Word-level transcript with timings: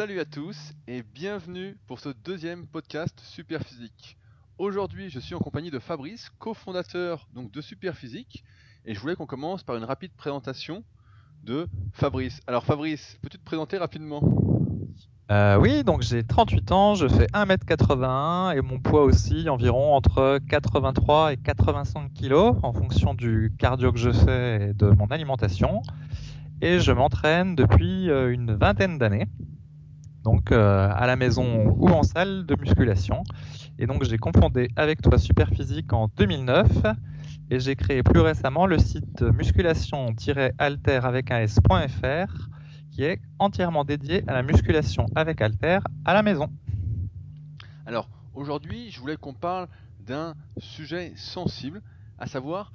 Salut 0.00 0.20
à 0.20 0.24
tous 0.24 0.72
et 0.88 1.02
bienvenue 1.02 1.76
pour 1.86 2.00
ce 2.00 2.08
deuxième 2.08 2.66
podcast 2.66 3.20
Superphysique. 3.20 4.16
Aujourd'hui, 4.56 5.10
je 5.10 5.20
suis 5.20 5.34
en 5.34 5.40
compagnie 5.40 5.70
de 5.70 5.78
Fabrice, 5.78 6.30
cofondateur 6.38 7.28
donc 7.34 7.52
de 7.52 7.60
Superphysique, 7.60 8.42
et 8.86 8.94
je 8.94 9.00
voulais 9.00 9.14
qu'on 9.14 9.26
commence 9.26 9.62
par 9.62 9.76
une 9.76 9.84
rapide 9.84 10.12
présentation 10.16 10.84
de 11.44 11.68
Fabrice. 11.92 12.40
Alors 12.46 12.64
Fabrice, 12.64 13.18
peux-tu 13.20 13.36
te 13.36 13.44
présenter 13.44 13.76
rapidement? 13.76 14.22
Euh, 15.30 15.58
oui, 15.58 15.84
donc 15.84 16.00
j'ai 16.00 16.24
38 16.24 16.72
ans, 16.72 16.94
je 16.94 17.06
fais 17.06 17.26
1m81 17.34 18.56
et 18.56 18.62
mon 18.62 18.78
poids 18.80 19.02
aussi 19.02 19.50
environ 19.50 19.92
entre 19.92 20.38
83 20.48 21.34
et 21.34 21.36
85 21.36 22.10
kg 22.14 22.54
en 22.62 22.72
fonction 22.72 23.12
du 23.12 23.52
cardio 23.58 23.92
que 23.92 23.98
je 23.98 24.12
fais 24.12 24.70
et 24.70 24.72
de 24.72 24.86
mon 24.86 25.08
alimentation. 25.08 25.82
Et 26.62 26.78
je 26.80 26.90
m'entraîne 26.92 27.54
depuis 27.54 28.08
euh, 28.08 28.32
une 28.32 28.54
vingtaine 28.54 28.96
d'années, 28.96 29.26
donc 30.22 30.52
euh, 30.52 30.88
à 30.92 31.06
la 31.06 31.16
maison 31.16 31.74
ou 31.78 31.88
en 31.88 32.02
salle 32.02 32.46
de 32.46 32.56
musculation. 32.58 33.22
Et 33.78 33.86
donc 33.86 34.04
j'ai 34.04 34.18
confondé 34.18 34.68
avec 34.76 35.00
toi 35.02 35.18
Superphysique 35.18 35.92
en 35.92 36.08
2009 36.16 36.66
et 37.50 37.60
j'ai 37.60 37.76
créé 37.76 38.02
plus 38.02 38.20
récemment 38.20 38.66
le 38.66 38.78
site 38.78 39.22
musculation-alter 39.22 41.00
avec 41.02 41.30
un 41.30 41.40
s.fr 41.40 42.48
qui 42.90 43.04
est 43.04 43.20
entièrement 43.38 43.84
dédié 43.84 44.24
à 44.26 44.34
la 44.34 44.42
musculation 44.42 45.06
avec 45.14 45.40
halter 45.40 45.78
à 46.04 46.14
la 46.14 46.22
maison. 46.22 46.48
Alors 47.86 48.08
aujourd'hui, 48.34 48.90
je 48.90 49.00
voulais 49.00 49.16
qu'on 49.16 49.34
parle 49.34 49.68
d'un 50.00 50.34
sujet 50.58 51.12
sensible, 51.16 51.82
à 52.18 52.26
savoir 52.26 52.72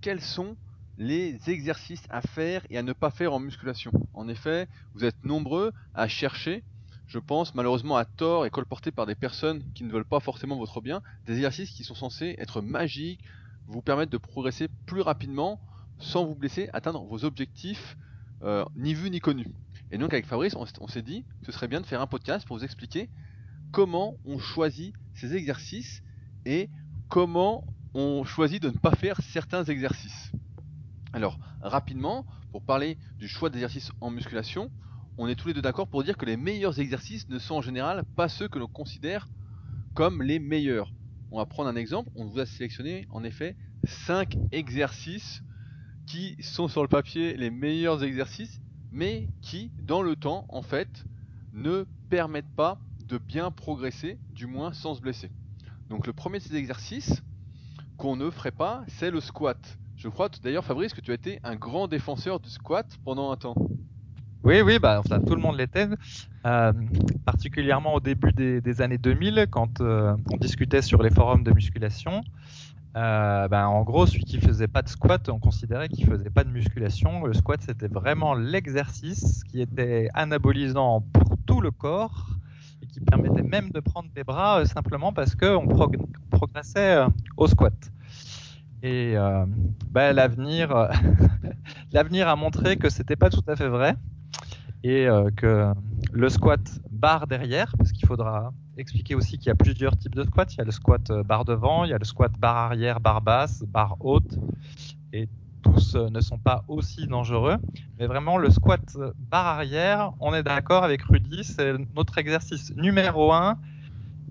quels 0.00 0.20
sont 0.20 0.56
les 0.98 1.38
exercices 1.48 2.04
à 2.10 2.20
faire 2.20 2.64
et 2.70 2.78
à 2.78 2.82
ne 2.82 2.92
pas 2.92 3.10
faire 3.10 3.32
en 3.32 3.40
musculation. 3.40 3.92
En 4.14 4.28
effet, 4.28 4.68
vous 4.94 5.04
êtes 5.04 5.24
nombreux 5.24 5.72
à 5.94 6.08
chercher, 6.08 6.62
je 7.06 7.18
pense 7.18 7.54
malheureusement 7.54 7.96
à 7.96 8.04
tort 8.04 8.46
et 8.46 8.50
colportés 8.50 8.90
par 8.90 9.06
des 9.06 9.14
personnes 9.14 9.62
qui 9.74 9.84
ne 9.84 9.90
veulent 9.90 10.04
pas 10.04 10.20
forcément 10.20 10.56
votre 10.56 10.80
bien, 10.80 11.02
des 11.26 11.34
exercices 11.34 11.70
qui 11.70 11.84
sont 11.84 11.94
censés 11.94 12.34
être 12.38 12.60
magiques, 12.60 13.22
vous 13.68 13.82
permettre 13.82 14.10
de 14.12 14.18
progresser 14.18 14.68
plus 14.86 15.00
rapidement 15.00 15.60
sans 15.98 16.24
vous 16.24 16.34
blesser, 16.34 16.68
atteindre 16.72 17.04
vos 17.04 17.24
objectifs 17.24 17.96
euh, 18.42 18.64
ni 18.76 18.94
vu 18.94 19.10
ni 19.10 19.20
connu. 19.20 19.46
Et 19.90 19.98
donc 19.98 20.12
avec 20.12 20.26
Fabrice, 20.26 20.56
on, 20.56 20.88
s'est 20.88 21.02
dit 21.02 21.24
ce 21.42 21.52
serait 21.52 21.68
bien 21.68 21.80
de 21.80 21.86
faire 21.86 22.00
un 22.00 22.06
podcast 22.06 22.46
pour 22.46 22.58
vous 22.58 22.64
expliquer 22.64 23.08
comment 23.70 24.16
on 24.24 24.38
choisit 24.38 24.94
ces 25.14 25.34
exercices 25.34 26.02
et 26.44 26.68
comment 27.08 27.64
on 27.94 28.24
choisit 28.24 28.62
de 28.62 28.68
ne 28.68 28.78
pas 28.78 28.94
faire 28.94 29.20
certains 29.22 29.64
exercices. 29.64 30.32
Alors 31.12 31.38
rapidement, 31.62 32.26
pour 32.50 32.62
parler 32.62 32.98
du 33.18 33.28
choix 33.28 33.48
d'exercices 33.48 33.90
en 34.00 34.10
musculation, 34.10 34.70
on 35.18 35.28
est 35.28 35.34
tous 35.34 35.48
les 35.48 35.54
deux 35.54 35.62
d'accord 35.62 35.88
pour 35.88 36.04
dire 36.04 36.16
que 36.16 36.26
les 36.26 36.36
meilleurs 36.36 36.78
exercices 36.78 37.28
ne 37.28 37.38
sont 37.38 37.56
en 37.56 37.62
général 37.62 38.04
pas 38.16 38.28
ceux 38.28 38.48
que 38.48 38.58
l'on 38.58 38.68
considère 38.68 39.28
comme 39.94 40.22
les 40.22 40.38
meilleurs. 40.38 40.92
On 41.30 41.38
va 41.38 41.46
prendre 41.46 41.68
un 41.68 41.76
exemple, 41.76 42.10
on 42.14 42.26
vous 42.26 42.38
a 42.38 42.46
sélectionné 42.46 43.06
en 43.10 43.24
effet 43.24 43.56
5 43.84 44.36
exercices 44.52 45.42
qui 46.06 46.36
sont 46.42 46.68
sur 46.68 46.82
le 46.82 46.88
papier 46.88 47.36
les 47.36 47.50
meilleurs 47.50 48.04
exercices, 48.04 48.60
mais 48.92 49.28
qui, 49.42 49.72
dans 49.82 50.02
le 50.02 50.16
temps, 50.16 50.46
en 50.48 50.62
fait, 50.62 51.04
ne 51.52 51.84
permettent 52.08 52.54
pas 52.54 52.78
de 53.04 53.18
bien 53.18 53.50
progresser, 53.50 54.18
du 54.30 54.46
moins 54.46 54.72
sans 54.72 54.94
se 54.94 55.00
blesser. 55.00 55.30
Donc 55.88 56.06
le 56.06 56.12
premier 56.12 56.38
de 56.38 56.44
ces 56.44 56.56
exercices 56.56 57.22
qu'on 57.96 58.16
ne 58.16 58.30
ferait 58.30 58.52
pas, 58.52 58.84
c'est 58.88 59.10
le 59.10 59.20
squat. 59.20 59.78
Je 59.96 60.08
crois 60.08 60.28
d'ailleurs, 60.42 60.64
Fabrice, 60.64 60.92
que 60.92 61.00
tu 61.00 61.10
as 61.10 61.14
été 61.14 61.40
un 61.42 61.56
grand 61.56 61.88
défenseur 61.88 62.38
du 62.38 62.50
squat 62.50 62.86
pendant 63.04 63.30
un 63.30 63.36
temps. 63.36 63.56
Oui, 64.46 64.60
oui, 64.60 64.78
bah, 64.78 65.02
enfin, 65.04 65.18
tout 65.18 65.34
le 65.34 65.40
monde 65.40 65.56
l'était, 65.56 65.88
euh, 66.46 66.72
particulièrement 67.24 67.94
au 67.94 67.98
début 67.98 68.30
des, 68.32 68.80
années 68.80 68.96
2000, 68.96 69.48
quand 69.50 69.80
euh, 69.80 70.14
on 70.30 70.36
discutait 70.36 70.82
sur 70.82 71.02
les 71.02 71.10
forums 71.10 71.42
de 71.42 71.50
musculation. 71.50 72.22
Euh, 72.96 73.48
ben, 73.48 73.66
en 73.66 73.82
gros, 73.82 74.06
celui 74.06 74.22
qui 74.22 74.38
faisait 74.38 74.68
pas 74.68 74.82
de 74.82 74.88
squat, 74.88 75.28
on 75.30 75.40
considérait 75.40 75.88
qu'il 75.88 76.06
faisait 76.06 76.30
pas 76.30 76.44
de 76.44 76.50
musculation. 76.50 77.26
Le 77.26 77.34
squat, 77.34 77.60
c'était 77.60 77.88
vraiment 77.88 78.34
l'exercice 78.34 79.42
qui 79.42 79.60
était 79.60 80.10
anabolisant 80.14 81.00
pour 81.12 81.36
tout 81.44 81.60
le 81.60 81.72
corps 81.72 82.28
et 82.82 82.86
qui 82.86 83.00
permettait 83.00 83.42
même 83.42 83.70
de 83.70 83.80
prendre 83.80 84.10
des 84.14 84.22
bras 84.22 84.64
simplement 84.64 85.12
parce 85.12 85.34
qu'on 85.34 85.66
progressait 86.30 86.98
euh, 86.98 87.08
au 87.36 87.48
squat. 87.48 87.74
Et 88.84 89.16
ben, 89.90 90.12
l'avenir, 90.12 90.88
l'avenir 91.92 92.28
a 92.28 92.36
montré 92.36 92.76
que 92.76 92.90
c'était 92.90 93.16
pas 93.16 93.30
tout 93.30 93.42
à 93.48 93.56
fait 93.56 93.66
vrai 93.66 93.96
et 94.88 95.08
que 95.36 95.72
le 96.12 96.28
squat 96.28 96.60
barre 96.90 97.26
derrière, 97.26 97.74
parce 97.76 97.92
qu'il 97.92 98.06
faudra 98.06 98.52
expliquer 98.76 99.14
aussi 99.14 99.38
qu'il 99.38 99.48
y 99.48 99.50
a 99.50 99.54
plusieurs 99.54 99.96
types 99.96 100.14
de 100.14 100.24
squats. 100.24 100.46
Il 100.50 100.58
y 100.58 100.60
a 100.60 100.64
le 100.64 100.70
squat 100.70 101.10
euh, 101.10 101.22
barre 101.22 101.44
devant, 101.44 101.84
il 101.84 101.90
y 101.90 101.94
a 101.94 101.98
le 101.98 102.04
squat 102.04 102.32
barre 102.38 102.56
arrière, 102.56 103.00
barre 103.00 103.22
basse, 103.22 103.62
barre 103.62 103.96
haute, 104.00 104.38
et 105.12 105.28
tous 105.62 105.94
euh, 105.94 106.08
ne 106.10 106.20
sont 106.20 106.38
pas 106.38 106.64
aussi 106.68 107.06
dangereux. 107.06 107.56
Mais 107.98 108.06
vraiment, 108.06 108.38
le 108.38 108.50
squat 108.50 108.80
euh, 108.96 109.12
barre 109.18 109.46
arrière, 109.46 110.12
on 110.20 110.34
est 110.34 110.42
d'accord 110.42 110.84
avec 110.84 111.02
Rudy, 111.02 111.44
c'est 111.44 111.74
notre 111.94 112.18
exercice 112.18 112.74
numéro 112.76 113.32
un 113.32 113.58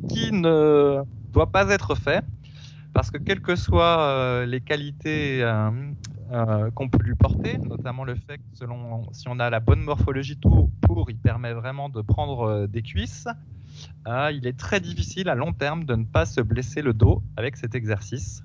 qui 0.10 0.32
ne 0.32 1.02
doit 1.32 1.52
pas 1.52 1.70
être 1.70 1.96
fait. 1.96 2.24
Parce 2.96 3.12
que 3.12 3.18
quelles 3.18 3.42
que 3.42 3.58
soient 3.58 4.46
les 4.46 4.62
qualités 4.62 5.46
qu'on 6.76 6.90
peut 6.90 7.04
lui 7.04 7.16
porter, 7.16 7.58
notamment 7.58 8.06
le 8.06 8.16
fait 8.16 8.38
que 8.38 8.44
selon 8.54 9.04
si 9.12 9.28
on 9.28 9.38
a 9.40 9.50
la 9.50 9.60
bonne 9.60 9.82
morphologie 9.82 10.38
tout 10.38 10.72
pour, 10.82 11.12
il 11.12 11.18
permet 11.18 11.52
vraiment 11.52 11.90
de 11.90 12.02
prendre 12.02 12.68
des 12.68 12.82
cuisses. 12.82 13.28
Il 14.08 14.48
est 14.48 14.58
très 14.58 14.80
difficile 14.80 15.28
à 15.28 15.36
long 15.36 15.52
terme 15.52 15.84
de 15.84 15.94
ne 15.94 16.06
pas 16.06 16.26
se 16.26 16.40
blesser 16.40 16.82
le 16.82 16.94
dos 16.94 17.22
avec 17.36 17.58
cet 17.58 17.76
exercice. 17.76 18.44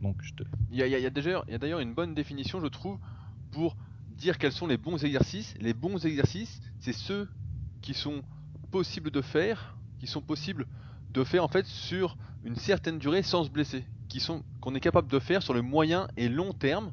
Donc, 0.00 0.22
il, 0.70 0.78
y 0.78 0.84
a, 0.84 1.10
d'ailleurs 1.10 1.80
une 1.80 1.92
bonne 1.92 2.14
définition, 2.14 2.60
je 2.60 2.68
trouve, 2.68 2.98
pour 3.50 3.76
dire 4.16 4.38
quels 4.38 4.52
sont 4.52 4.68
les 4.68 4.76
bons 4.76 5.04
exercices. 5.04 5.56
Les 5.60 5.74
bons 5.74 6.06
exercices, 6.06 6.60
c'est 6.78 6.92
ceux 6.92 7.28
qui 7.80 7.94
sont 7.94 8.22
possibles 8.70 9.10
de 9.10 9.22
faire, 9.22 9.76
qui 9.98 10.06
sont 10.06 10.20
possibles 10.20 10.66
de 11.12 11.24
faire 11.24 11.44
en 11.44 11.48
fait 11.48 11.66
sur 11.66 12.16
une 12.42 12.56
certaine 12.56 12.98
durée 12.98 13.22
sans 13.22 13.44
se 13.44 13.50
blesser, 13.50 13.86
qu'on 14.60 14.74
est 14.74 14.80
capable 14.80 15.08
de 15.08 15.18
faire 15.18 15.42
sur 15.42 15.54
le 15.54 15.62
moyen 15.62 16.08
et 16.16 16.28
long 16.28 16.52
terme, 16.52 16.92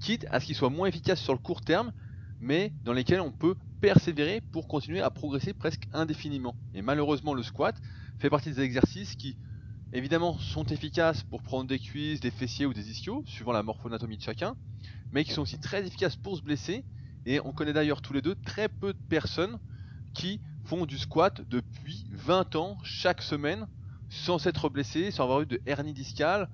quitte 0.00 0.26
à 0.30 0.40
ce 0.40 0.46
qu'ils 0.46 0.56
soient 0.56 0.70
moins 0.70 0.88
efficaces 0.88 1.20
sur 1.20 1.32
le 1.32 1.38
court 1.38 1.60
terme, 1.60 1.92
mais 2.40 2.74
dans 2.84 2.92
lesquels 2.92 3.20
on 3.20 3.32
peut 3.32 3.54
persévérer 3.80 4.40
pour 4.40 4.66
continuer 4.66 5.00
à 5.00 5.10
progresser 5.10 5.52
presque 5.52 5.86
indéfiniment. 5.92 6.56
Et 6.74 6.82
malheureusement, 6.82 7.34
le 7.34 7.42
squat 7.42 7.80
fait 8.18 8.30
partie 8.30 8.50
des 8.50 8.60
exercices 8.60 9.14
qui, 9.14 9.36
évidemment, 9.92 10.38
sont 10.38 10.64
efficaces 10.64 11.22
pour 11.22 11.42
prendre 11.42 11.68
des 11.68 11.78
cuisses, 11.78 12.20
des 12.20 12.30
fessiers 12.30 12.66
ou 12.66 12.74
des 12.74 12.90
ischios, 12.90 13.22
suivant 13.26 13.52
la 13.52 13.62
morphonatomie 13.62 14.16
de 14.16 14.22
chacun, 14.22 14.56
mais 15.12 15.24
qui 15.24 15.32
sont 15.32 15.42
aussi 15.42 15.58
très 15.58 15.86
efficaces 15.86 16.16
pour 16.16 16.36
se 16.36 16.42
blesser. 16.42 16.84
Et 17.26 17.40
on 17.44 17.52
connaît 17.52 17.72
d'ailleurs 17.72 18.00
tous 18.00 18.12
les 18.12 18.22
deux 18.22 18.34
très 18.34 18.68
peu 18.68 18.92
de 18.92 18.98
personnes 19.08 19.58
qui 20.14 20.40
du 20.70 20.98
squat 20.98 21.42
depuis 21.50 22.06
20 22.12 22.54
ans 22.54 22.78
chaque 22.84 23.22
semaine 23.22 23.66
sans 24.08 24.38
s'être 24.38 24.68
blessés, 24.68 25.10
sans 25.10 25.24
avoir 25.24 25.40
eu 25.40 25.46
de 25.46 25.60
hernie 25.66 25.92
discale, 25.92 26.48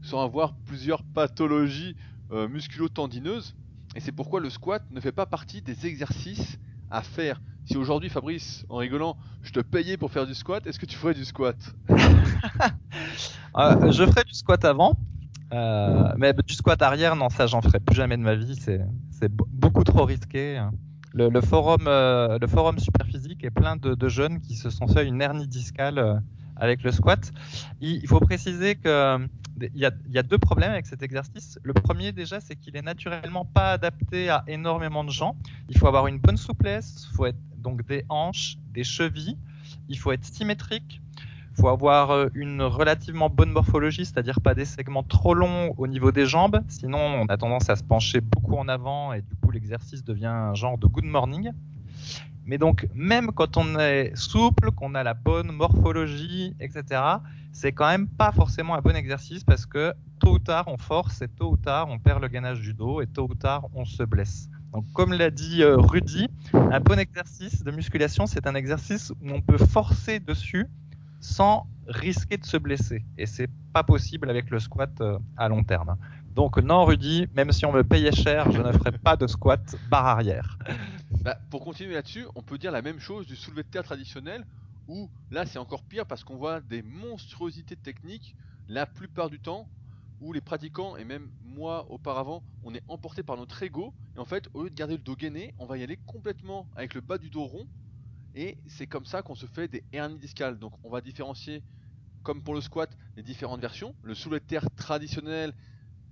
sans 0.00 0.22
avoir 0.22 0.54
plusieurs 0.64 1.04
pathologies 1.04 1.94
euh, 2.30 2.48
musculo-tendineuses. 2.48 3.54
Et 3.94 4.00
c'est 4.00 4.12
pourquoi 4.12 4.40
le 4.40 4.48
squat 4.48 4.82
ne 4.90 5.00
fait 5.00 5.12
pas 5.12 5.26
partie 5.26 5.60
des 5.60 5.86
exercices 5.86 6.58
à 6.90 7.02
faire. 7.02 7.42
Si 7.66 7.76
aujourd'hui, 7.76 8.08
Fabrice, 8.08 8.64
en 8.70 8.76
rigolant, 8.76 9.16
je 9.42 9.50
te 9.52 9.60
payais 9.60 9.98
pour 9.98 10.10
faire 10.10 10.26
du 10.26 10.34
squat, 10.34 10.66
est-ce 10.66 10.78
que 10.78 10.86
tu 10.86 10.96
ferais 10.96 11.14
du 11.14 11.24
squat? 11.24 11.74
Euh, 13.56 13.90
Je 13.90 14.06
ferais 14.06 14.22
du 14.22 14.32
squat 14.32 14.64
avant, 14.64 14.96
euh, 15.52 16.12
mais 16.16 16.32
du 16.32 16.54
squat 16.54 16.80
arrière, 16.82 17.16
non, 17.16 17.28
ça, 17.28 17.48
j'en 17.48 17.60
ferai 17.60 17.80
plus 17.80 17.96
jamais 17.96 18.16
de 18.16 18.22
ma 18.22 18.36
vie. 18.36 18.56
C'est, 18.56 18.80
beaucoup 19.28 19.82
trop 19.82 20.04
risqué. 20.04 20.62
Le, 21.12 21.40
forum, 21.40 21.86
euh, 21.86 22.38
le 22.40 22.46
forum 22.46 22.78
Superphysique 22.78 23.42
est 23.44 23.50
plein 23.50 23.76
de, 23.76 24.08
jeunes 24.08 24.40
qui 24.40 24.54
se 24.54 24.70
sont 24.70 24.86
fait 24.86 25.06
une 25.06 25.20
hernie 25.20 25.48
discale 25.48 26.22
avec 26.56 26.82
le 26.82 26.92
squat. 26.92 27.32
Il, 27.80 28.06
faut 28.06 28.20
préciser 28.20 28.76
que 28.76 29.18
il 29.74 29.80
y, 29.80 30.18
a, 30.18 30.22
deux 30.22 30.38
problèmes 30.38 30.70
avec 30.72 30.86
cet 30.86 31.02
exercice. 31.02 31.58
Le 31.62 31.72
premier 31.72 32.12
déjà, 32.12 32.40
c'est 32.40 32.56
qu'il 32.56 32.76
est 32.76 32.82
naturellement 32.82 33.44
pas 33.44 33.72
adapté 33.72 34.30
à 34.30 34.44
énormément 34.46 35.04
de 35.04 35.10
gens. 35.10 35.36
Il 35.68 35.76
faut 35.76 35.86
avoir 35.86 36.06
une 36.06 36.18
bonne 36.18 36.36
souplesse, 36.36 37.06
il 37.10 37.16
faut 37.16 37.26
être 37.26 37.38
donc 37.58 37.86
des 37.86 38.04
hanches, 38.08 38.56
des 38.72 38.84
chevilles, 38.84 39.36
il 39.88 39.98
faut 39.98 40.12
être 40.12 40.24
symétrique, 40.24 41.00
faut 41.60 41.68
avoir 41.68 42.10
euh, 42.10 42.28
une 42.34 42.62
relativement 42.62 43.28
bonne 43.28 43.50
morphologie, 43.50 44.06
c'est-à-dire 44.06 44.40
pas 44.40 44.54
des 44.54 44.64
segments 44.64 45.02
trop 45.02 45.34
longs 45.34 45.74
au 45.76 45.86
niveau 45.86 46.10
des 46.10 46.24
jambes, 46.24 46.60
sinon 46.68 46.98
on 46.98 47.26
a 47.26 47.36
tendance 47.36 47.68
à 47.68 47.76
se 47.76 47.84
pencher 47.84 48.22
beaucoup 48.22 48.56
en 48.56 48.66
avant 48.66 49.12
et 49.12 49.20
du 49.20 49.34
coup 49.36 49.50
l'exercice 49.50 50.02
devient 50.02 50.26
un 50.26 50.54
genre 50.54 50.78
de 50.78 50.86
good 50.86 51.04
morning. 51.04 51.50
Mais 52.46 52.56
donc, 52.56 52.88
même 52.94 53.30
quand 53.32 53.58
on 53.58 53.78
est 53.78 54.16
souple, 54.16 54.70
qu'on 54.72 54.94
a 54.94 55.04
la 55.04 55.12
bonne 55.12 55.52
morphologie, 55.52 56.56
etc., 56.60 57.02
c'est 57.52 57.72
quand 57.72 57.88
même 57.88 58.08
pas 58.08 58.32
forcément 58.32 58.74
un 58.74 58.80
bon 58.80 58.96
exercice 58.96 59.44
parce 59.44 59.66
que 59.66 59.92
tôt 60.18 60.34
ou 60.34 60.38
tard 60.38 60.64
on 60.68 60.78
force 60.78 61.20
et 61.20 61.28
tôt 61.28 61.50
ou 61.50 61.56
tard 61.56 61.88
on 61.90 61.98
perd 61.98 62.22
le 62.22 62.28
gainage 62.28 62.60
du 62.60 62.72
dos 62.72 63.02
et 63.02 63.06
tôt 63.06 63.26
ou 63.28 63.34
tard 63.34 63.66
on 63.74 63.84
se 63.84 64.02
blesse. 64.02 64.48
Donc, 64.72 64.86
comme 64.94 65.12
l'a 65.12 65.30
dit 65.30 65.62
euh, 65.62 65.76
Rudy, 65.76 66.28
un 66.54 66.80
bon 66.80 66.98
exercice 66.98 67.62
de 67.62 67.70
musculation, 67.70 68.26
c'est 68.26 68.46
un 68.46 68.54
exercice 68.54 69.10
où 69.10 69.30
on 69.30 69.42
peut 69.42 69.58
forcer 69.58 70.20
dessus 70.20 70.66
sans 71.20 71.66
risquer 71.86 72.36
de 72.36 72.44
se 72.44 72.56
blesser. 72.56 73.04
Et 73.18 73.26
c'est 73.26 73.48
pas 73.72 73.82
possible 73.82 74.30
avec 74.30 74.50
le 74.50 74.58
squat 74.58 74.90
euh, 75.00 75.18
à 75.36 75.48
long 75.48 75.62
terme. 75.62 75.96
Donc 76.34 76.58
non, 76.58 76.84
Rudy, 76.84 77.28
même 77.34 77.52
si 77.52 77.66
on 77.66 77.72
me 77.72 77.82
payait 77.82 78.12
cher, 78.12 78.50
je 78.50 78.62
ne 78.62 78.72
ferai 78.72 78.92
pas 78.92 79.16
de 79.16 79.26
squat 79.26 79.76
barre 79.88 80.06
arrière. 80.06 80.58
Bah, 81.22 81.36
pour 81.50 81.62
continuer 81.62 81.92
là-dessus, 81.92 82.24
on 82.34 82.40
peut 82.40 82.56
dire 82.56 82.72
la 82.72 82.80
même 82.80 82.98
chose 82.98 83.26
du 83.26 83.36
soulevé 83.36 83.62
de 83.62 83.68
terre 83.68 83.82
traditionnel, 83.82 84.46
où 84.88 85.10
là 85.30 85.44
c'est 85.44 85.58
encore 85.58 85.82
pire 85.82 86.06
parce 86.06 86.24
qu'on 86.24 86.36
voit 86.36 86.62
des 86.62 86.80
monstruosités 86.80 87.76
techniques 87.76 88.34
la 88.68 88.86
plupart 88.86 89.28
du 89.28 89.38
temps, 89.38 89.68
où 90.20 90.32
les 90.32 90.40
pratiquants, 90.40 90.96
et 90.96 91.04
même 91.04 91.28
moi 91.44 91.86
auparavant, 91.90 92.42
on 92.62 92.74
est 92.74 92.82
emporté 92.88 93.22
par 93.22 93.36
notre 93.36 93.62
ego, 93.62 93.92
et 94.16 94.18
en 94.18 94.24
fait, 94.24 94.48
au 94.54 94.62
lieu 94.62 94.70
de 94.70 94.74
garder 94.74 94.96
le 94.96 95.02
dos 95.02 95.16
gainé, 95.16 95.54
on 95.58 95.66
va 95.66 95.76
y 95.76 95.82
aller 95.82 95.98
complètement 96.06 96.66
avec 96.74 96.94
le 96.94 97.00
bas 97.00 97.18
du 97.18 97.28
dos 97.28 97.44
rond, 97.44 97.66
et 98.34 98.58
c'est 98.66 98.86
comme 98.86 99.04
ça 99.04 99.22
qu'on 99.22 99.34
se 99.34 99.46
fait 99.46 99.68
des 99.68 99.84
hernies 99.92 100.18
discales. 100.18 100.58
Donc 100.58 100.72
on 100.82 100.90
va 100.90 101.00
différencier, 101.00 101.64
comme 102.22 102.42
pour 102.42 102.54
le 102.54 102.60
squat, 102.60 102.96
les 103.16 103.22
différentes 103.22 103.60
versions. 103.60 103.94
Le 104.02 104.14
soulevé 104.14 104.40
de 104.40 104.60
traditionnel 104.76 105.54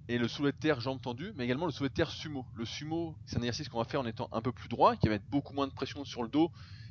et 0.09 0.19
le 0.19 0.27
soulevé 0.27 0.53
de 0.53 0.57
terre 0.57 0.81
jambes 0.81 1.01
tendues, 1.01 1.33
mais 1.37 1.45
également 1.45 1.67
le 1.67 1.73
soulevé 1.73 1.93
de 1.95 2.05
sumo. 2.05 2.47
Le 2.55 2.65
sumo, 2.65 3.17
c'est 3.27 3.37
un 3.37 3.41
exercice 3.41 3.69
qu'on 3.69 3.79
va 3.79 3.85
faire 3.85 4.01
en 4.01 4.07
étant 4.07 4.29
un 4.33 4.43
peu 4.43 4.53
plus 4.53 4.69
droit, 4.69 4.97
qui 4.97 5.07
va 5.07 5.15
mettre 5.15 5.27
beaucoup 5.29 5.53
moins 5.53 5.67
de 5.67 5.73
pression 5.73 6.05
sur 6.05 6.23
le 6.23 6.29
dos 6.29 6.51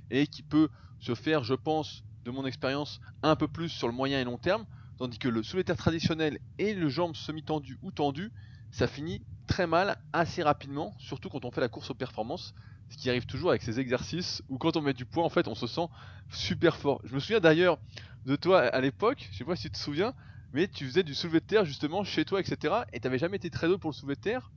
et 0.09 0.27
qui 0.27 0.43
peut 0.43 0.69
se 0.99 1.15
faire, 1.15 1.43
je 1.43 1.53
pense, 1.53 2.03
de 2.25 2.31
mon 2.31 2.45
expérience, 2.45 2.99
un 3.23 3.35
peu 3.35 3.47
plus 3.47 3.69
sur 3.69 3.87
le 3.87 3.93
moyen 3.93 4.19
et 4.19 4.23
long 4.23 4.37
terme, 4.37 4.65
tandis 4.97 5.17
que 5.17 5.29
le 5.29 5.43
soulevé 5.43 5.63
de 5.63 5.73
traditionnel 5.73 6.39
et 6.57 6.73
le 6.73 6.89
jambes 6.89 7.15
semi-tendues 7.15 7.77
ou 7.81 7.91
tendues, 7.91 8.31
ça 8.71 8.87
finit 8.87 9.25
très 9.47 9.65
mal 9.65 9.97
assez 10.13 10.43
rapidement, 10.43 10.93
surtout 10.99 11.29
quand 11.29 11.45
on 11.45 11.51
fait 11.51 11.61
la 11.61 11.69
course 11.69 11.89
aux 11.89 11.95
performances, 11.95 12.53
ce 12.89 12.97
qui 12.97 13.09
arrive 13.09 13.25
toujours 13.25 13.49
avec 13.51 13.61
ces 13.63 13.79
exercices 13.79 14.41
où 14.49 14.57
quand 14.57 14.77
on 14.77 14.81
met 14.81 14.93
du 14.93 15.05
poids, 15.05 15.23
en 15.25 15.29
fait, 15.29 15.47
on 15.47 15.55
se 15.55 15.67
sent 15.67 15.87
super 16.29 16.77
fort. 16.77 17.01
Je 17.03 17.13
me 17.15 17.19
souviens 17.19 17.39
d'ailleurs 17.39 17.79
de 18.25 18.35
toi 18.35 18.61
à 18.61 18.81
l'époque, 18.81 19.27
je 19.31 19.37
sais 19.37 19.45
pas 19.45 19.55
si 19.55 19.63
tu 19.63 19.71
te 19.71 19.77
souviens, 19.77 20.13
mais 20.53 20.67
tu 20.67 20.85
faisais 20.85 21.03
du 21.03 21.13
soulevé 21.15 21.39
de 21.39 21.45
terre 21.45 21.65
justement 21.65 22.03
chez 22.03 22.25
toi, 22.25 22.39
etc. 22.41 22.85
Et 22.93 22.99
t'avais 22.99 23.17
jamais 23.19 23.37
été 23.37 23.49
très 23.49 23.67
doué 23.67 23.77
pour 23.77 23.89
le 23.91 23.95
soulevé 23.95 24.15
de 24.15 24.21
terre, 24.21 24.51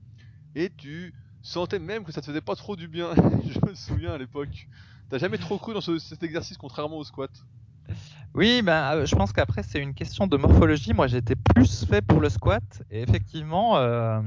et 0.54 0.70
tu 0.70 1.14
sentais 1.42 1.78
même 1.80 2.04
que 2.04 2.12
ça 2.12 2.20
te 2.22 2.26
faisait 2.26 2.40
pas 2.42 2.56
trop 2.56 2.76
du 2.76 2.88
bien. 2.88 3.14
je 3.46 3.60
me 3.70 3.74
souviens 3.74 4.14
à 4.14 4.18
l'époque. 4.18 4.68
T'as 5.08 5.18
jamais 5.18 5.38
trop 5.38 5.58
cru 5.58 5.74
dans 5.74 5.80
ce- 5.80 5.98
cet 5.98 6.22
exercice 6.22 6.56
contrairement 6.58 6.98
au 6.98 7.04
squat? 7.04 7.32
Oui, 8.34 8.62
ben, 8.62 8.96
euh, 8.96 9.06
je 9.06 9.14
pense 9.16 9.32
qu'après 9.32 9.62
c'est 9.62 9.80
une 9.80 9.94
question 9.94 10.26
de 10.26 10.36
morphologie. 10.36 10.92
Moi 10.92 11.06
j'étais 11.06 11.36
plus 11.36 11.84
fait 11.84 12.02
pour 12.02 12.20
le 12.20 12.28
squat 12.28 12.82
et 12.90 13.02
effectivement 13.02 13.78
euh, 13.78 14.20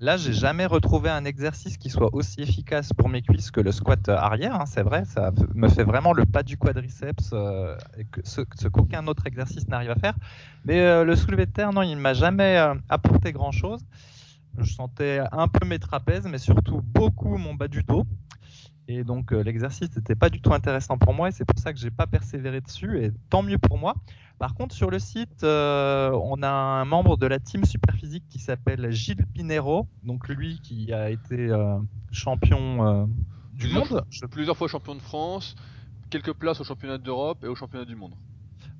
là 0.00 0.16
j'ai 0.16 0.32
jamais 0.32 0.66
retrouvé 0.66 1.10
un 1.10 1.24
exercice 1.24 1.76
qui 1.76 1.90
soit 1.90 2.14
aussi 2.14 2.40
efficace 2.40 2.92
pour 2.92 3.08
mes 3.08 3.22
cuisses 3.22 3.50
que 3.50 3.60
le 3.60 3.72
squat 3.72 4.08
arrière. 4.08 4.54
hein, 4.54 4.66
c'est 4.66 4.82
vrai, 4.82 5.04
ça 5.04 5.32
me 5.54 5.68
fait 5.68 5.84
vraiment 5.84 6.12
le 6.12 6.24
pas 6.24 6.42
du 6.42 6.56
quadriceps, 6.56 7.30
euh, 7.32 7.76
ce, 8.24 8.68
qu'aucun 8.68 9.06
autre 9.06 9.26
exercice 9.26 9.66
n'arrive 9.68 9.90
à 9.90 9.96
faire. 9.96 10.14
Mais 10.64 10.80
euh, 10.80 11.04
le 11.04 11.16
soulevé 11.16 11.46
de 11.46 11.52
terre, 11.52 11.72
non, 11.72 11.82
il 11.82 11.96
m'a 11.96 12.14
jamais 12.14 12.56
euh, 12.58 12.74
apporté 12.88 13.32
grand 13.32 13.52
chose. 13.52 13.84
Je 14.58 14.72
sentais 14.72 15.20
un 15.32 15.48
peu 15.48 15.66
mes 15.66 15.78
trapèzes, 15.78 16.26
mais 16.26 16.38
surtout 16.38 16.80
beaucoup 16.82 17.36
mon 17.36 17.54
bas 17.54 17.68
du 17.68 17.82
dos. 17.82 18.04
Et 18.90 19.04
donc 19.04 19.32
euh, 19.32 19.42
l'exercice 19.42 19.94
n'était 19.94 20.14
pas 20.14 20.30
du 20.30 20.40
tout 20.40 20.54
intéressant 20.54 20.96
pour 20.96 21.12
moi 21.12 21.28
et 21.28 21.32
c'est 21.32 21.44
pour 21.44 21.58
ça 21.58 21.74
que 21.74 21.78
j'ai 21.78 21.90
pas 21.90 22.06
persévéré 22.06 22.62
dessus 22.62 23.04
et 23.04 23.12
tant 23.28 23.42
mieux 23.42 23.58
pour 23.58 23.76
moi. 23.76 23.94
Par 24.38 24.54
contre 24.54 24.74
sur 24.74 24.90
le 24.90 24.98
site, 24.98 25.44
euh, 25.44 26.10
on 26.24 26.42
a 26.42 26.48
un 26.48 26.86
membre 26.86 27.18
de 27.18 27.26
la 27.26 27.38
team 27.38 27.66
Superphysique 27.66 28.24
qui 28.30 28.38
s'appelle 28.38 28.90
Gilles 28.90 29.26
Pinero, 29.34 29.86
donc 30.04 30.26
lui 30.28 30.58
qui 30.62 30.90
a 30.94 31.10
été 31.10 31.36
euh, 31.36 31.76
champion 32.12 33.06
du 33.52 33.66
Plusieurs 33.66 33.92
monde. 33.92 34.06
Plusieurs 34.30 34.56
fois 34.56 34.68
champion 34.68 34.94
de 34.94 35.02
France, 35.02 35.54
quelques 36.08 36.32
places 36.32 36.60
au 36.62 36.64
championnat 36.64 36.96
d'Europe 36.96 37.44
et 37.44 37.48
au 37.48 37.54
championnat 37.54 37.84
du 37.84 37.94
monde. 37.94 38.14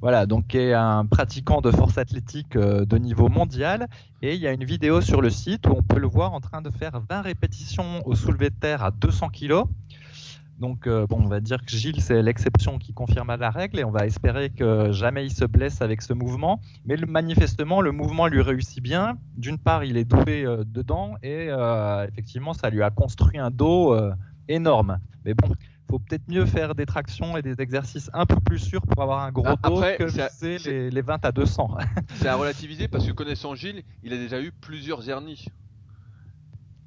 Voilà, 0.00 0.26
donc 0.26 0.54
est 0.54 0.72
un 0.72 1.04
pratiquant 1.04 1.60
de 1.60 1.72
force 1.72 1.98
athlétique 1.98 2.56
de 2.56 2.98
niveau 2.98 3.28
mondial. 3.28 3.88
Et 4.22 4.34
il 4.36 4.40
y 4.40 4.46
a 4.46 4.52
une 4.52 4.64
vidéo 4.64 5.00
sur 5.00 5.20
le 5.20 5.28
site 5.28 5.66
où 5.66 5.72
on 5.76 5.82
peut 5.82 5.98
le 5.98 6.06
voir 6.06 6.32
en 6.32 6.40
train 6.40 6.62
de 6.62 6.70
faire 6.70 7.00
20 7.10 7.20
répétitions 7.20 8.06
au 8.06 8.14
soulevé 8.14 8.50
de 8.50 8.54
terre 8.54 8.84
à 8.84 8.92
200 8.92 9.28
kg. 9.30 9.64
Donc, 10.58 10.86
euh, 10.86 11.06
bon, 11.06 11.20
on 11.24 11.28
va 11.28 11.40
dire 11.40 11.64
que 11.64 11.70
Gilles, 11.70 12.00
c'est 12.02 12.20
l'exception 12.22 12.78
qui 12.78 12.92
confirme 12.92 13.34
la 13.38 13.50
règle 13.50 13.78
et 13.78 13.84
on 13.84 13.90
va 13.92 14.06
espérer 14.06 14.50
que 14.50 14.90
jamais 14.92 15.24
il 15.24 15.30
se 15.32 15.44
blesse 15.44 15.82
avec 15.82 16.02
ce 16.02 16.12
mouvement. 16.12 16.60
Mais 16.84 16.96
le- 16.96 17.06
manifestement, 17.06 17.80
le 17.80 17.92
mouvement 17.92 18.26
lui 18.26 18.42
réussit 18.42 18.82
bien. 18.82 19.18
D'une 19.36 19.58
part, 19.58 19.84
il 19.84 19.96
est 19.96 20.04
doué 20.04 20.44
euh, 20.44 20.64
dedans 20.66 21.14
et 21.22 21.46
euh, 21.50 22.06
effectivement, 22.08 22.54
ça 22.54 22.70
lui 22.70 22.82
a 22.82 22.90
construit 22.90 23.38
un 23.38 23.50
dos 23.50 23.96
énorme. 24.48 24.98
Mais 25.24 25.34
bon, 25.34 25.54
faut 25.90 25.98
peut-être 26.00 26.26
mieux 26.28 26.44
faire 26.46 26.74
des 26.74 26.86
tractions 26.86 27.36
et 27.36 27.42
des 27.42 27.60
exercices 27.60 28.10
un 28.12 28.26
peu 28.26 28.36
plus 28.40 28.58
sûrs 28.58 28.82
pour 28.82 29.02
avoir 29.02 29.22
un 29.22 29.30
gros 29.30 29.44
Ah, 29.46 29.56
dos 29.68 29.76
après, 29.78 29.96
que 29.96 30.08
c'est- 30.08 30.58
les, 30.66 30.90
les 30.90 31.02
20 31.02 31.24
à 31.24 31.32
200. 31.32 31.76
C'est 32.14 32.28
à 32.28 32.34
relativiser 32.34 32.88
parce 32.88 33.06
que 33.06 33.12
connaissant 33.12 33.54
Gilles, 33.54 33.82
il 34.02 34.12
a 34.12 34.16
déjà 34.16 34.40
eu 34.42 34.50
plusieurs 34.50 35.08
hernies. 35.08 35.44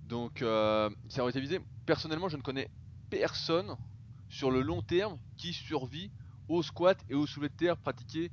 Donc 0.09 0.41
euh, 0.41 0.89
c'est 1.07 1.21
à 1.21 1.24
relativiser. 1.24 1.59
Personnellement, 1.85 2.27
je 2.29 2.38
ne 2.38 2.41
connais 2.41 2.67
personne 3.12 3.78
sur 4.30 4.50
le 4.50 4.62
long 4.62 4.81
terme 4.81 5.19
qui 5.38 5.54
survit 5.54 6.12
au 6.48 6.63
squat 6.63 6.98
et 7.10 7.13
au 7.13 7.28
soulevé 7.28 7.50
de 7.50 7.54
terre 7.56 7.78
pratiqué 7.78 8.31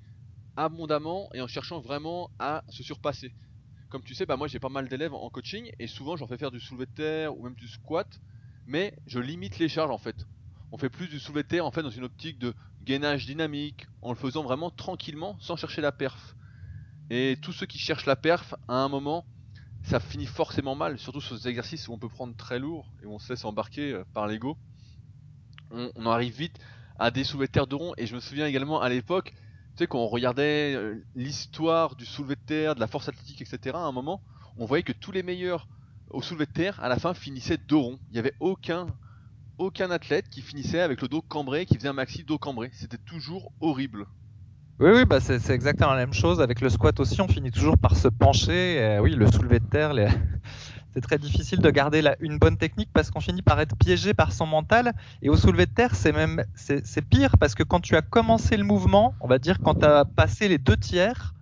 abondamment 0.56 1.28
et 1.34 1.42
en 1.42 1.46
cherchant 1.48 1.80
vraiment 1.80 2.30
à 2.38 2.64
se 2.70 2.82
surpasser. 2.82 3.34
Comme 3.90 4.02
tu 4.02 4.14
sais, 4.14 4.26
bah 4.26 4.36
moi 4.36 4.48
j'ai 4.48 4.60
pas 4.60 4.70
mal 4.70 4.88
d'élèves 4.88 5.14
en 5.14 5.30
coaching 5.30 5.70
et 5.78 5.86
souvent 5.86 6.16
j'en 6.16 6.26
fais 6.26 6.38
faire 6.38 6.50
du 6.50 6.60
soulevé 6.60 6.86
de 6.86 6.92
terre 6.92 7.36
ou 7.36 7.42
même 7.44 7.54
du 7.54 7.68
squat, 7.68 8.20
mais 8.66 8.94
je 9.06 9.18
limite 9.18 9.58
les 9.58 9.68
charges 9.68 9.90
en 9.90 9.98
fait. 9.98 10.26
On 10.72 10.78
fait 10.78 10.90
plus 10.90 11.08
du 11.08 11.18
soulevé 11.20 11.42
de 11.42 11.48
terre 11.48 11.66
en 11.66 11.70
fait 11.70 11.82
dans 11.82 11.90
une 11.90 12.04
optique 12.04 12.38
de 12.38 12.54
gainage 12.82 13.26
dynamique, 13.26 13.86
en 14.02 14.10
le 14.12 14.16
faisant 14.16 14.42
vraiment 14.42 14.70
tranquillement 14.70 15.36
sans 15.40 15.56
chercher 15.56 15.80
la 15.82 15.92
perf. 15.92 16.36
Et 17.10 17.38
tous 17.42 17.52
ceux 17.52 17.66
qui 17.66 17.78
cherchent 17.78 18.06
la 18.06 18.16
perf, 18.16 18.54
à 18.68 18.74
un 18.76 18.88
moment, 18.88 19.26
ça 19.82 20.00
finit 20.00 20.26
forcément 20.26 20.74
mal, 20.74 20.98
surtout 20.98 21.20
sur 21.20 21.38
ces 21.38 21.48
exercices 21.48 21.88
où 21.88 21.92
on 21.94 21.98
peut 21.98 22.08
prendre 22.08 22.36
très 22.36 22.58
lourd 22.58 22.94
et 23.02 23.06
où 23.06 23.14
on 23.14 23.18
se 23.18 23.32
laisse 23.32 23.44
embarquer 23.44 23.92
euh, 23.92 24.04
par 24.12 24.26
l'ego. 24.26 24.58
On, 25.70 26.06
arrive 26.06 26.34
vite 26.34 26.58
à 26.98 27.10
des 27.10 27.24
soulevés 27.24 27.46
de 27.46 27.52
terre 27.52 27.66
de 27.66 27.74
rond. 27.74 27.92
Et 27.96 28.06
je 28.06 28.14
me 28.14 28.20
souviens 28.20 28.46
également 28.46 28.80
à 28.80 28.88
l'époque, 28.88 29.32
tu 29.76 29.84
sais, 29.84 29.86
quand 29.86 29.98
on 29.98 30.08
regardait 30.08 30.74
euh, 30.74 31.04
l'histoire 31.14 31.96
du 31.96 32.06
soulevé 32.06 32.34
de 32.34 32.40
terre, 32.46 32.74
de 32.74 32.80
la 32.80 32.86
force 32.86 33.08
athlétique, 33.08 33.42
etc., 33.42 33.76
à 33.76 33.80
un 33.80 33.92
moment, 33.92 34.22
on 34.56 34.66
voyait 34.66 34.82
que 34.82 34.92
tous 34.92 35.12
les 35.12 35.22
meilleurs 35.22 35.68
au 36.10 36.22
soulevé 36.22 36.46
de 36.46 36.52
terre, 36.52 36.80
à 36.82 36.88
la 36.88 36.98
fin, 36.98 37.14
finissaient 37.14 37.58
dos 37.58 37.82
rond. 37.82 37.98
Il 38.10 38.14
n'y 38.14 38.18
avait 38.18 38.34
aucun, 38.40 38.86
aucun 39.58 39.90
athlète 39.90 40.28
qui 40.30 40.40
finissait 40.40 40.80
avec 40.80 41.02
le 41.02 41.08
dos 41.08 41.22
cambré, 41.22 41.66
qui 41.66 41.74
faisait 41.74 41.88
un 41.88 41.92
maxi 41.92 42.24
dos 42.24 42.38
cambré. 42.38 42.70
C'était 42.72 42.98
toujours 42.98 43.52
horrible. 43.60 44.06
Oui, 44.80 44.90
oui, 44.94 45.04
bah 45.04 45.18
c'est 45.20 45.50
exactement 45.50 45.90
la 45.90 46.06
même 46.06 46.12
chose. 46.12 46.40
Avec 46.40 46.60
le 46.60 46.70
squat 46.70 46.98
aussi, 47.00 47.20
on 47.20 47.28
finit 47.28 47.50
toujours 47.50 47.76
par 47.76 47.96
se 47.96 48.06
pencher. 48.08 48.98
Oui, 49.02 49.14
le 49.14 49.30
soulevé 49.30 49.58
de 49.58 49.66
terre, 49.66 49.92
les- 49.92 50.08
c'est 50.98 51.02
très 51.02 51.18
difficile 51.18 51.60
de 51.60 51.70
garder 51.70 52.02
une 52.18 52.38
bonne 52.38 52.56
technique 52.56 52.90
parce 52.92 53.12
qu'on 53.12 53.20
finit 53.20 53.42
par 53.42 53.60
être 53.60 53.76
piégé 53.76 54.14
par 54.14 54.32
son 54.32 54.46
mental. 54.46 54.92
Et 55.22 55.28
au 55.28 55.36
soulevé 55.36 55.66
de 55.66 55.70
terre, 55.70 55.94
c'est 55.94 56.10
même 56.10 56.42
c'est 56.56 57.02
pire 57.02 57.38
parce 57.38 57.54
que 57.54 57.62
quand 57.62 57.78
tu 57.78 57.94
as 57.94 58.02
commencé 58.02 58.56
le 58.56 58.64
mouvement, 58.64 59.14
on 59.20 59.28
va 59.28 59.38
dire 59.38 59.60
quand 59.60 59.76
tu 59.76 59.86
as 59.86 60.04
passé 60.04 60.48
les 60.48 60.58
deux 60.58 60.76
tiers, 60.76 61.34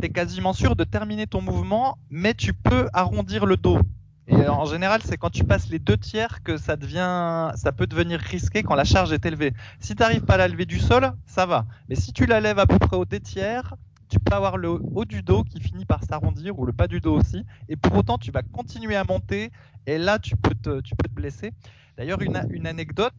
tu 0.00 0.06
es 0.06 0.10
quasiment 0.10 0.52
sûr 0.52 0.76
de 0.76 0.84
terminer 0.84 1.26
ton 1.26 1.40
mouvement, 1.40 1.98
mais 2.10 2.32
tu 2.34 2.52
peux 2.52 2.88
arrondir 2.92 3.44
le 3.44 3.56
dos. 3.56 3.80
Et 4.28 4.46
en 4.46 4.66
général, 4.66 5.00
c'est 5.04 5.16
quand 5.16 5.30
tu 5.30 5.42
passes 5.42 5.68
les 5.68 5.80
deux 5.80 5.96
tiers 5.96 6.44
que 6.44 6.56
ça 6.56 6.76
devient, 6.76 7.50
ça 7.56 7.72
peut 7.72 7.88
devenir 7.88 8.20
risqué 8.20 8.62
quand 8.62 8.76
la 8.76 8.84
charge 8.84 9.12
est 9.12 9.26
élevée. 9.26 9.52
Si 9.80 9.96
tu 9.96 10.02
n'arrives 10.02 10.24
pas 10.24 10.34
à 10.34 10.38
la 10.38 10.46
lever 10.46 10.64
du 10.64 10.78
sol, 10.78 11.12
ça 11.26 11.44
va. 11.44 11.66
Mais 11.88 11.96
si 11.96 12.12
tu 12.12 12.24
la 12.24 12.40
lèves 12.40 12.60
à 12.60 12.66
peu 12.66 12.78
près 12.78 12.96
au 12.96 13.04
deux 13.04 13.18
tiers, 13.18 13.74
tu 14.08 14.18
peux 14.20 14.34
avoir 14.34 14.56
le 14.56 14.70
haut 14.70 15.04
du 15.04 15.22
dos 15.22 15.42
qui 15.44 15.60
finit 15.60 15.84
par 15.84 16.04
s'arrondir 16.04 16.58
ou 16.58 16.66
le 16.66 16.72
bas 16.72 16.86
du 16.86 17.00
dos 17.00 17.16
aussi. 17.16 17.44
Et 17.68 17.76
pour 17.76 17.96
autant, 17.96 18.18
tu 18.18 18.30
vas 18.30 18.42
continuer 18.42 18.96
à 18.96 19.04
monter. 19.04 19.50
Et 19.86 19.98
là, 19.98 20.18
tu 20.18 20.36
peux 20.36 20.54
te, 20.54 20.80
tu 20.80 20.94
peux 20.94 21.08
te 21.08 21.14
blesser. 21.14 21.52
D'ailleurs, 21.96 22.20
une, 22.20 22.66
anecdote. 22.66 23.14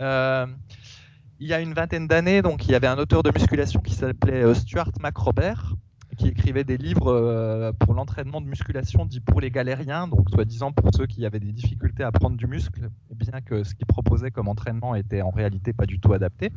euh, 0.00 0.46
il 1.38 1.48
y 1.48 1.54
a 1.54 1.60
une 1.60 1.72
vingtaine 1.72 2.06
d'années, 2.06 2.42
donc 2.42 2.66
il 2.66 2.72
y 2.72 2.74
avait 2.74 2.86
un 2.86 2.98
auteur 2.98 3.22
de 3.22 3.30
musculation 3.30 3.80
qui 3.80 3.94
s'appelait 3.94 4.42
euh, 4.42 4.54
Stuart 4.54 4.92
McRobert, 5.00 5.74
qui 6.20 6.28
écrivait 6.28 6.64
des 6.64 6.76
livres 6.76 7.10
euh, 7.10 7.72
pour 7.72 7.94
l'entraînement 7.94 8.42
de 8.42 8.46
musculation 8.46 9.06
dit 9.06 9.20
pour 9.20 9.40
les 9.40 9.50
galériens, 9.50 10.06
donc 10.06 10.28
soi-disant 10.28 10.70
pour 10.70 10.90
ceux 10.94 11.06
qui 11.06 11.24
avaient 11.24 11.40
des 11.40 11.52
difficultés 11.52 12.04
à 12.04 12.12
prendre 12.12 12.36
du 12.36 12.46
muscle, 12.46 12.90
bien 13.14 13.40
que 13.40 13.64
ce 13.64 13.74
qu'il 13.74 13.86
proposait 13.86 14.30
comme 14.30 14.46
entraînement 14.46 14.94
était 14.94 15.22
en 15.22 15.30
réalité 15.30 15.72
pas 15.72 15.86
du 15.86 15.98
tout 15.98 16.12
adapté. 16.12 16.50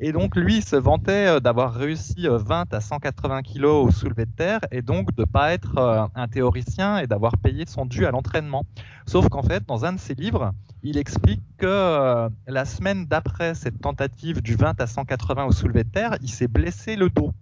Et 0.00 0.12
donc 0.12 0.36
lui 0.36 0.62
se 0.62 0.76
vantait 0.76 1.26
euh, 1.26 1.40
d'avoir 1.40 1.74
réussi 1.74 2.26
euh, 2.26 2.38
20 2.38 2.72
à 2.72 2.80
180 2.80 3.42
kilos 3.42 3.88
au 3.88 3.90
soulevé 3.90 4.24
de 4.24 4.32
terre 4.32 4.60
et 4.70 4.80
donc 4.80 5.14
de 5.14 5.24
pas 5.24 5.52
être 5.52 5.76
euh, 5.76 6.06
un 6.14 6.28
théoricien 6.28 6.98
et 6.98 7.06
d'avoir 7.06 7.36
payé 7.36 7.64
son 7.66 7.84
dû 7.84 8.06
à 8.06 8.10
l'entraînement. 8.10 8.64
Sauf 9.06 9.28
qu'en 9.28 9.42
fait, 9.42 9.66
dans 9.66 9.84
un 9.84 9.92
de 9.92 10.00
ses 10.00 10.14
livres, 10.14 10.52
il 10.82 10.96
explique 10.96 11.42
que 11.58 11.66
euh, 11.66 12.28
la 12.46 12.64
semaine 12.64 13.06
d'après 13.06 13.54
cette 13.54 13.80
tentative 13.80 14.42
du 14.42 14.54
20 14.54 14.80
à 14.80 14.86
180 14.86 15.44
au 15.44 15.52
soulevé 15.52 15.84
de 15.84 15.90
terre, 15.90 16.16
il 16.22 16.30
s'est 16.30 16.48
blessé 16.48 16.96
le 16.96 17.10
dos. 17.10 17.32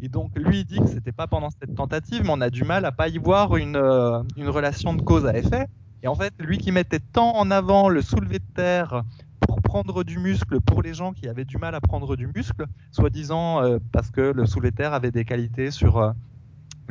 Et 0.00 0.08
donc 0.08 0.30
lui 0.36 0.60
il 0.60 0.64
dit 0.64 0.78
que 0.78 0.88
c'était 0.88 1.12
pas 1.12 1.26
pendant 1.26 1.50
cette 1.50 1.74
tentative, 1.74 2.22
mais 2.24 2.30
on 2.30 2.40
a 2.40 2.50
du 2.50 2.64
mal 2.64 2.84
à 2.84 2.92
pas 2.92 3.08
y 3.08 3.18
voir 3.18 3.56
une, 3.56 3.76
euh, 3.76 4.22
une 4.36 4.48
relation 4.48 4.94
de 4.94 5.02
cause 5.02 5.26
à 5.26 5.36
effet. 5.36 5.66
Et 6.02 6.08
en 6.08 6.14
fait, 6.14 6.34
lui 6.40 6.58
qui 6.58 6.72
mettait 6.72 6.98
tant 6.98 7.36
en 7.36 7.50
avant 7.50 7.88
le 7.88 8.02
soulevé 8.02 8.40
de 8.40 8.44
terre 8.54 9.02
pour 9.40 9.62
prendre 9.62 10.02
du 10.02 10.18
muscle 10.18 10.60
pour 10.60 10.82
les 10.82 10.94
gens 10.94 11.12
qui 11.12 11.28
avaient 11.28 11.44
du 11.44 11.58
mal 11.58 11.74
à 11.74 11.80
prendre 11.80 12.16
du 12.16 12.26
muscle, 12.26 12.66
soi-disant 12.90 13.62
euh, 13.62 13.78
parce 13.92 14.10
que 14.10 14.20
le 14.20 14.46
soulevé 14.46 14.70
de 14.72 14.76
terre 14.76 14.94
avait 14.94 15.12
des 15.12 15.24
qualités 15.24 15.70
sur 15.70 15.98
euh, 15.98 16.10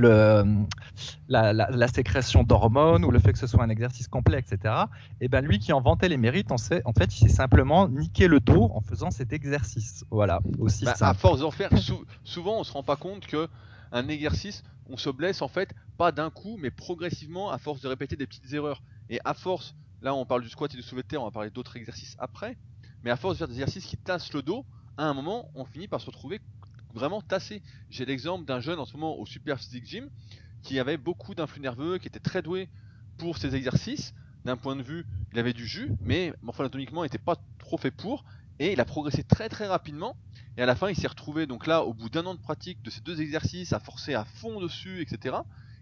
le, 0.02 0.44
la, 1.28 1.54
la, 1.54 1.70
la, 1.70 1.88
sécrétion 1.88 2.44
d'hormones 2.44 3.06
ou 3.06 3.12
le 3.12 3.20
fait 3.20 3.32
que 3.32 3.40
ce 3.40 3.48
soit 3.48 3.64
un 3.64 3.70
exercice 3.70 4.08
complet, 4.08 4.40
etc. 4.40 4.74
Et 5.22 5.28
ben 5.28 5.42
lui 5.46 5.60
qui 5.60 5.72
en 5.74 5.82
vantait 5.82 6.10
les 6.10 6.18
mérites, 6.18 6.52
en, 6.52 6.58
sait, 6.58 6.82
en 6.86 6.94
fait, 6.94 7.16
il 7.16 7.20
s'est 7.20 7.36
simplement 7.36 7.88
niqué 7.88 8.28
le 8.28 8.40
dos 8.40 8.72
en 8.74 8.82
faisant 8.82 9.12
cet 9.12 9.34
exercice. 9.34 10.06
Voilà, 10.12 10.40
aussi 10.60 10.86
bah. 10.86 10.96
À 11.00 11.14
force 11.14 11.40
d'en 11.40 11.52
faire, 11.52 11.78
sou 11.78 12.06
souvent 12.24 12.60
on 12.60 12.64
se 12.64 12.72
rend 12.72 12.84
pas 12.84 12.96
compte 12.96 13.26
que 13.28 13.48
un 13.92 14.08
exercice, 14.08 14.64
on 14.90 14.98
se 14.98 15.10
blesse 15.10 15.42
en 15.42 15.48
fait 15.48 15.74
pas 15.98 16.12
d'un 16.12 16.30
coup, 16.30 16.58
mais 16.60 16.72
progressivement 16.72 17.52
à 17.52 17.58
force 17.58 17.82
de 17.82 17.88
répéter 17.88 18.16
des 18.16 18.28
petites 18.28 18.52
erreurs. 18.54 18.82
Et 19.10 19.20
à 19.26 19.34
force, 19.34 19.76
là 20.02 20.14
on 20.16 20.26
parle 20.26 20.42
du 20.42 20.50
squat 20.50 20.74
et 20.74 20.78
du 20.78 20.84
soulevé 20.84 21.04
de 21.04 21.08
terre, 21.08 21.22
on 21.22 21.26
va 21.26 21.32
parler 21.32 21.50
d'autres 21.50 21.78
exercices 21.78 22.16
après, 22.20 22.58
mais 23.04 23.12
à 23.12 23.16
force 23.16 23.36
de 23.36 23.38
faire 23.40 23.48
des 23.48 23.56
exercices 23.56 23.86
qui 23.86 23.98
tassent 23.98 24.34
le 24.34 24.42
dos, 24.42 24.66
à 24.98 25.06
un 25.06 25.14
moment 25.14 25.50
on 25.56 25.66
finit 25.66 25.88
par 25.88 26.02
se 26.02 26.08
retrouver 26.08 26.42
vraiment 26.94 27.22
tassé. 27.22 27.62
J'ai 27.90 28.06
l'exemple 28.06 28.46
d'un 28.46 28.60
jeune 28.60 28.80
en 28.80 28.86
ce 28.86 28.94
moment 28.94 29.18
au 29.18 29.26
Super 29.26 29.60
Physique 29.60 29.86
Gym 29.86 30.10
qui 30.62 30.80
avait 30.80 30.98
beaucoup 30.98 31.34
d'influx 31.34 31.62
nerveux, 31.62 31.98
qui 31.98 32.08
était 32.08 32.20
très 32.20 32.42
doué 32.42 32.70
pour 33.18 33.38
ses 33.38 33.56
exercices. 33.56 34.14
D'un 34.46 34.58
point 34.58 34.76
de 34.76 34.82
vue, 34.82 35.06
il 35.34 35.40
avait 35.40 35.54
du 35.54 35.68
jus, 35.68 35.92
mais 36.02 36.34
morphologiquement, 36.42 37.04
il 37.04 37.08
n'était 37.08 37.18
pas 37.18 37.36
trop 37.60 37.78
fait 37.78 37.92
pour. 37.92 38.26
Et 38.60 38.74
il 38.74 38.80
a 38.80 38.86
progressé 38.86 39.24
très 39.24 39.50
très 39.50 39.68
rapidement. 39.68 40.16
Et 40.58 40.62
à 40.62 40.66
la 40.66 40.76
fin, 40.76 40.90
il 40.90 40.96
s'est 40.96 41.08
retrouvé 41.08 41.48
donc 41.48 41.66
là, 41.68 41.84
au 41.84 41.94
bout 41.94 42.10
d'un 42.10 42.26
an 42.26 42.36
de 42.36 42.40
pratique 42.40 42.82
de 42.84 42.90
ces 42.90 43.02
deux 43.02 43.22
exercices, 43.22 43.74
à 43.74 43.80
forcer 43.80 44.14
à 44.14 44.24
fond 44.24 44.60
dessus, 44.60 45.02
etc. 45.02 45.38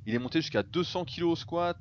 Il 0.06 0.16
est 0.16 0.20
monté 0.20 0.42
jusqu'à 0.42 0.64
200 0.64 1.06
kg 1.06 1.24
au 1.24 1.36
squat 1.36 1.78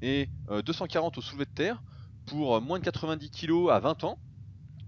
et 0.00 0.28
euh, 0.50 0.62
240 0.62 1.18
au 1.18 1.20
soulevé 1.20 1.44
de 1.44 1.50
terre 1.50 1.82
pour 2.26 2.56
euh, 2.56 2.60
moins 2.60 2.78
de 2.78 2.84
90 2.84 3.30
kg 3.30 3.70
à 3.70 3.80
20 3.80 4.04
ans. 4.04 4.18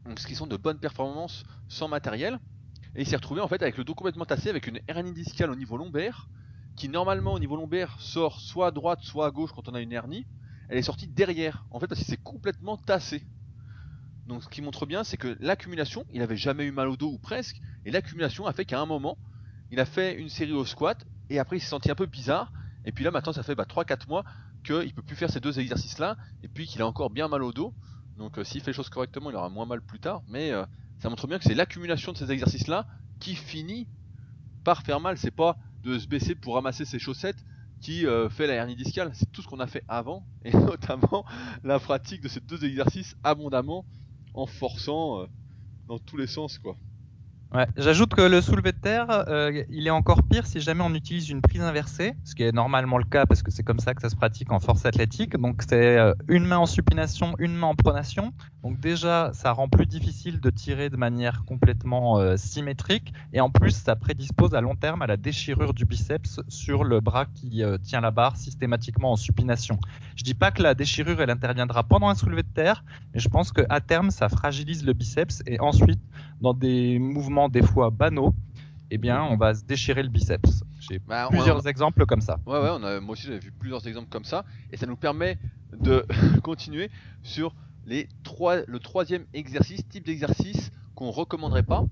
Donc 0.05 0.21
ce 0.21 0.27
qui 0.27 0.35
sont 0.35 0.47
de 0.47 0.57
bonnes 0.57 0.79
performances 0.79 1.45
sans 1.69 1.89
matériel. 1.89 2.39
Et 2.95 3.03
il 3.03 3.07
s'est 3.07 3.17
retrouvé 3.17 3.41
en 3.41 3.49
fait 3.49 3.63
avec 3.63 3.77
le 3.77 3.85
dos 3.85 3.95
complètement 3.95 4.25
tassé, 4.25 4.49
avec 4.51 4.67
une 4.67 4.81
hernie 4.89 5.13
discale 5.13 5.51
au 5.51 5.57
niveau 5.57 5.77
lombaire, 5.77 6.29
qui 6.77 6.89
normalement 6.89 7.35
au 7.35 7.39
niveau 7.39 7.57
lombaire 7.57 7.97
sort 8.01 8.41
soit 8.41 8.69
à 8.69 8.71
droite, 8.71 9.01
soit 9.03 9.27
à 9.27 9.31
gauche 9.31 9.53
quand 9.53 9.69
on 9.69 9.75
a 9.75 9.81
une 9.81 9.93
hernie. 9.93 10.27
Elle 10.69 10.79
est 10.79 10.83
sortie 10.83 11.09
derrière, 11.09 11.67
en 11.71 11.81
fait 11.81 11.87
parce 11.87 12.01
qu'il 12.01 12.09
s'est 12.09 12.17
complètement 12.23 12.77
tassé. 12.77 13.27
Donc 14.27 14.45
ce 14.45 14.49
qui 14.49 14.63
montre 14.63 14.87
bien, 14.87 15.03
c'est 15.03 15.17
que 15.17 15.37
l'accumulation, 15.41 16.05
il 16.11 16.23
avait 16.23 16.37
jamais 16.37 16.65
eu 16.65 16.71
mal 16.71 16.89
au 16.89 16.97
dos 16.97 17.11
ou 17.11 17.19
presque, 17.19 17.61
et 17.85 17.91
l'accumulation 17.91 18.47
a 18.47 18.53
fait 18.53 18.65
qu'à 18.65 18.81
un 18.81 18.87
moment, 18.87 19.19
il 19.71 19.81
a 19.81 19.85
fait 19.85 20.15
une 20.15 20.29
série 20.29 20.53
au 20.53 20.65
squat, 20.65 21.05
et 21.29 21.39
après 21.39 21.57
il 21.57 21.61
s'est 21.61 21.69
senti 21.69 21.91
un 21.91 21.95
peu 21.95 22.07
bizarre, 22.07 22.53
et 22.85 22.93
puis 22.93 23.05
là 23.05 23.11
maintenant 23.11 23.33
ça 23.33 23.43
fait 23.43 23.55
bah, 23.55 23.65
3-4 23.65 24.09
mois 24.09 24.25
qu'il 24.65 24.93
peut 24.95 25.03
plus 25.03 25.17
faire 25.17 25.31
ces 25.31 25.41
deux 25.41 25.59
exercices 25.59 25.99
là, 25.99 26.17
et 26.43 26.49
puis 26.49 26.67
qu'il 26.67 26.83
a 26.83 26.87
encore 26.87 27.11
bien 27.11 27.29
mal 27.29 27.43
au 27.43 27.53
dos. 27.53 27.75
Donc 28.17 28.39
euh, 28.39 28.45
s'il 28.45 28.61
fait 28.61 28.71
les 28.71 28.77
choses 28.77 28.89
correctement, 28.91 29.31
il 29.31 29.37
aura 29.37 29.49
moins 29.49 29.67
mal 29.67 29.83
plus 29.83 29.99
tard, 30.01 30.23
mais 30.29 30.53
euh, 30.53 30.65
ça 31.01 31.09
montre 31.09 31.27
bien 31.27 31.39
que 31.39 31.45
c'est 31.45 31.55
l'accumulation 31.55 32.13
de 32.13 32.19
ces 32.19 32.31
exercices-là 32.31 32.87
qui 33.21 33.35
finit 33.35 33.89
par 34.65 34.83
faire 34.83 35.01
mal. 35.01 35.17
C'est 35.17 35.31
pas 35.31 35.59
de 35.83 35.99
se 35.99 36.07
baisser 36.07 36.35
pour 36.35 36.55
ramasser 36.55 36.85
ses 36.85 36.99
chaussettes 36.99 37.43
qui 37.81 38.07
euh, 38.07 38.29
fait 38.29 38.47
la 38.47 38.55
hernie 38.55 38.77
discale. 38.77 39.11
C'est 39.15 39.31
tout 39.33 39.41
ce 39.43 39.49
qu'on 39.49 39.61
a 39.61 39.67
fait 39.67 39.83
avant, 39.89 40.27
et 40.45 40.53
notamment 40.53 41.25
la 41.65 41.79
pratique 41.79 42.21
de 42.21 42.29
ces 42.29 42.41
deux 42.41 42.65
exercices 42.65 43.17
abondamment 43.25 43.87
en 44.35 44.47
forçant 44.47 45.23
euh, 45.23 45.27
dans 45.89 45.99
tous 45.99 46.19
les 46.19 46.27
sens, 46.27 46.59
quoi. 46.59 46.77
J'ajoute 47.77 48.15
que 48.15 48.23
le 48.23 48.41
soulevé 48.41 48.71
de 48.71 48.77
terre, 48.77 49.07
euh, 49.11 49.65
il 49.71 49.85
est 49.85 49.91
encore 49.91 50.23
pire 50.23 50.47
si 50.47 50.61
jamais 50.61 50.85
on 50.85 50.95
utilise 50.95 51.31
une 51.31 51.41
prise 51.41 51.63
inversée, 51.63 52.15
ce 52.23 52.37
qui 52.37 52.45
est 52.45 52.53
normalement 52.53 52.97
le 52.97 53.05
cas 53.05 53.27
parce 53.27 53.43
que 53.43 53.51
c'est 53.51 53.65
comme 53.65 53.81
ça 53.81 53.93
que 53.93 54.03
ça 54.03 54.09
se 54.09 54.15
pratique 54.15 54.53
en 54.53 54.61
force 54.61 54.87
athlétique. 54.87 55.37
Donc 55.37 55.63
c'est 55.69 55.99
euh, 55.99 56.15
une 56.29 56.45
main 56.45 56.59
en 56.59 56.67
supination, 56.67 57.35
une 57.41 57.57
main 57.57 57.67
en 57.67 57.75
pronation. 57.75 58.33
Donc 58.63 58.79
déjà, 58.79 59.33
ça 59.35 59.51
rend 59.51 59.69
plus 59.69 59.87
difficile 59.87 60.39
de 60.41 60.51
tirer 60.51 60.91
de 60.91 60.97
manière 60.97 61.45
complètement 61.45 62.19
euh, 62.19 62.37
symétrique 62.37 63.13
et 63.33 63.41
en 63.41 63.51
plus, 63.51 63.73
ça 63.73 63.97
prédispose 63.97 64.55
à 64.55 64.61
long 64.61 64.77
terme 64.77 65.03
à 65.03 65.09
la 65.09 65.17
déchirure 65.17 65.75
du 65.75 65.87
biceps 65.87 66.41
sur 66.47 66.85
le 66.85 67.01
bras 67.01 67.27
qui 67.27 67.65
tient 67.83 68.01
la 68.01 68.13
barre 68.13 68.37
systématiquement 68.37 69.13
en 69.13 69.17
supination. 69.17 69.81
Je 70.15 70.23
dis 70.23 70.35
pas 70.35 70.53
que 70.53 70.63
la 70.63 70.75
déchirure 70.75 71.21
elle 71.21 71.31
interviendra 71.31 71.83
pendant 71.83 72.09
un 72.09 72.15
soulevé 72.15 72.43
de 72.43 72.49
terre, 72.49 72.85
mais 73.13 73.19
je 73.19 73.29
pense 73.29 73.51
que 73.51 73.63
à 73.69 73.81
terme, 73.81 74.11
ça 74.11 74.29
fragilise 74.29 74.85
le 74.85 74.93
biceps 74.93 75.43
et 75.47 75.59
ensuite 75.59 76.01
dans 76.41 76.55
des 76.55 76.99
mouvements 76.99 77.40
des 77.49 77.63
fois 77.63 77.91
banaux, 77.91 78.35
eh 78.91 78.99
bien, 78.99 79.23
on 79.23 79.37
va 79.37 79.55
se 79.55 79.65
déchirer 79.65 80.03
le 80.03 80.09
biceps. 80.09 80.65
J'ai 80.81 80.99
bah, 80.99 81.29
plusieurs 81.31 81.67
a... 81.67 81.71
exemples 81.71 82.07
comme 82.07 82.21
ça. 82.21 82.41
Ouais, 82.47 82.61
ouais, 82.61 82.71
on 82.73 82.83
a, 82.83 83.01
moi 83.01 83.13
aussi 83.13 83.27
j'avais 83.27 83.39
vu 83.39 83.53
plusieurs 83.53 83.87
exemples 83.87 84.09
comme 84.09 84.25
ça, 84.25 84.45
et 84.73 84.77
ça 84.77 84.87
nous 84.87 84.97
permet 84.97 85.39
de 85.79 86.05
continuer 86.43 86.91
sur 87.23 87.55
les 87.87 88.09
trois, 88.25 88.63
le 88.67 88.79
troisième 88.79 89.25
exercice, 89.33 89.87
type 89.89 90.05
d'exercice 90.05 90.71
qu'on 90.95 91.11
recommanderait 91.11 91.63
pas. 91.63 91.85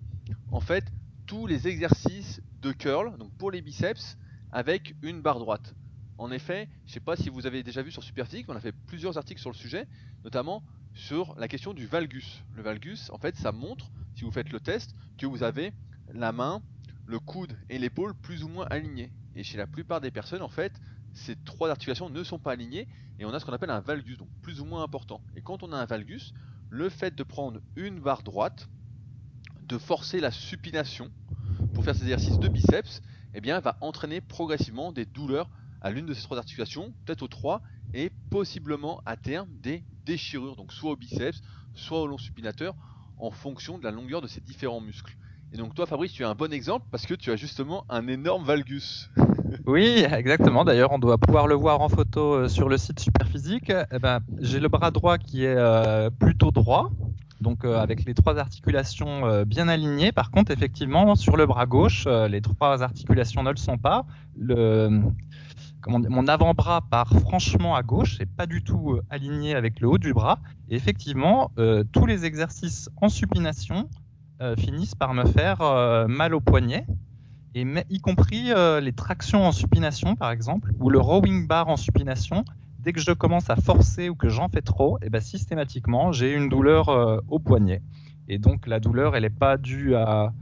En 0.51 0.61
fait, 0.61 0.85
tous 1.27 1.47
les 1.47 1.69
exercices 1.69 2.43
de 2.63 2.73
curl, 2.73 3.17
donc 3.19 3.31
pour 3.39 3.51
les 3.51 3.63
biceps, 3.63 4.19
avec 4.51 4.95
une 5.03 5.21
barre 5.21 5.39
droite. 5.39 5.75
En 6.19 6.33
effet, 6.33 6.69
je 6.85 6.91
ne 6.91 6.95
sais 6.95 7.01
pas 7.01 7.15
si 7.15 7.29
vous 7.29 7.47
avez 7.47 7.63
déjà 7.63 7.83
vu 7.83 7.93
sur 7.93 8.03
Superphysique, 8.03 8.47
on 8.49 8.57
a 8.57 8.61
fait 8.61 8.73
plusieurs 8.73 9.17
articles 9.17 9.41
sur 9.41 9.51
le 9.51 9.57
sujet, 9.57 9.87
notamment 10.25 10.65
sur 10.99 11.37
la 11.39 11.47
question 11.47 11.75
du 11.75 11.87
valgus. 11.87 12.43
Le 12.55 12.63
valgus, 12.63 13.09
en 13.11 13.19
fait, 13.19 13.37
ça 13.37 13.53
montre, 13.53 13.91
si 14.17 14.25
vous 14.25 14.33
faites 14.33 14.51
le 14.51 14.59
test, 14.59 14.97
que 15.17 15.27
vous 15.27 15.45
avez 15.45 15.73
la 16.13 16.33
main, 16.33 16.61
le 17.07 17.21
coude 17.21 17.57
et 17.71 17.79
l'épaule 17.79 18.15
plus 18.15 18.43
ou 18.43 18.49
moins 18.49 18.67
alignés. 18.69 19.13
Et 19.37 19.45
chez 19.45 19.57
la 19.57 19.69
plupart 19.69 20.01
des 20.01 20.11
personnes, 20.11 20.43
en 20.43 20.49
fait, 20.49 20.73
ces 21.15 21.37
trois 21.45 21.71
articulations 21.71 22.11
ne 22.11 22.23
sont 22.25 22.41
pas 22.41 22.53
alignées 22.53 22.89
et 23.19 23.25
on 23.25 23.33
a 23.33 23.39
ce 23.39 23.45
qu'on 23.45 23.53
appelle 23.53 23.71
un 23.71 23.81
valgus, 23.81 24.19
donc 24.19 24.29
plus 24.43 24.61
ou 24.61 24.65
moins 24.65 24.83
important. 24.83 25.23
Et 25.37 25.41
quand 25.41 25.63
on 25.63 25.73
a 25.73 25.77
un 25.77 25.87
valgus, 25.87 26.35
le 26.69 26.89
fait 26.89 27.15
de 27.15 27.23
prendre 27.23 27.61
une 27.77 28.01
barre 28.01 28.25
droite, 28.25 28.69
de 29.63 29.79
forcer 29.79 30.19
la 30.19 30.33
supination 30.33 31.13
pour 31.75 31.85
faire 31.85 31.95
ces 31.95 32.03
exercices 32.03 32.41
de 32.41 32.49
biceps, 32.49 33.03
eh 33.35 33.41
bien, 33.41 33.61
va 33.61 33.79
entraîner 33.81 34.21
progressivement 34.21 34.91
des 34.91 35.07
douleurs 35.07 35.49
à 35.81 35.93
l'une 35.93 36.07
de 36.07 36.15
ces 36.15 36.23
trois 36.23 36.39
articulations, 36.39 36.93
peut-être 37.05 37.23
aux 37.23 37.29
trois, 37.29 37.63
et 37.95 38.11
possiblement 38.31 39.01
à 39.07 39.17
terme 39.17 39.49
des 39.61 39.85
déchirures, 40.09 40.57
donc 40.57 40.73
soit 40.73 40.93
au 40.93 40.97
biceps, 40.97 41.43
soit 41.75 42.01
au 42.01 42.07
long 42.07 42.19
supinateur, 42.19 42.75
en 43.19 43.31
fonction 43.31 43.79
de 43.79 43.85
la 43.85 43.91
longueur 43.91 44.23
de 44.23 44.27
ces 44.27 44.41
différents 44.41 44.81
muscles. 44.81 45.17
Et 45.53 45.57
donc 45.57 45.75
toi 45.75 45.87
Fabrice, 45.87 46.13
tu 46.13 46.25
as 46.25 46.31
un 46.31 46.35
bon 46.35 46.53
exemple 46.53 46.87
parce 46.91 47.07
que 47.07 47.15
tu 47.15 47.31
as 47.31 47.37
justement 47.37 47.85
un 47.91 48.07
énorme 48.09 48.45
valgus. 48.45 49.11
oui, 49.67 50.05
exactement. 50.11 50.65
D'ailleurs, 50.65 50.93
on 50.93 50.99
doit 50.99 51.19
pouvoir 51.19 51.47
le 51.47 51.55
voir 51.55 51.81
en 51.81 51.89
photo 51.89 52.49
sur 52.49 52.69
le 52.69 52.79
site 52.79 53.01
Superphysique. 53.01 53.73
Eh 53.93 53.99
ben, 53.99 54.21
j'ai 54.41 54.61
le 54.61 54.69
bras 54.69 54.91
droit 54.91 55.19
qui 55.19 55.45
est 55.45 55.57
euh, 55.57 56.11
plutôt 56.11 56.51
droit, 56.51 56.91
donc 57.41 57.65
euh, 57.65 57.79
avec 57.79 58.05
les 58.05 58.15
trois 58.15 58.39
articulations 58.39 59.27
euh, 59.27 59.45
bien 59.45 59.69
alignées. 59.69 60.13
Par 60.13 60.31
contre, 60.31 60.53
effectivement, 60.53 61.17
sur 61.17 61.37
le 61.37 61.47
bras 61.47 61.67
gauche, 61.67 62.07
les 62.07 62.41
trois 62.41 62.83
articulations 62.83 63.43
ne 63.43 63.51
le 63.51 63.57
sont 63.57 63.79
pas. 63.79 64.05
Le, 64.37 65.03
mon 65.89 66.29
avant-bras 66.29 66.83
part 66.91 67.13
franchement 67.21 67.75
à 67.75 67.83
gauche 67.83 68.21
et 68.21 68.27
pas 68.27 68.47
du 68.47 68.63
tout 68.63 68.99
aligné 69.11 69.55
avec 69.55 69.81
le 69.81 69.89
haut 69.89 69.99
du 69.99 70.13
bras. 70.13 70.39
Effectivement, 70.69 71.51
tous 71.93 72.07
les 72.07 72.25
exercices 72.25 72.91
en 73.01 73.09
supination 73.09 73.89
euh, 74.41 74.55
finissent 74.55 74.95
par 74.95 75.15
me 75.15 75.25
faire 75.25 75.63
euh, 75.63 76.07
mal 76.07 76.33
au 76.33 76.39
poignet, 76.39 76.87
et 77.57 77.67
y 77.91 77.99
compris 77.99 78.53
euh, 78.53 78.81
les 78.81 78.93
tractions 78.93 79.45
en 79.45 79.51
supination 79.51 80.15
par 80.15 80.31
exemple, 80.31 80.71
ou 80.79 80.91
le 80.91 81.01
rowing 81.01 81.49
bar 81.49 81.67
en 81.67 81.77
supination. 81.77 82.45
Dès 82.79 82.93
que 82.93 83.01
je 83.01 83.11
commence 83.11 83.51
à 83.51 83.57
forcer 83.57 84.09
ou 84.09 84.15
que 84.15 84.29
j'en 84.29 84.49
fais 84.49 84.63
trop, 84.63 84.97
et 84.99 85.07
eh 85.07 85.11
ben 85.11 85.21
systématiquement 85.21 86.13
j'ai 86.13 86.33
une 86.33 86.49
douleur 86.49 87.21
au 87.29 87.41
poignet. 87.41 87.83
Et 88.29 88.39
donc 88.39 88.69
la 88.69 88.79
douleur, 88.79 89.17
elle 89.17 89.25
n'est 89.25 89.31
pas 89.31 89.57
due 89.57 89.97
à 89.97 90.33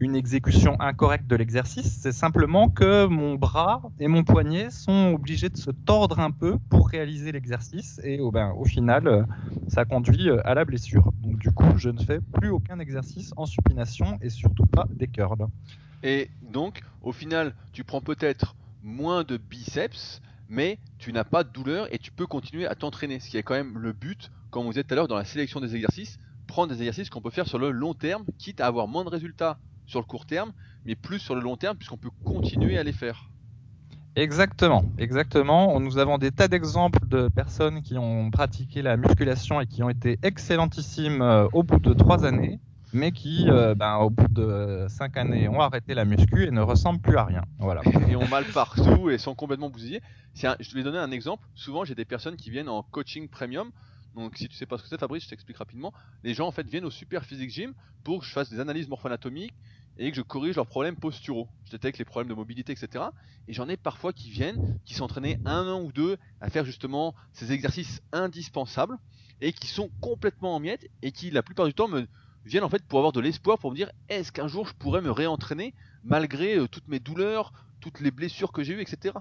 une 0.00 0.16
exécution 0.16 0.80
incorrecte 0.80 1.26
de 1.26 1.36
l'exercice, 1.36 1.98
c'est 2.00 2.12
simplement 2.12 2.70
que 2.70 3.06
mon 3.06 3.34
bras 3.34 3.82
et 3.98 4.08
mon 4.08 4.24
poignet 4.24 4.70
sont 4.70 5.12
obligés 5.14 5.50
de 5.50 5.58
se 5.58 5.70
tordre 5.70 6.20
un 6.20 6.30
peu 6.30 6.58
pour 6.70 6.88
réaliser 6.88 7.32
l'exercice 7.32 8.00
et 8.02 8.18
oh 8.18 8.30
ben, 8.30 8.52
au 8.56 8.64
final, 8.64 9.26
ça 9.68 9.84
conduit 9.84 10.30
à 10.44 10.54
la 10.54 10.64
blessure. 10.64 11.12
Donc 11.22 11.38
du 11.38 11.50
coup, 11.50 11.76
je 11.76 11.90
ne 11.90 11.98
fais 11.98 12.20
plus 12.32 12.48
aucun 12.48 12.78
exercice 12.78 13.34
en 13.36 13.44
supination 13.44 14.18
et 14.22 14.30
surtout 14.30 14.64
pas 14.64 14.86
des 14.90 15.06
curls. 15.06 15.46
Et 16.02 16.30
donc, 16.40 16.80
au 17.02 17.12
final, 17.12 17.54
tu 17.72 17.84
prends 17.84 18.00
peut-être 18.00 18.56
moins 18.82 19.22
de 19.22 19.36
biceps, 19.36 20.22
mais 20.48 20.78
tu 20.98 21.12
n'as 21.12 21.24
pas 21.24 21.44
de 21.44 21.50
douleur 21.50 21.92
et 21.92 21.98
tu 21.98 22.10
peux 22.10 22.26
continuer 22.26 22.66
à 22.66 22.74
t'entraîner, 22.74 23.20
ce 23.20 23.28
qui 23.28 23.36
est 23.36 23.42
quand 23.42 23.54
même 23.54 23.76
le 23.76 23.92
but, 23.92 24.30
comme 24.50 24.64
vous 24.64 24.78
êtes 24.78 24.86
tout 24.86 24.94
à 24.94 24.96
l'heure 24.96 25.08
dans 25.08 25.16
la 25.16 25.26
sélection 25.26 25.60
des 25.60 25.74
exercices, 25.74 26.18
prendre 26.46 26.72
des 26.72 26.78
exercices 26.78 27.10
qu'on 27.10 27.20
peut 27.20 27.30
faire 27.30 27.46
sur 27.46 27.58
le 27.58 27.70
long 27.70 27.92
terme, 27.92 28.24
quitte 28.38 28.62
à 28.62 28.66
avoir 28.66 28.88
moins 28.88 29.04
de 29.04 29.10
résultats 29.10 29.58
sur 29.90 30.00
le 30.00 30.06
court 30.06 30.26
terme, 30.26 30.52
mais 30.84 30.94
plus 30.94 31.18
sur 31.18 31.34
le 31.34 31.40
long 31.40 31.56
terme, 31.56 31.76
puisqu'on 31.76 31.96
peut 31.96 32.10
continuer 32.24 32.78
à 32.78 32.82
les 32.82 32.92
faire. 32.92 33.30
Exactement, 34.16 34.84
exactement. 34.98 35.78
Nous 35.78 35.98
avons 35.98 36.18
des 36.18 36.32
tas 36.32 36.48
d'exemples 36.48 37.06
de 37.06 37.28
personnes 37.28 37.82
qui 37.82 37.96
ont 37.96 38.30
pratiqué 38.30 38.82
la 38.82 38.96
musculation 38.96 39.60
et 39.60 39.66
qui 39.66 39.82
ont 39.82 39.90
été 39.90 40.18
excellentissimes 40.22 41.22
euh, 41.22 41.46
au 41.52 41.62
bout 41.62 41.78
de 41.78 41.92
trois 41.92 42.24
années. 42.24 42.58
mais 42.92 43.12
qui, 43.12 43.48
euh, 43.48 43.76
ben, 43.76 43.98
au 43.98 44.10
bout 44.10 44.26
de 44.28 44.86
5 44.88 45.16
années, 45.16 45.48
ont 45.48 45.60
arrêté 45.60 45.94
la 45.94 46.04
muscu 46.04 46.44
et 46.44 46.50
ne 46.50 46.60
ressemblent 46.60 47.00
plus 47.00 47.16
à 47.16 47.24
rien. 47.24 47.44
Voilà. 47.60 47.82
et 48.08 48.16
ont 48.16 48.26
mal 48.26 48.44
partout 48.46 49.10
et 49.10 49.18
sont 49.18 49.36
complètement 49.36 49.70
bousillés. 49.70 50.02
Un, 50.42 50.56
je 50.58 50.74
vais 50.74 50.82
donner 50.82 50.98
un 50.98 51.12
exemple. 51.12 51.46
Souvent, 51.54 51.84
j'ai 51.84 51.94
des 51.94 52.04
personnes 52.04 52.36
qui 52.36 52.50
viennent 52.50 52.68
en 52.68 52.82
coaching 52.82 53.28
premium. 53.28 53.70
Donc, 54.16 54.36
si 54.36 54.48
tu 54.48 54.56
sais 54.56 54.66
pas 54.66 54.76
ce 54.76 54.82
que 54.82 54.88
c'est, 54.88 54.98
Fabrice, 54.98 55.22
je 55.22 55.30
t'explique 55.30 55.58
rapidement. 55.58 55.92
Les 56.24 56.34
gens, 56.34 56.48
en 56.48 56.50
fait, 56.50 56.66
viennent 56.66 56.84
au 56.84 56.90
Super 56.90 57.24
Physique 57.24 57.50
Gym 57.50 57.74
pour 58.02 58.20
que 58.20 58.26
je 58.26 58.32
fasse 58.32 58.50
des 58.50 58.58
analyses 58.58 58.88
morpho-anatomiques 58.88 59.54
et 60.00 60.10
que 60.10 60.16
je 60.16 60.22
corrige 60.22 60.56
leurs 60.56 60.66
problèmes 60.66 60.96
posturaux. 60.96 61.46
Je 61.66 61.72
détecte 61.72 61.98
les 61.98 62.06
problèmes 62.06 62.30
de 62.30 62.34
mobilité, 62.34 62.72
etc. 62.72 63.04
Et 63.46 63.52
j'en 63.52 63.68
ai 63.68 63.76
parfois 63.76 64.14
qui 64.14 64.30
viennent, 64.30 64.78
qui 64.86 64.94
sont 64.94 65.04
entraînés 65.04 65.38
un 65.44 65.68
an 65.68 65.82
ou 65.82 65.92
deux 65.92 66.16
à 66.40 66.48
faire 66.48 66.64
justement 66.64 67.14
ces 67.34 67.52
exercices 67.52 68.00
indispensables 68.10 68.96
et 69.42 69.52
qui 69.52 69.66
sont 69.66 69.90
complètement 70.00 70.56
en 70.56 70.60
miettes 70.60 70.88
et 71.02 71.12
qui, 71.12 71.30
la 71.30 71.42
plupart 71.42 71.66
du 71.66 71.74
temps, 71.74 71.86
me 71.86 72.06
viennent 72.46 72.64
en 72.64 72.70
fait 72.70 72.82
pour 72.82 72.98
avoir 72.98 73.12
de 73.12 73.20
l'espoir, 73.20 73.58
pour 73.58 73.70
me 73.70 73.76
dire 73.76 73.92
est-ce 74.08 74.32
qu'un 74.32 74.48
jour 74.48 74.66
je 74.66 74.72
pourrais 74.72 75.02
me 75.02 75.10
réentraîner 75.10 75.74
malgré 76.02 76.56
euh, 76.56 76.66
toutes 76.66 76.88
mes 76.88 76.98
douleurs, 76.98 77.52
toutes 77.80 78.00
les 78.00 78.10
blessures 78.10 78.52
que 78.52 78.62
j'ai 78.62 78.72
eues, 78.72 78.80
etc. 78.80 79.14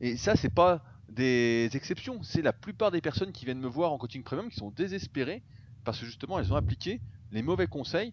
Et 0.00 0.16
ça, 0.16 0.34
c'est 0.34 0.52
pas 0.52 0.82
des 1.08 1.70
exceptions, 1.74 2.24
c'est 2.24 2.42
la 2.42 2.52
plupart 2.52 2.90
des 2.90 3.00
personnes 3.00 3.30
qui 3.30 3.44
viennent 3.44 3.60
me 3.60 3.68
voir 3.68 3.92
en 3.92 3.98
coaching 3.98 4.24
premium 4.24 4.50
qui 4.50 4.56
sont 4.56 4.70
désespérées 4.70 5.44
parce 5.84 6.00
que 6.00 6.06
justement 6.06 6.40
elles 6.40 6.52
ont 6.52 6.56
appliqué 6.56 7.00
les 7.30 7.42
mauvais 7.42 7.68
conseils 7.68 8.12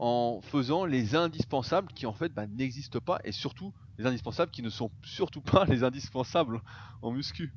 en 0.00 0.40
faisant 0.40 0.86
les 0.86 1.14
indispensables 1.14 1.92
qui 1.92 2.06
en 2.06 2.14
fait 2.14 2.32
bah, 2.32 2.46
n'existent 2.46 3.00
pas 3.00 3.20
et 3.22 3.32
surtout 3.32 3.74
les 3.98 4.06
indispensables 4.06 4.50
qui 4.50 4.62
ne 4.62 4.70
sont 4.70 4.90
surtout 5.02 5.42
pas 5.42 5.64
les 5.68 5.84
indispensables 5.84 6.62
en 7.02 7.12
muscu. 7.12 7.52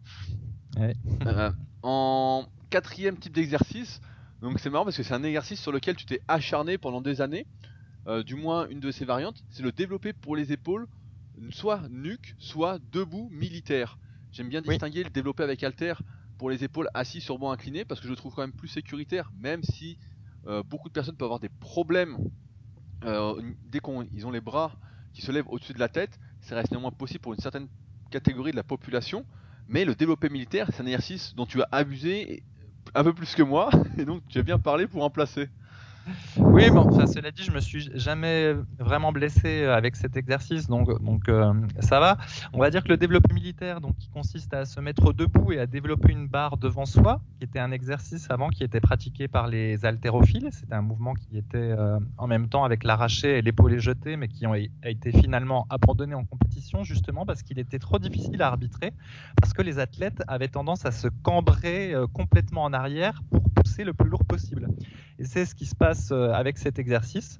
Euh, 1.26 1.52
en 1.84 2.46
quatrième 2.70 3.18
type 3.18 3.32
d'exercice, 3.32 4.02
donc 4.42 4.60
c'est 4.60 4.70
marrant 4.70 4.84
parce 4.84 4.98
que 4.98 5.04
c'est 5.04 5.14
un 5.14 5.24
exercice 5.24 5.62
sur 5.62 5.72
lequel 5.72 5.96
tu 5.96 6.06
t'es 6.06 6.20
acharné 6.28 6.78
pendant 6.78 7.00
des 7.00 7.22
années, 7.22 7.48
euh, 8.08 8.24
du 8.24 8.36
moins 8.36 8.68
une 8.68 8.82
de 8.82 8.92
ces 8.92 9.06
variantes, 9.06 9.42
c'est 9.50 9.64
le 9.64 9.72
développer 9.72 10.12
pour 10.12 10.36
les 10.36 10.52
épaules, 10.52 10.88
soit 11.52 11.88
nuque, 11.90 12.36
soit 12.40 12.78
debout 12.92 13.30
militaire. 13.32 13.98
J'aime 14.34 14.50
bien 14.50 14.62
distinguer 14.62 15.06
le 15.06 15.10
développer 15.10 15.44
avec 15.44 15.64
halter 15.64 15.94
pour 16.38 16.50
les 16.50 16.66
épaules 16.66 16.90
assis 16.94 17.22
sur 17.22 17.40
banc 17.40 17.52
incliné 17.52 17.86
parce 17.86 18.02
que 18.02 18.08
je 18.08 18.12
le 18.12 18.18
trouve 18.18 18.34
quand 18.34 18.42
même 18.42 18.52
plus 18.52 18.68
sécuritaire, 18.68 19.32
même 19.40 19.64
si 19.64 19.98
beaucoup 20.64 20.90
de 20.90 20.94
personnes 20.94 21.16
peuvent 21.16 21.28
avoir 21.28 21.40
des 21.40 21.50
problèmes 21.50 22.18
euh, 23.06 23.42
dès 23.66 23.80
qu'ils 23.80 24.28
ont 24.28 24.32
les 24.32 24.42
bras 24.42 24.72
qui 25.14 25.22
se 25.22 25.32
lèvent 25.32 25.48
au-dessus 25.50 25.74
de 25.74 25.80
la 25.80 25.90
tête. 25.90 26.20
Ça 26.42 26.56
reste 26.56 26.72
néanmoins 26.72 26.92
possible 26.92 27.20
pour 27.20 27.34
une 27.34 27.40
certaine 27.40 27.68
catégorie 28.10 28.52
de 28.52 28.56
la 28.56 28.64
population. 28.64 29.26
Mais 29.68 29.86
le 29.86 29.96
développé 29.96 30.30
militaire, 30.30 30.70
c'est 30.72 30.82
un 30.82 30.86
exercice 30.86 31.36
dont 31.36 31.46
tu 31.46 31.62
as 31.62 31.68
abusé 31.72 32.44
un 32.96 33.04
peu 33.04 33.14
plus 33.14 33.34
que 33.36 33.44
moi, 33.44 33.70
et 33.98 34.06
donc 34.06 34.24
tu 34.28 34.40
as 34.40 34.44
bien 34.44 34.60
parlé 34.60 34.88
pour 34.88 35.04
en 35.04 35.10
placer. 35.10 35.50
Oui, 36.38 36.70
bon, 36.70 36.90
cela 37.06 37.32
dit, 37.32 37.44
je 37.44 37.52
me 37.52 37.60
suis 37.60 37.90
jamais 37.96 38.54
vraiment 38.80 39.12
blessé 39.12 39.66
avec 39.66 39.96
cet 39.96 40.18
exercice, 40.18 40.68
donc, 40.68 40.90
euh, 41.30 41.54
ça 41.80 42.00
va. 42.00 42.18
On 42.52 42.60
va 42.60 42.70
dire 42.70 42.84
que 42.84 42.90
le 42.90 42.98
développé 42.98 43.34
militaire, 43.34 43.82
donc, 43.82 43.98
qui 43.98 44.10
consiste 44.10 44.54
à 44.54 44.66
se 44.66 44.80
mettre 44.80 45.14
debout 45.14 45.52
et 45.52 45.60
à 45.60 45.66
développer 45.66 46.12
une 46.12 46.28
barre 46.28 46.58
devant 46.58 46.86
soi, 46.86 47.22
qui 47.38 47.46
était 47.46 47.60
un 47.60 47.72
exercice 47.72 48.30
avant 48.30 48.50
qui 48.50 48.64
était 48.64 48.82
pratiqué 48.82 49.28
par 49.28 49.48
les 49.48 49.86
haltérophiles. 49.86 50.50
C'était 50.52 50.76
un 50.76 50.82
mouvement 50.82 51.14
qui 51.14 51.38
était 51.38 51.58
euh, 51.58 52.00
en 52.18 52.28
même 52.28 52.50
temps 52.50 52.64
avec 52.64 52.84
l'arraché 52.84 53.38
et 53.38 53.42
l'épaulé 53.42 53.80
jeté, 53.80 54.18
mais 54.18 54.28
qui 54.28 54.46
a 54.46 54.90
été 54.90 55.12
finalement 55.12 55.66
abandonné 55.70 56.16
en 56.16 56.26
compétition, 56.26 56.84
justement 56.84 57.26
parce 57.26 57.44
qu'il 57.44 57.60
était 57.60 57.80
trop 57.80 58.00
difficile 58.00 58.42
à 58.42 58.48
arbitrer, 58.48 58.94
parce 59.40 59.54
que 59.54 59.62
les 59.62 59.80
athlètes 59.80 60.24
avaient 60.28 60.48
tendance 60.48 60.86
à 60.86 60.92
se 60.92 61.08
cambrer 61.22 61.94
euh, 61.94 62.08
complètement 62.08 62.64
en 62.64 62.74
arrière 62.74 63.22
pour 63.30 63.53
le 63.84 63.94
plus 63.94 64.10
lourd 64.10 64.26
possible. 64.26 64.68
Et 65.20 65.26
c'est 65.26 65.46
ce 65.46 65.56
qui 65.56 65.66
se 65.66 65.76
passe 65.76 66.12
euh, 66.12 66.32
avec 66.34 66.58
cet 66.58 66.80
exercice. 66.80 67.40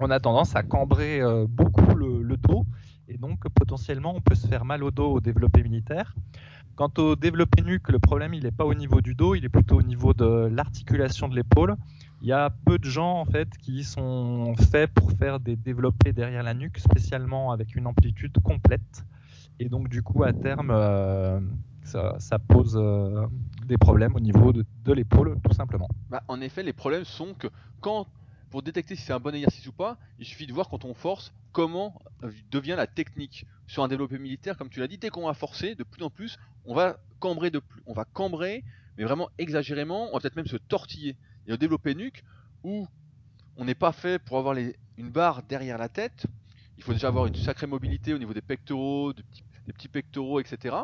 On 0.00 0.10
a 0.10 0.20
tendance 0.20 0.54
à 0.54 0.62
cambrer 0.62 1.20
euh, 1.20 1.46
beaucoup 1.48 1.96
le, 1.96 2.36
dos 2.36 2.66
et 3.08 3.16
donc 3.16 3.40
potentiellement 3.48 4.14
on 4.14 4.20
peut 4.20 4.36
se 4.36 4.46
faire 4.46 4.64
mal 4.64 4.84
au 4.84 4.90
dos 4.92 5.10
au 5.10 5.20
développé 5.20 5.62
militaire. 5.62 6.14
Quant 6.76 6.92
au 6.98 7.16
développé 7.16 7.62
nuque, 7.62 7.88
le 7.88 7.98
problème 7.98 8.34
il 8.34 8.44
n'est 8.44 8.52
pas 8.52 8.64
au 8.64 8.74
niveau 8.74 9.00
du 9.00 9.16
dos, 9.16 9.34
il 9.34 9.44
est 9.44 9.48
plutôt 9.48 9.76
au 9.78 9.82
niveau 9.82 10.14
de 10.14 10.48
l'articulation 10.52 11.26
de 11.26 11.34
l'épaule. 11.34 11.74
Il 12.22 12.28
y 12.28 12.32
a 12.32 12.50
peu 12.64 12.78
de 12.78 12.84
gens 12.84 13.20
en 13.20 13.24
fait 13.24 13.48
qui 13.58 13.82
sont 13.82 14.54
faits 14.70 14.92
pour 14.92 15.10
faire 15.12 15.40
des 15.40 15.56
développés 15.56 16.12
derrière 16.12 16.44
la 16.44 16.54
nuque, 16.54 16.78
spécialement 16.78 17.50
avec 17.50 17.74
une 17.74 17.88
amplitude 17.88 18.38
complète. 18.44 19.04
Et 19.58 19.68
donc 19.68 19.88
du 19.88 20.02
coup 20.02 20.22
à 20.22 20.32
terme, 20.32 20.70
euh, 20.70 21.40
ça, 21.82 22.38
pose 22.38 22.76
des 23.68 23.78
problèmes 23.78 24.16
au 24.16 24.20
niveau 24.20 24.52
de, 24.52 24.92
l'épaule, 24.92 25.38
tout 25.44 25.52
simplement. 25.52 25.88
Bah, 26.10 26.24
en 26.26 26.40
effet, 26.40 26.62
les 26.62 26.72
problèmes 26.72 27.04
sont 27.04 27.34
que 27.34 27.46
quand, 27.80 28.06
pour 28.50 28.62
détecter 28.62 28.96
si 28.96 29.02
c'est 29.02 29.12
un 29.12 29.20
bon 29.20 29.34
exercice 29.34 29.66
ou 29.66 29.72
pas, 29.72 29.98
il 30.18 30.24
suffit 30.24 30.46
de 30.46 30.52
voir 30.52 30.68
quand 30.68 30.84
on 30.84 30.94
force 30.94 31.32
comment 31.52 32.00
devient 32.50 32.74
la 32.76 32.86
technique. 32.86 33.46
Sur 33.66 33.84
un 33.84 33.88
développé 33.88 34.18
militaire, 34.18 34.56
comme 34.56 34.70
tu 34.70 34.80
l'as 34.80 34.88
dit, 34.88 34.98
dès 34.98 35.10
qu'on 35.10 35.26
va 35.26 35.34
forcer, 35.34 35.74
de 35.74 35.84
plus 35.84 36.02
en 36.02 36.10
plus, 36.10 36.38
on 36.64 36.74
va 36.74 36.98
cambrer 37.20 37.50
de 37.50 37.58
plus. 37.58 37.82
On 37.86 37.92
va 37.92 38.04
cambrer, 38.04 38.64
mais 38.96 39.04
vraiment 39.04 39.28
exagérément, 39.38 40.08
on 40.10 40.14
va 40.14 40.20
peut-être 40.20 40.36
même 40.36 40.46
se 40.46 40.56
tortiller. 40.56 41.16
Et 41.46 41.50
le 41.50 41.58
développé 41.58 41.94
nuque, 41.94 42.24
où 42.64 42.88
on 43.56 43.64
n'est 43.64 43.74
pas 43.74 43.92
fait 43.92 44.18
pour 44.18 44.38
avoir 44.38 44.56
une 44.56 45.10
barre 45.10 45.42
derrière 45.42 45.78
la 45.78 45.88
tête, 45.88 46.26
il 46.78 46.82
faut 46.82 46.92
déjà 46.92 47.08
avoir 47.08 47.26
une 47.26 47.34
sacrée 47.34 47.66
mobilité 47.66 48.14
au 48.14 48.18
niveau 48.18 48.32
des 48.32 48.40
pectoraux, 48.40 49.12
des 49.12 49.72
petits 49.72 49.88
pectoraux, 49.88 50.40
etc 50.40 50.76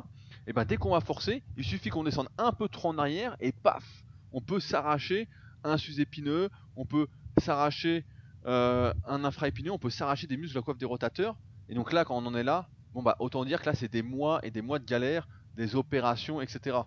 et 0.46 0.52
ben 0.52 0.64
dès 0.64 0.76
qu'on 0.76 0.90
va 0.90 1.00
forcer, 1.00 1.42
il 1.56 1.64
suffit 1.64 1.88
qu'on 1.88 2.04
descende 2.04 2.28
un 2.38 2.52
peu 2.52 2.68
trop 2.68 2.88
en 2.90 2.98
arrière 2.98 3.36
et 3.40 3.52
paf, 3.52 3.84
on 4.32 4.40
peut 4.40 4.60
s'arracher 4.60 5.28
un 5.62 5.76
sus-épineux, 5.78 6.50
on 6.76 6.84
peut 6.84 7.06
s'arracher 7.38 8.04
euh, 8.46 8.92
un 9.06 9.24
infraépineux, 9.24 9.70
on 9.70 9.78
peut 9.78 9.90
s'arracher 9.90 10.26
des 10.26 10.36
muscles 10.36 10.54
de 10.54 10.58
la 10.58 10.62
coiffe 10.62 10.78
des 10.78 10.84
rotateurs. 10.84 11.36
Et 11.68 11.74
donc 11.74 11.92
là, 11.92 12.04
quand 12.04 12.16
on 12.16 12.26
en 12.26 12.34
est 12.34 12.42
là, 12.42 12.68
bon 12.92 13.02
bah 13.02 13.16
autant 13.18 13.44
dire 13.44 13.60
que 13.60 13.66
là 13.66 13.74
c'est 13.74 13.90
des 13.90 14.02
mois 14.02 14.40
et 14.42 14.50
des 14.50 14.60
mois 14.60 14.78
de 14.78 14.84
galère, 14.84 15.26
des 15.56 15.76
opérations, 15.76 16.40
etc. 16.40 16.78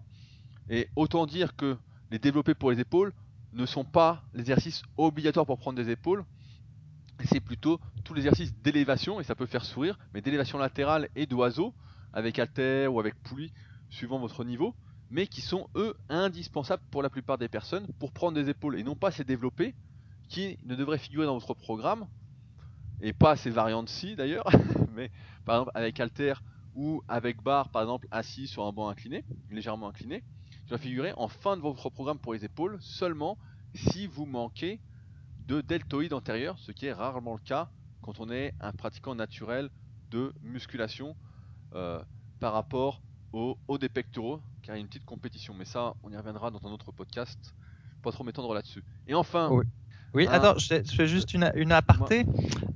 Et 0.70 0.90
autant 0.96 1.26
dire 1.26 1.56
que 1.56 1.78
les 2.12 2.20
développés 2.20 2.54
pour 2.54 2.72
les 2.72 2.80
épaules 2.80 3.14
ne 3.54 3.66
sont 3.66 3.86
pas 3.86 4.24
l'exercice 4.34 4.84
obligatoire 4.98 5.46
pour 5.46 5.58
prendre 5.58 5.82
des 5.82 5.90
épaules, 5.90 6.24
c'est 7.26 7.40
plutôt 7.40 7.80
tout 8.04 8.14
l'exercice 8.14 8.54
d'élévation, 8.62 9.20
et 9.20 9.24
ça 9.24 9.36
peut 9.36 9.48
faire 9.48 9.66
sourire, 9.66 9.98
mais 10.14 10.22
d'élévation 10.22 10.58
latérale 10.58 11.10
et 11.16 11.26
d'oiseau, 11.26 11.74
avec 12.14 12.40
alter 12.40 12.88
ou 12.88 13.00
avec 13.00 13.16
poulie, 13.24 13.52
suivant 13.90 14.20
votre 14.20 14.44
niveau, 14.44 14.76
mais 15.10 15.28
qui 15.28 15.42
sont 15.42 15.68
eux 15.76 15.96
indispensables 16.10 16.84
pour 16.92 17.02
la 17.02 17.10
plupart 17.10 17.38
des 17.38 17.48
personnes 17.48 17.88
pour 18.00 18.12
prendre 18.12 18.36
des 18.36 18.50
épaules 18.50 18.78
et 18.78 18.84
non 18.84 18.96
pas 18.96 19.12
ces 19.12 19.24
développés 19.24 19.76
qui 20.28 20.58
ne 20.64 20.76
devraient 20.76 20.98
figurer 20.98 21.26
dans 21.26 21.38
votre 21.38 21.54
programme 21.54 22.08
et 23.00 23.14
pas 23.14 23.36
ces 23.36 23.50
variantes-ci 23.50 24.16
d'ailleurs, 24.16 24.50
mais 24.92 25.12
par 25.46 25.56
exemple 25.56 25.72
avec 25.76 26.00
alter 26.00 26.34
ou 26.74 27.02
avec 27.08 27.42
barre 27.42 27.70
par 27.70 27.82
exemple 27.82 28.08
assis 28.12 28.48
sur 28.48 28.66
un 28.66 28.74
banc 28.74 28.90
incliné, 28.90 29.24
légèrement 29.50 29.88
incliné, 29.88 30.24
qui 30.66 30.72
va 30.72 30.78
figurer 30.78 31.14
en 31.16 31.28
fin 31.28 31.56
de 31.56 31.62
votre 31.62 31.90
programme 31.90 32.20
pour 32.20 32.34
les 32.34 32.44
épaules 32.44 32.78
seulement 32.82 33.38
si 33.74 34.08
vous 34.08 34.26
manquez 34.26 34.82
de 35.38 35.62
deltoïde 35.62 36.14
antérieur, 36.14 36.58
ce 36.60 36.72
qui 36.72 36.88
est 36.88 36.94
rarement 36.94 37.34
le 37.34 37.40
cas 37.40 37.70
quand 38.02 38.20
on 38.20 38.30
est 38.30 38.54
un 38.60 38.72
pratiquant 38.72 39.16
naturel 39.16 39.70
de 40.10 40.34
musculation 40.42 41.16
par 41.72 42.54
rapport 42.54 43.02
au 43.34 43.58
haut 43.68 43.78
des 43.78 43.90
pectoraux, 43.90 44.42
car 44.62 44.76
il 44.76 44.80
y 44.80 44.82
a 44.82 44.82
une 44.82 44.88
petite 44.88 45.06
compétition. 45.06 45.54
Mais 45.54 45.66
ça, 45.66 45.94
on 46.04 46.12
y 46.12 46.18
reviendra 46.18 46.52
dans 46.52 46.66
un 46.68 46.72
autre 46.72 46.92
podcast. 46.92 47.54
Pas 48.02 48.12
trop 48.12 48.24
m'étendre 48.24 48.54
là-dessus. 48.54 48.84
Et 49.08 49.14
enfin, 49.14 49.50
oui, 50.14 50.28
attends, 50.28 50.58
je 50.58 50.82
fais 50.96 51.08
juste 51.08 51.34
une, 51.34 51.52
une 51.56 51.72
aparté. 51.72 52.26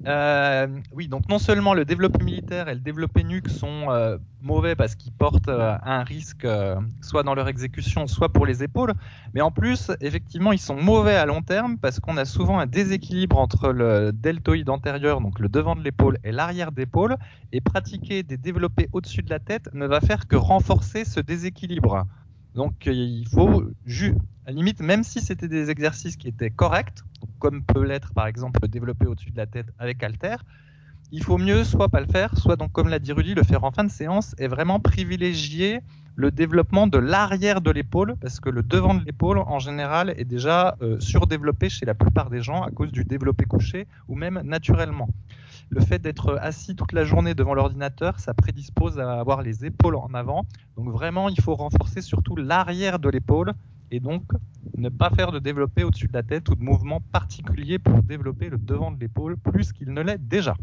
Euh, 0.08 0.68
oui, 0.94 1.08
donc 1.08 1.30
non 1.30 1.38
seulement 1.38 1.74
le 1.76 1.86
développé 1.86 2.24
militaire 2.24 2.70
et 2.70 2.74
le 2.74 2.80
développé 2.80 3.24
nuque 3.24 3.50
sont 3.50 3.92
euh, 3.92 4.18
mauvais 4.42 4.76
parce 4.76 4.96
qu'ils 4.96 5.12
portent 5.12 5.48
euh, 5.48 5.78
un 5.84 6.04
risque 6.04 6.48
soit 7.02 7.24
dans 7.24 7.36
leur 7.36 7.48
exécution, 7.48 8.08
soit 8.08 8.30
pour 8.30 8.46
les 8.46 8.64
épaules, 8.64 8.94
mais 9.34 9.42
en 9.42 9.52
plus, 9.52 9.92
effectivement, 10.02 10.52
ils 10.54 10.60
sont 10.60 10.76
mauvais 10.76 11.16
à 11.16 11.26
long 11.26 11.44
terme 11.44 11.78
parce 11.78 12.00
qu'on 12.00 12.18
a 12.18 12.26
souvent 12.26 12.58
un 12.58 12.66
déséquilibre 12.66 13.38
entre 13.38 13.70
le 13.70 14.12
deltoïde 14.12 14.70
antérieur, 14.70 15.22
donc 15.22 15.40
le 15.40 15.50
devant 15.50 15.76
de 15.76 15.84
l'épaule, 15.84 16.18
et 16.24 16.32
l'arrière 16.32 16.72
d'épaule, 16.72 17.18
et 17.52 17.62
pratiquer 17.62 18.24
des 18.24 18.38
développés 18.38 18.90
au-dessus 18.94 19.22
de 19.22 19.30
la 19.30 19.40
tête 19.40 19.70
ne 19.74 19.86
va 19.86 20.02
faire 20.02 20.28
que 20.28 20.36
renforcer 20.36 21.06
ce 21.06 21.20
déséquilibre. 21.20 22.06
Donc 22.56 22.86
il 22.86 23.28
faut, 23.30 23.64
à 24.46 24.50
la 24.50 24.54
limite, 24.54 24.82
même 24.82 25.04
si 25.04 25.22
c'était 25.22 25.48
des 25.48 25.70
exercices 25.70 26.18
qui 26.18 26.28
étaient 26.28 26.50
corrects, 26.50 27.00
comme 27.40 27.64
peut 27.64 27.84
l'être 27.84 28.14
par 28.14 28.28
exemple 28.28 28.68
développer 28.68 29.06
au-dessus 29.06 29.32
de 29.32 29.38
la 29.38 29.46
tête 29.46 29.68
avec 29.80 30.04
Alter, 30.04 30.36
il 31.12 31.24
faut 31.24 31.38
mieux 31.38 31.64
soit 31.64 31.90
pas 31.90 32.00
le 32.00 32.08
faire, 32.08 32.38
soit 32.38 32.56
donc 32.56 32.72
comme 32.72 32.88
l'a 32.88 33.00
dit 33.00 33.12
Rudy, 33.12 33.34
le 33.36 33.44
faire 33.44 33.64
en 33.64 33.72
fin 33.72 33.84
de 33.84 33.92
séance 33.92 34.34
et 34.38 34.48
vraiment 34.48 34.80
privilégier 34.80 35.82
le 36.16 36.32
développement 36.32 36.88
de 36.88 36.98
l'arrière 36.98 37.62
de 37.62 37.72
l'épaule 37.72 38.16
parce 38.20 38.40
que 38.40 38.50
le 38.50 38.64
devant 38.64 38.94
de 38.94 39.04
l'épaule 39.04 39.40
en 39.40 39.60
général 39.60 40.14
est 40.18 40.26
déjà 40.26 40.76
euh, 40.82 41.00
surdéveloppé 41.00 41.70
chez 41.70 41.86
la 41.86 41.94
plupart 41.94 42.30
des 42.30 42.42
gens 42.42 42.64
à 42.64 42.72
cause 42.72 42.92
du 42.92 43.04
développé 43.04 43.46
couché 43.46 43.88
ou 44.08 44.16
même 44.16 44.42
naturellement. 44.44 45.10
Le 45.72 45.80
fait 45.80 46.00
d'être 46.00 46.38
assis 46.42 46.76
toute 46.76 46.92
la 46.92 47.06
journée 47.06 47.34
devant 47.34 47.54
l'ordinateur, 47.54 48.20
ça 48.20 48.34
prédispose 48.34 49.00
à 49.00 49.22
avoir 49.22 49.42
les 49.42 49.66
épaules 49.66 49.96
en 49.96 50.14
avant. 50.14 50.46
Donc 50.76 50.90
vraiment, 50.90 51.30
il 51.30 51.40
faut 51.40 51.56
renforcer 51.56 52.02
surtout 52.02 52.36
l'arrière 52.36 53.00
de 53.00 53.08
l'épaule 53.08 53.54
et 53.90 54.02
donc 54.02 54.24
ne 54.76 54.90
pas 54.90 55.10
faire 55.12 55.32
de 55.32 55.40
développé 55.40 55.86
au-dessus 55.86 56.10
de 56.10 56.14
la 56.14 56.24
tête 56.24 56.50
ou 56.50 56.56
de 56.56 56.62
mouvement 56.62 57.00
particulier 57.14 57.80
pour 57.80 58.04
développer 58.04 58.50
le 58.50 58.58
devant 58.58 58.92
de 58.92 59.00
l'épaule 59.00 59.38
plus 59.38 59.72
qu'il 59.72 59.94
ne 59.94 60.02
l'est 60.02 60.18
déjà. 60.18 60.56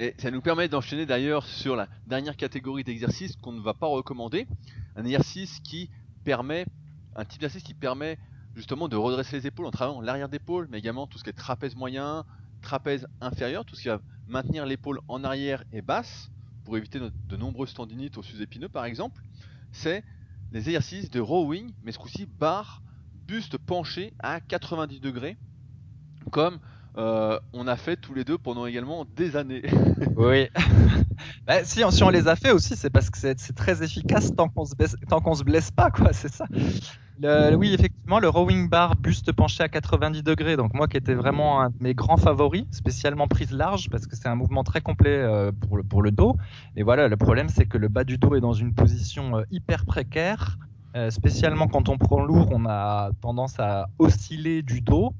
Et 0.00 0.12
ça 0.18 0.32
nous 0.32 0.40
permet 0.40 0.66
d'enchaîner 0.66 1.06
d'ailleurs 1.06 1.46
sur 1.46 1.76
la 1.76 1.86
dernière 2.08 2.36
catégorie 2.36 2.82
d'exercices 2.82 3.36
qu'on 3.36 3.52
ne 3.52 3.60
va 3.60 3.74
pas 3.74 3.86
recommander. 3.86 4.48
Un 4.96 5.04
exercice 5.04 5.60
qui 5.60 5.88
permet, 6.24 6.66
un 7.14 7.24
type 7.24 7.40
d'exercice 7.40 7.62
qui 7.62 7.74
permet 7.74 8.18
justement 8.56 8.88
de 8.88 8.96
redresser 8.96 9.36
les 9.36 9.46
épaules 9.46 9.66
en 9.66 9.70
travaillant 9.70 10.00
l'arrière 10.00 10.28
d'épaule, 10.28 10.66
mais 10.72 10.78
également 10.78 11.06
tout 11.06 11.16
ce 11.16 11.22
qui 11.22 11.30
est 11.30 11.32
trapèze 11.32 11.76
moyen, 11.76 12.24
trapèze 12.66 13.06
inférieur, 13.20 13.64
tout 13.64 13.76
ce 13.76 13.82
qui 13.82 13.88
va 13.88 14.00
maintenir 14.26 14.66
l'épaule 14.66 14.98
en 15.06 15.22
arrière 15.22 15.62
et 15.72 15.82
basse 15.82 16.30
pour 16.64 16.76
éviter 16.76 16.98
de 16.98 17.36
nombreuses 17.36 17.72
tendinites 17.74 18.18
au 18.18 18.24
sus-épineux 18.24 18.68
par 18.68 18.84
exemple. 18.84 19.22
C'est 19.70 20.02
les 20.50 20.58
exercices 20.68 21.08
de 21.08 21.20
rowing, 21.20 21.72
mais 21.84 21.92
ce 21.92 21.98
coup-ci 21.98 22.26
barre, 22.26 22.82
buste 23.28 23.56
penché 23.56 24.14
à 24.18 24.40
90 24.40 24.98
degrés, 24.98 25.36
comme 26.32 26.58
euh, 26.96 27.38
on 27.52 27.68
a 27.68 27.76
fait 27.76 27.96
tous 27.96 28.14
les 28.14 28.24
deux 28.24 28.36
pendant 28.36 28.66
également 28.66 29.04
des 29.04 29.36
années. 29.36 29.62
oui. 30.16 30.48
bah, 31.46 31.62
si, 31.62 31.82
si, 31.88 32.02
on 32.02 32.10
les 32.10 32.26
a 32.26 32.34
fait 32.34 32.50
aussi, 32.50 32.74
c'est 32.74 32.90
parce 32.90 33.10
que 33.10 33.18
c'est 33.18 33.54
très 33.54 33.84
efficace 33.84 34.34
tant 34.34 34.48
qu'on 34.48 34.64
se, 34.64 34.74
se 34.74 35.44
blesse 35.44 35.70
pas, 35.70 35.92
quoi, 35.92 36.12
c'est 36.12 36.32
ça. 36.32 36.46
Oui, 37.22 37.72
effectivement, 37.72 38.18
le 38.18 38.28
rowing 38.28 38.68
bar 38.68 38.96
buste 38.96 39.32
penché 39.32 39.62
à 39.62 39.68
90 39.68 40.22
degrés, 40.22 40.56
donc 40.56 40.74
moi 40.74 40.86
qui 40.86 40.96
était 40.96 41.14
vraiment 41.14 41.60
un 41.62 41.70
de 41.70 41.76
mes 41.80 41.94
grands 41.94 42.16
favoris, 42.16 42.64
spécialement 42.70 43.28
prise 43.28 43.52
large, 43.52 43.88
parce 43.90 44.06
que 44.06 44.16
c'est 44.16 44.28
un 44.28 44.34
mouvement 44.34 44.64
très 44.64 44.80
complet 44.80 45.16
euh, 45.16 45.50
pour, 45.88 46.02
le, 46.02 46.10
dos. 46.10 46.36
Mais 46.76 46.82
voilà, 46.82 47.08
le 47.08 47.16
problème 47.16 47.48
c'est 47.48 47.66
que 47.66 47.78
le 47.78 47.88
bas 47.88 48.04
du 48.04 48.18
dos 48.18 48.34
est 48.34 48.40
dans 48.40 48.52
une 48.52 48.74
position 48.74 49.38
euh, 49.38 49.42
hyper 49.50 49.86
précaire. 49.86 50.58
spécialement 51.10 51.68
quand 51.68 51.88
on 51.88 51.98
prend 51.98 52.22
lourd, 52.22 52.48
on 52.52 52.66
a 52.66 53.10
tendance 53.20 53.58
à 53.58 53.86
osciller 53.98 54.62
du 54.62 54.80
dos 54.80 55.12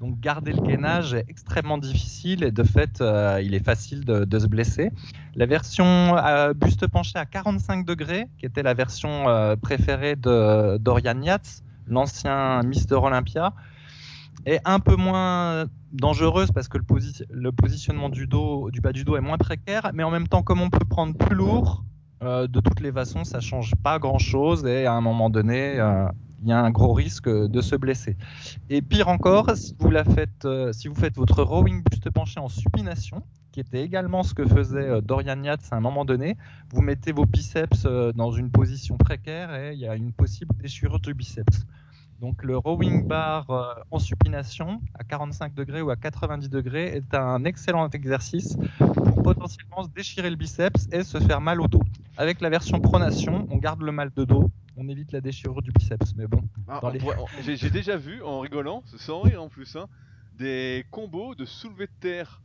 donc 0.00 0.20
garder 0.20 0.52
le 0.52 0.60
gainage 0.62 1.14
est 1.14 1.24
extrêmement 1.28 1.78
difficile 1.78 2.44
et 2.44 2.52
de 2.52 2.62
fait, 2.62 3.00
euh, 3.00 3.40
il 3.42 3.54
est 3.54 3.64
facile 3.64 4.04
de, 4.04 4.38
se 4.38 4.46
blesser. 4.46 4.90
La 5.34 5.46
version 5.46 6.16
euh, 6.16 6.54
buste 6.54 6.86
penché 6.86 7.18
à 7.18 7.26
45 7.26 7.84
degrés, 7.84 8.28
qui 8.38 8.46
était 8.46 8.62
la 8.62 8.74
version 8.74 9.28
euh, 9.28 9.56
préférée 9.56 10.14
de 10.14 10.76
Dorian 10.78 11.20
Yates, 11.20 11.62
l'ancien 11.88 12.62
Mister 12.62 12.94
Olympia, 12.94 13.52
est 14.46 14.60
un 14.64 14.78
peu 14.78 14.94
moins 14.94 15.66
dangereuse 15.92 16.52
parce 16.52 16.68
que 16.68 16.78
le, 16.78 17.50
positionnement 17.50 18.08
du 18.08 18.28
dos, 18.28 18.70
du 18.70 18.80
bas 18.80 18.92
du 18.92 19.02
dos 19.02 19.16
est 19.16 19.20
moins 19.20 19.38
précaire, 19.38 19.90
mais 19.94 20.04
en 20.04 20.10
même 20.10 20.28
temps, 20.28 20.42
comme 20.42 20.60
on 20.60 20.70
peut 20.70 20.84
prendre 20.84 21.16
plus 21.16 21.34
lourd, 21.34 21.84
de 22.20 22.60
toutes 22.60 22.80
les 22.80 22.90
façons, 22.90 23.24
ça 23.24 23.40
change 23.40 23.74
pas 23.82 23.98
grand 24.00 24.18
chose 24.18 24.66
et 24.66 24.86
à 24.86 24.92
un 24.92 25.00
moment 25.00 25.30
donné, 25.30 25.78
il 26.42 26.48
y 26.48 26.52
a 26.52 26.60
un 26.60 26.70
gros 26.70 26.92
risque 26.92 27.28
de 27.28 27.60
se 27.60 27.76
blesser. 27.76 28.16
Et 28.70 28.82
pire 28.82 29.08
encore, 29.08 29.56
si 29.56 29.74
vous, 29.78 29.90
la 29.90 30.04
faites, 30.04 30.44
euh, 30.44 30.72
si 30.72 30.88
vous 30.88 30.94
faites 30.94 31.16
votre 31.16 31.42
rowing 31.42 31.82
buste 31.82 32.10
penché 32.10 32.40
en 32.40 32.48
supination, 32.48 33.22
qui 33.52 33.60
était 33.60 33.82
également 33.82 34.22
ce 34.22 34.34
que 34.34 34.46
faisait 34.46 34.78
euh, 34.88 35.00
Dorian 35.00 35.42
Yates 35.42 35.68
à 35.70 35.76
un 35.76 35.80
moment 35.80 36.04
donné, 36.04 36.36
vous 36.70 36.80
mettez 36.80 37.12
vos 37.12 37.26
biceps 37.26 37.84
euh, 37.86 38.12
dans 38.12 38.30
une 38.30 38.50
position 38.50 38.96
précaire 38.96 39.54
et 39.54 39.72
il 39.72 39.80
y 39.80 39.88
a 39.88 39.96
une 39.96 40.12
possible 40.12 40.54
déchirure 40.60 41.00
du 41.00 41.14
biceps. 41.14 41.66
Donc 42.20 42.42
le 42.42 42.58
rowing 42.58 43.06
bar 43.06 43.84
en 43.92 44.00
supination 44.00 44.80
à 44.94 45.04
45 45.04 45.54
degrés 45.54 45.82
ou 45.82 45.90
à 45.90 45.94
90 45.94 46.50
degrés 46.50 46.86
est 46.96 47.14
un 47.14 47.44
excellent 47.44 47.88
exercice 47.90 48.58
pour 48.78 49.22
potentiellement 49.22 49.84
se 49.84 49.88
déchirer 49.90 50.28
le 50.28 50.34
biceps 50.34 50.88
et 50.90 51.04
se 51.04 51.20
faire 51.20 51.40
mal 51.40 51.60
au 51.60 51.68
dos. 51.68 51.84
Avec 52.18 52.42
la 52.42 52.50
version 52.50 52.80
pronation, 52.80 53.48
on 53.50 53.56
garde 53.56 53.80
le 53.80 53.92
mal 53.92 54.10
de 54.14 54.24
dos 54.24 54.50
on 54.78 54.88
évite 54.88 55.12
la 55.12 55.20
déchirure 55.20 55.60
du 55.60 55.72
biceps. 55.72 56.14
Mais 56.16 56.26
bon. 56.26 56.42
Ah, 56.68 56.80
j'ai 57.40 57.70
déjà 57.70 57.96
vu, 57.96 58.22
en 58.22 58.40
rigolant, 58.40 58.82
sans 58.96 59.20
rire 59.22 59.42
en 59.42 59.48
plus, 59.48 59.76
hein, 59.76 59.88
des 60.34 60.86
combos 60.90 61.34
de 61.34 61.44
soulevé 61.44 61.86
de 61.86 61.92
terre. 62.00 62.40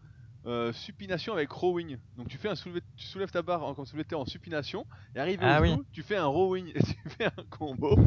Euh, 0.46 0.74
supination 0.74 1.32
avec 1.32 1.50
rowing. 1.52 1.96
Donc 2.18 2.28
tu 2.28 2.38
fais 2.38 2.50
un 2.50 2.56
soulevé, 2.56 2.82
tu 2.98 3.06
soulèves 3.06 3.32
ta 3.32 3.42
barre 3.42 3.64
en, 3.64 3.74
comme 3.74 3.86
soulevé 3.86 4.04
de 4.04 4.10
terre 4.10 4.20
en 4.20 4.26
supination 4.26 4.86
et 5.16 5.20
arrivé 5.22 5.40
ah 5.42 5.62
au 5.62 5.86
tu 5.94 6.04
fais 6.04 6.18
un 6.18 6.26
rowing 6.26 6.68
et 6.76 6.84
tu 6.84 6.98
fais 7.18 7.28
un 7.28 7.44
combo. 7.50 7.98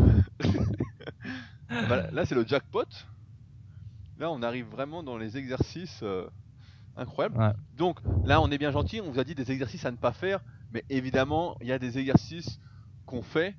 Bah, 1.88 2.10
là 2.12 2.26
c'est 2.26 2.34
le 2.34 2.46
jackpot. 2.46 2.84
Là 4.18 4.30
on 4.30 4.42
arrive 4.42 4.66
vraiment 4.66 5.02
dans 5.02 5.16
les 5.16 5.38
exercices 5.38 6.00
euh, 6.02 6.28
incroyables. 6.94 7.56
Donc 7.74 8.00
là 8.26 8.42
on 8.42 8.50
est 8.50 8.58
bien 8.58 8.70
gentil, 8.70 9.00
on 9.00 9.10
vous 9.10 9.18
a 9.18 9.24
dit 9.24 9.34
des 9.34 9.50
exercices 9.50 9.86
à 9.86 9.90
ne 9.90 9.96
pas 9.96 10.12
faire, 10.12 10.40
mais 10.76 10.84
évidemment 10.90 11.56
il 11.62 11.68
y 11.68 11.72
a 11.72 11.78
des 11.78 11.98
exercices 11.98 12.60
qu'on 13.06 13.22
fait 13.22 13.56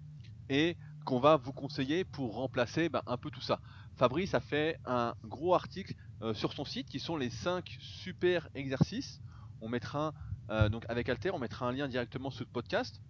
et 0.49 0.77
qu'on 1.03 1.19
va 1.19 1.36
vous 1.36 1.51
conseiller 1.51 2.03
pour 2.03 2.36
remplacer 2.36 2.89
bah, 2.89 3.01
un 3.08 3.17
peu 3.17 3.32
tout 3.32 3.41
ça. 3.41 3.60
Fabrice 3.95 4.36
a 4.36 4.39
fait 4.39 4.77
un 4.86 5.15
gros 5.23 5.56
article 5.56 5.95
euh, 6.21 6.36
sur 6.36 6.53
son 6.53 6.63
site 6.63 6.88
qui 6.88 6.99
sont 6.99 7.17
les 7.17 7.32
5 7.32 7.75
super 7.80 8.47
exercices. 8.53 9.19
On 9.62 9.67
mettra 9.67 10.13
euh, 10.51 10.69
donc 10.69 10.86
avec 10.89 11.10
Alter, 11.10 11.32
on 11.34 11.39
mettra 11.39 11.67
un 11.67 11.71
lien 11.71 11.88
directement 11.88 12.30
sous 12.30 12.43
le 12.43 12.49
podcast. 12.49 13.01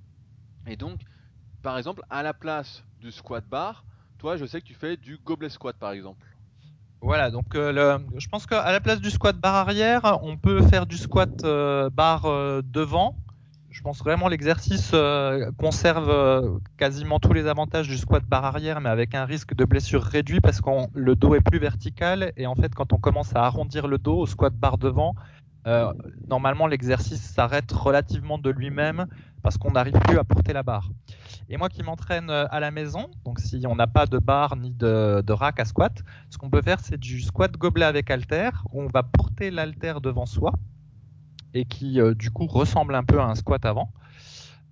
Et 0.67 0.77
donc, 0.77 1.01
par 1.61 1.77
exemple, 1.77 2.01
à 2.09 2.23
la 2.23 2.33
place 2.33 2.85
du 3.01 3.11
squat 3.11 3.45
bar, 3.45 3.83
toi, 4.19 4.37
je 4.37 4.45
sais 4.45 4.61
que 4.61 4.67
tu 4.67 4.73
fais 4.73 4.95
du 4.95 5.17
gobelet 5.17 5.49
squat 5.49 5.75
par 5.75 5.91
exemple. 5.91 6.25
Voilà, 7.01 7.29
donc 7.29 7.55
euh, 7.55 7.99
je 8.15 8.27
pense 8.29 8.45
qu'à 8.45 8.71
la 8.71 8.79
place 8.79 9.01
du 9.01 9.11
squat 9.11 9.37
bar 9.37 9.55
arrière, 9.55 10.17
on 10.21 10.37
peut 10.37 10.61
faire 10.61 10.85
du 10.85 10.95
squat 10.95 11.41
bar 11.91 12.23
devant 12.63 13.17
je 13.77 13.83
pense 13.83 13.99
vraiment 13.99 14.27
l'exercice 14.27 14.89
euh, 14.95 15.51
conserve 15.55 16.09
euh, 16.09 16.57
quasiment 16.77 17.19
tous 17.19 17.31
les 17.31 17.45
avantages 17.45 17.87
du 17.87 17.95
squat 17.95 18.23
barre 18.25 18.45
arrière, 18.45 18.81
mais 18.81 18.89
avec 18.89 19.13
un 19.13 19.23
risque 19.23 19.53
de 19.53 19.65
blessure 19.65 20.01
réduit 20.01 20.41
parce 20.41 20.61
que 20.61 20.69
le 20.95 21.15
dos 21.15 21.35
est 21.35 21.41
plus 21.41 21.59
vertical 21.59 22.33
et 22.37 22.47
en 22.47 22.55
fait 22.55 22.73
quand 22.73 22.91
on 22.91 22.97
commence 22.97 23.35
à 23.35 23.43
arrondir 23.43 23.87
le 23.87 23.99
dos 23.99 24.17
au 24.17 24.25
squat 24.25 24.51
barre 24.51 24.79
devant, 24.79 25.13
euh, 25.67 25.93
normalement 26.27 26.65
l'exercice 26.65 27.21
s'arrête 27.21 27.71
relativement 27.71 28.39
de 28.39 28.49
lui-même 28.49 29.05
parce 29.43 29.59
qu'on 29.59 29.69
n'arrive 29.69 29.99
plus 30.07 30.17
à 30.17 30.23
porter 30.23 30.53
la 30.53 30.63
barre. 30.63 30.89
Et 31.47 31.57
moi 31.57 31.69
qui 31.69 31.83
m'entraîne 31.83 32.31
à 32.31 32.59
la 32.59 32.71
maison, 32.71 33.11
donc 33.25 33.39
si 33.39 33.63
on 33.67 33.75
n'a 33.75 33.85
pas 33.85 34.07
de 34.07 34.17
barre 34.17 34.55
ni 34.55 34.71
de, 34.71 35.31
rack 35.31 35.59
à 35.59 35.65
squat, 35.65 36.01
ce 36.31 36.39
qu'on 36.39 36.49
peut 36.49 36.63
faire 36.63 36.79
c'est 36.79 36.99
du 36.99 37.21
squat 37.21 37.51
gobelet 37.51 37.85
avec 37.85 38.09
halter 38.09 38.49
où 38.73 38.81
on 38.81 38.87
va 38.87 39.03
porter 39.03 39.51
l'halter 39.51 39.93
devant 40.01 40.25
soi 40.25 40.53
et 41.57 41.65
qui 41.65 41.99
euh, 41.99 42.13
du 42.13 42.31
coup 42.31 42.45
ressemble 42.45 42.95
un 42.95 43.03
peu 43.03 43.19
à 43.19 43.25
un 43.25 43.35
squat 43.35 43.65
avant. 43.65 43.89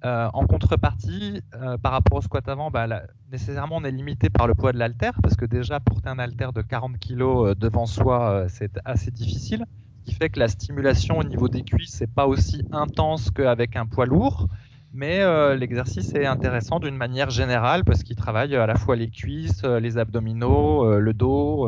Euh, 0.04 0.30
en 0.34 0.46
contrepartie, 0.46 1.42
euh, 1.56 1.78
par 1.80 1.94
rapport 1.94 2.20
au 2.20 2.22
squat 2.22 2.48
avant, 2.48 2.70
bah, 2.70 2.88
nécessairement 3.32 3.78
on 3.78 3.84
est 3.84 3.92
limité 3.92 4.30
par 4.30 4.46
le 4.46 4.54
poids 4.54 4.72
de 4.72 4.78
l'halter 4.78 5.12
parce 5.24 5.36
que 5.36 5.46
déjà 5.46 5.80
porter 5.80 6.10
un 6.10 6.20
halter 6.20 6.50
de 6.54 6.62
40 6.62 7.00
kg 7.00 7.56
devant 7.58 7.88
soi, 7.88 8.46
c'est 8.48 8.80
assez 8.86 9.10
difficile. 9.10 9.66
Ce 10.02 10.12
qui 10.12 10.16
fait 10.16 10.30
que 10.30 10.40
la 10.40 10.48
stimulation 10.48 11.18
au 11.18 11.24
niveau 11.24 11.48
des 11.48 11.64
cuisses 11.64 12.02
n'est 12.02 12.08
pas 12.08 12.28
aussi 12.28 12.64
intense 12.72 13.32
qu'avec 13.32 13.76
un 13.76 13.88
poids 13.88 14.06
lourd. 14.06 14.48
Mais 14.94 15.20
l'exercice 15.58 16.14
est 16.14 16.26
intéressant 16.26 16.80
d'une 16.80 16.96
manière 16.96 17.30
générale 17.30 17.84
parce 17.84 18.04
qu'il 18.04 18.16
travaille 18.16 18.56
à 18.56 18.68
la 18.68 18.76
fois 18.76 18.96
les 18.96 19.10
cuisses, 19.10 19.64
les 19.64 19.98
abdominaux, 19.98 21.00
le 21.00 21.14
dos 21.14 21.68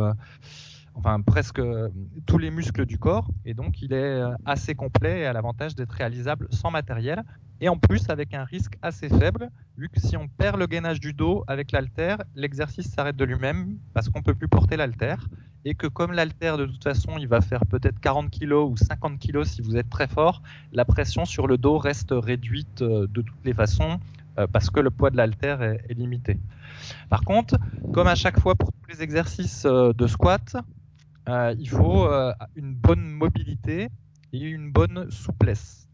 enfin 0.97 1.21
presque 1.21 1.60
euh, 1.60 1.89
tous 2.25 2.38
les 2.38 2.49
muscles 2.49 2.86
du 2.86 2.97
corps, 2.97 3.27
et 3.45 3.53
donc 3.53 3.81
il 3.81 3.93
est 3.93 3.95
euh, 3.95 4.33
assez 4.45 4.73
complet 4.73 5.21
et 5.21 5.25
a 5.25 5.33
l'avantage 5.33 5.75
d'être 5.75 5.91
réalisable 5.91 6.47
sans 6.49 6.71
matériel, 6.71 7.23
et 7.62 7.69
en 7.69 7.77
plus 7.77 8.10
avec 8.10 8.33
un 8.33 8.43
risque 8.43 8.77
assez 8.81 9.07
faible, 9.07 9.49
vu 9.77 9.89
que 9.89 9.99
si 9.99 10.17
on 10.17 10.27
perd 10.27 10.57
le 10.57 10.65
gainage 10.65 10.99
du 10.99 11.13
dos 11.13 11.43
avec 11.47 11.71
l'altère, 11.71 12.17
l'exercice 12.36 12.88
s'arrête 12.88 13.15
de 13.15 13.25
lui-même 13.25 13.77
parce 13.93 14.10
qu'on 14.10 14.23
peut 14.23 14.33
plus 14.33 14.47
porter 14.47 14.75
l'altère, 14.75 15.27
et 15.65 15.75
que 15.75 15.88
comme 15.88 16.13
l'altère 16.13 16.57
de 16.57 16.65
toute 16.65 16.83
façon 16.83 17.17
il 17.19 17.27
va 17.27 17.41
faire 17.41 17.65
peut-être 17.67 17.99
40 17.99 18.31
kg 18.31 18.53
ou 18.53 18.75
50 18.75 19.19
kg 19.19 19.43
si 19.43 19.62
vous 19.62 19.77
êtes 19.77 19.89
très 19.89 20.07
fort, 20.07 20.41
la 20.73 20.86
pression 20.86 21.25
sur 21.25 21.45
le 21.45 21.60
dos 21.60 21.77
reste 21.77 22.10
réduite 22.12 22.81
euh, 22.81 23.07
de 23.07 23.21
toutes 23.21 23.45
les 23.45 23.53
façons 23.53 23.99
parce 24.51 24.69
que 24.69 24.79
le 24.79 24.91
poids 24.91 25.10
de 25.10 25.17
l'altère 25.17 25.63
est, 25.63 25.95
limité. 25.95 26.38
Par 27.10 27.21
contre, 27.21 27.57
comme 27.91 28.05
à 28.05 28.13
chaque 28.13 28.39
fois 28.39 28.53
pour 28.53 28.71
tous 28.71 28.88
les 28.88 29.01
exercices 29.01 29.65
de 29.65 30.05
squat, 30.05 30.55
euh, 31.28 31.56
il 31.60 31.70
faut 31.70 32.06
euh, 32.06 32.34
une 32.56 32.74
bonne 32.74 33.06
mobilité 33.06 33.90
et 34.32 34.40
une 34.40 34.72
bonne 34.72 35.12
souplesse. 35.12 35.88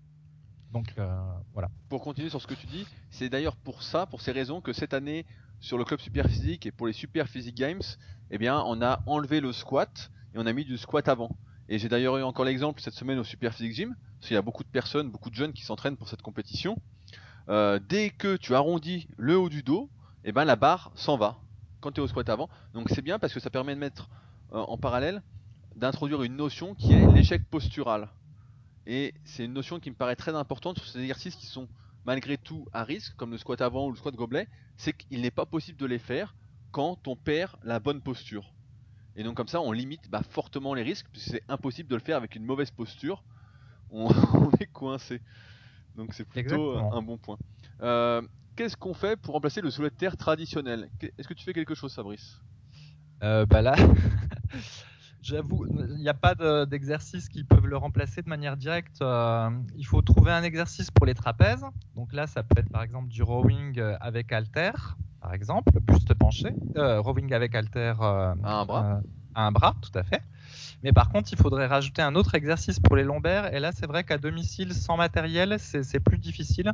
Donc 0.71 0.93
euh, 0.97 1.21
voilà. 1.53 1.69
Pour 1.89 2.01
continuer 2.03 2.29
sur 2.29 2.41
ce 2.41 2.47
que 2.47 2.53
tu 2.53 2.67
dis, 2.67 2.85
c'est 3.09 3.29
d'ailleurs 3.29 3.55
pour 3.55 3.83
ça, 3.83 4.05
pour 4.05 4.21
ces 4.21 4.31
raisons, 4.31 4.61
que 4.61 4.73
cette 4.73 4.93
année 4.93 5.25
sur 5.59 5.77
le 5.77 5.85
club 5.85 5.99
Super 5.99 6.27
Physique 6.27 6.65
et 6.65 6.71
pour 6.71 6.87
les 6.87 6.93
Super 6.93 7.27
Physique 7.27 7.55
Games, 7.55 7.81
eh 8.31 8.37
bien, 8.37 8.61
on 8.65 8.81
a 8.81 9.01
enlevé 9.05 9.39
le 9.39 9.53
squat 9.53 10.11
et 10.35 10.39
on 10.39 10.45
a 10.45 10.53
mis 10.53 10.65
du 10.65 10.77
squat 10.77 11.07
avant. 11.07 11.35
Et 11.69 11.79
j'ai 11.79 11.89
d'ailleurs 11.89 12.17
eu 12.17 12.23
encore 12.23 12.45
l'exemple 12.45 12.81
cette 12.81 12.93
semaine 12.93 13.17
au 13.17 13.23
Super 13.23 13.53
Physique 13.53 13.73
Gym, 13.73 13.95
parce 14.19 14.27
qu'il 14.27 14.35
y 14.35 14.37
a 14.37 14.41
beaucoup 14.41 14.63
de 14.63 14.69
personnes, 14.69 15.09
beaucoup 15.09 15.29
de 15.29 15.35
jeunes 15.35 15.53
qui 15.53 15.63
s'entraînent 15.63 15.97
pour 15.97 16.09
cette 16.09 16.21
compétition. 16.21 16.77
dès 17.47 18.11
que 18.17 18.35
tu 18.35 18.53
arrondis 18.53 19.07
le 19.17 19.37
haut 19.37 19.49
du 19.49 19.63
dos, 19.63 19.89
eh 20.25 20.31
ben, 20.31 20.45
la 20.45 20.55
barre 20.55 20.91
s'en 20.95 21.17
va 21.17 21.39
quand 21.79 21.91
tu 21.91 22.01
es 22.01 22.03
au 22.03 22.07
squat 22.07 22.27
avant. 22.29 22.49
Donc 22.73 22.89
c'est 22.89 23.01
bien 23.01 23.19
parce 23.19 23.33
que 23.33 23.39
ça 23.39 23.49
permet 23.49 23.75
de 23.75 23.79
mettre 23.79 24.09
en 24.53 24.77
parallèle 24.77 25.21
d'introduire 25.75 26.23
une 26.23 26.35
notion 26.35 26.75
qui 26.75 26.93
est 26.93 27.11
l'échec 27.11 27.43
postural. 27.49 28.09
Et 28.85 29.13
c'est 29.23 29.45
une 29.45 29.53
notion 29.53 29.79
qui 29.79 29.89
me 29.89 29.95
paraît 29.95 30.15
très 30.15 30.35
importante 30.35 30.77
sur 30.77 30.87
ces 30.87 30.99
exercices 30.99 31.35
qui 31.35 31.45
sont 31.45 31.67
malgré 32.05 32.37
tout 32.37 32.67
à 32.73 32.83
risque, 32.83 33.15
comme 33.15 33.31
le 33.31 33.37
squat 33.37 33.61
avant 33.61 33.87
ou 33.87 33.91
le 33.91 33.95
squat 33.97 34.15
gobelet, 34.15 34.47
c'est 34.77 34.93
qu'il 34.93 35.21
n'est 35.21 35.31
pas 35.31 35.45
possible 35.45 35.77
de 35.77 35.85
les 35.85 35.99
faire 35.99 36.35
quand 36.71 37.07
on 37.07 37.15
perd 37.15 37.51
la 37.63 37.79
bonne 37.79 38.01
posture. 38.01 38.53
Et 39.15 39.23
donc 39.23 39.35
comme 39.35 39.47
ça, 39.47 39.61
on 39.61 39.71
limite 39.71 40.09
bah, 40.09 40.21
fortement 40.29 40.73
les 40.73 40.83
risques, 40.83 41.05
puisque 41.11 41.29
c'est 41.29 41.43
impossible 41.47 41.89
de 41.89 41.95
le 41.95 42.01
faire 42.01 42.17
avec 42.17 42.35
une 42.35 42.43
mauvaise 42.43 42.71
posture. 42.71 43.23
On, 43.89 44.09
est 44.59 44.65
coincé. 44.67 45.21
Donc 45.95 46.13
c'est 46.13 46.25
plutôt 46.25 46.77
un 46.77 47.01
bon 47.01 47.17
point. 47.17 47.37
Euh, 47.81 48.21
qu'est-ce 48.55 48.75
qu'on 48.75 48.95
fait 48.95 49.15
pour 49.15 49.35
remplacer 49.35 49.61
le 49.61 49.69
soulevé 49.69 49.91
de 49.91 49.95
terre 49.95 50.17
traditionnel 50.17 50.89
Est-ce 51.17 51.27
que 51.27 51.35
tu 51.35 51.43
fais 51.43 51.53
quelque 51.53 51.75
chose, 51.75 51.93
Fabrice? 51.93 52.41
Euh, 53.21 53.45
Bah 53.45 53.61
là, 53.61 53.75
j'avoue, 55.21 55.65
il 55.89 56.01
n'y 56.01 56.09
a 56.09 56.13
pas 56.13 56.35
d'exercice 56.65 57.29
qui 57.29 57.43
peuvent 57.43 57.67
le 57.67 57.77
remplacer 57.77 58.21
de 58.21 58.29
manière 58.29 58.57
directe. 58.57 59.01
Euh, 59.01 59.49
il 59.75 59.85
faut 59.85 60.01
trouver 60.01 60.31
un 60.31 60.43
exercice 60.43 60.91
pour 60.91 61.05
les 61.05 61.13
trapèzes. 61.13 61.65
Donc 61.95 62.13
là, 62.13 62.27
ça 62.27 62.43
peut 62.43 62.59
être 62.59 62.69
par 62.69 62.83
exemple 62.83 63.07
du 63.09 63.23
rowing 63.23 63.79
avec 63.99 64.31
halter 64.31 64.71
par 65.23 65.33
exemple, 65.33 65.71
buste 65.79 66.13
penché, 66.15 66.53
euh, 66.75 66.99
rowing 66.99 67.33
avec 67.33 67.55
halter 67.55 67.93
euh, 68.01 68.33
à 68.43 68.59
un 68.59 68.65
bras. 68.65 68.85
Euh, 68.85 69.01
à 69.35 69.47
un 69.47 69.51
bras, 69.53 69.73
tout 69.81 69.97
à 69.97 70.03
fait. 70.03 70.21
Mais 70.83 70.91
par 70.91 71.09
contre, 71.09 71.31
il 71.31 71.37
faudrait 71.37 71.65
rajouter 71.65 72.01
un 72.01 72.13
autre 72.15 72.35
exercice 72.35 72.77
pour 72.77 72.97
les 72.97 73.03
lombaires. 73.03 73.53
Et 73.53 73.61
là, 73.61 73.71
c'est 73.71 73.87
vrai 73.87 74.03
qu'à 74.03 74.17
domicile, 74.17 74.73
sans 74.73 74.97
matériel, 74.97 75.55
c'est 75.59 75.99
plus 76.01 76.17
difficile. 76.17 76.73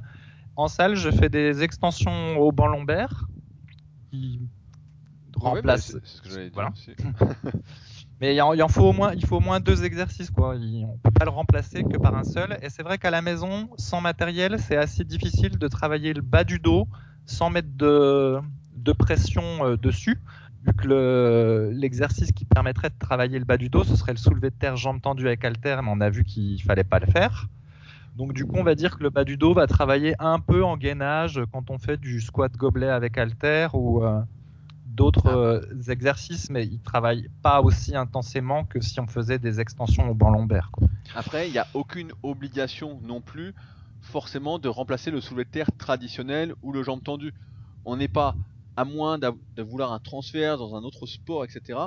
En 0.55 0.67
salle, 0.67 0.95
je 0.95 1.11
fais 1.11 1.29
des 1.29 1.61
extensions 1.61 2.37
au 2.39 2.51
banc 2.51 2.65
lombaire 2.65 3.27
qui 4.09 4.41
remplacent. 5.35 5.91
c'est 5.91 6.05
ce 6.05 6.21
que 6.21 6.29
j'allais 6.29 6.49
dire 6.49 6.71
Mais 8.21 8.35
il 8.35 8.41
en, 8.41 8.67
faut 8.67 8.83
au 8.83 8.91
moins, 8.91 9.13
il 9.13 9.25
faut 9.25 9.37
au 9.37 9.41
moins 9.41 9.61
deux 9.61 9.85
exercices, 9.85 10.29
quoi. 10.29 10.55
Il, 10.57 10.85
on 10.85 10.97
peut 10.97 11.11
pas 11.11 11.23
le 11.23 11.31
remplacer 11.31 11.83
que 11.83 11.97
par 11.97 12.15
un 12.15 12.25
seul. 12.25 12.57
Et 12.61 12.69
c'est 12.69 12.83
vrai 12.83 12.97
qu'à 12.97 13.11
la 13.11 13.21
maison, 13.21 13.69
sans 13.77 14.01
matériel, 14.01 14.59
c'est 14.59 14.75
assez 14.75 15.05
difficile 15.05 15.57
de 15.57 15.67
travailler 15.69 16.13
le 16.13 16.21
bas 16.21 16.43
du 16.43 16.59
dos, 16.59 16.85
sans 17.25 17.49
mettre 17.49 17.69
de, 17.77 18.41
pression 18.97 19.43
euh, 19.61 19.77
dessus, 19.77 20.19
vu 20.65 20.73
que 20.73 21.71
l'exercice 21.71 22.33
qui 22.33 22.43
permettrait 22.43 22.89
de 22.89 22.99
travailler 22.99 23.39
le 23.39 23.45
bas 23.45 23.55
du 23.55 23.69
dos, 23.69 23.85
ce 23.85 23.95
serait 23.95 24.11
le 24.11 24.17
soulevé 24.17 24.49
de 24.49 24.55
terre 24.55 24.75
jambes 24.75 25.01
tendues 25.01 25.27
avec 25.27 25.45
halter, 25.45 25.77
mais 25.81 25.89
on 25.89 26.01
a 26.01 26.09
vu 26.09 26.25
qu'il 26.25 26.61
fallait 26.61 26.83
pas 26.83 26.99
le 26.99 27.07
faire. 27.07 27.47
Donc 28.17 28.33
du 28.33 28.45
coup, 28.45 28.57
on 28.57 28.63
va 28.63 28.75
dire 28.75 28.97
que 28.97 29.03
le 29.03 29.09
bas 29.09 29.23
du 29.23 29.37
dos 29.37 29.53
va 29.53 29.65
travailler 29.65 30.13
un 30.19 30.41
peu 30.41 30.65
en 30.65 30.75
gainage 30.75 31.39
quand 31.53 31.69
on 31.69 31.77
fait 31.77 31.95
du 31.95 32.19
squat 32.19 32.51
gobelet 32.51 32.89
avec 32.89 33.17
halter 33.17 33.69
ou 33.73 34.03
euh, 34.03 34.19
d'autres 34.99 35.29
ah. 35.29 35.37
euh, 35.37 35.61
exercices, 35.87 36.49
mais 36.49 36.65
il 36.65 36.81
travaille 36.81 37.29
pas 37.41 37.61
aussi 37.61 37.95
intensément 37.95 38.65
que 38.65 38.81
si 38.81 38.99
on 38.99 39.07
faisait 39.07 39.39
des 39.39 39.61
extensions 39.61 40.09
au 40.09 40.13
banc 40.13 40.29
lombaire. 40.29 40.69
Après, 41.15 41.47
il 41.47 41.53
n'y 41.53 41.57
a 41.57 41.67
aucune 41.73 42.11
obligation 42.21 42.99
non 43.01 43.21
plus 43.21 43.55
forcément 44.01 44.59
de 44.59 44.67
remplacer 44.67 45.09
le 45.09 45.21
soulevé 45.21 45.45
de 45.45 45.49
terre 45.49 45.71
traditionnel 45.77 46.53
ou 46.61 46.73
le 46.73 46.83
jambe 46.83 47.01
tendu. 47.01 47.33
On 47.85 47.95
n'est 47.95 48.09
pas, 48.09 48.35
à 48.75 48.83
moins 48.83 49.17
de 49.17 49.63
vouloir 49.63 49.93
un 49.93 49.99
transfert 49.99 50.57
dans 50.57 50.75
un 50.75 50.83
autre 50.83 51.05
sport, 51.05 51.45
etc., 51.45 51.79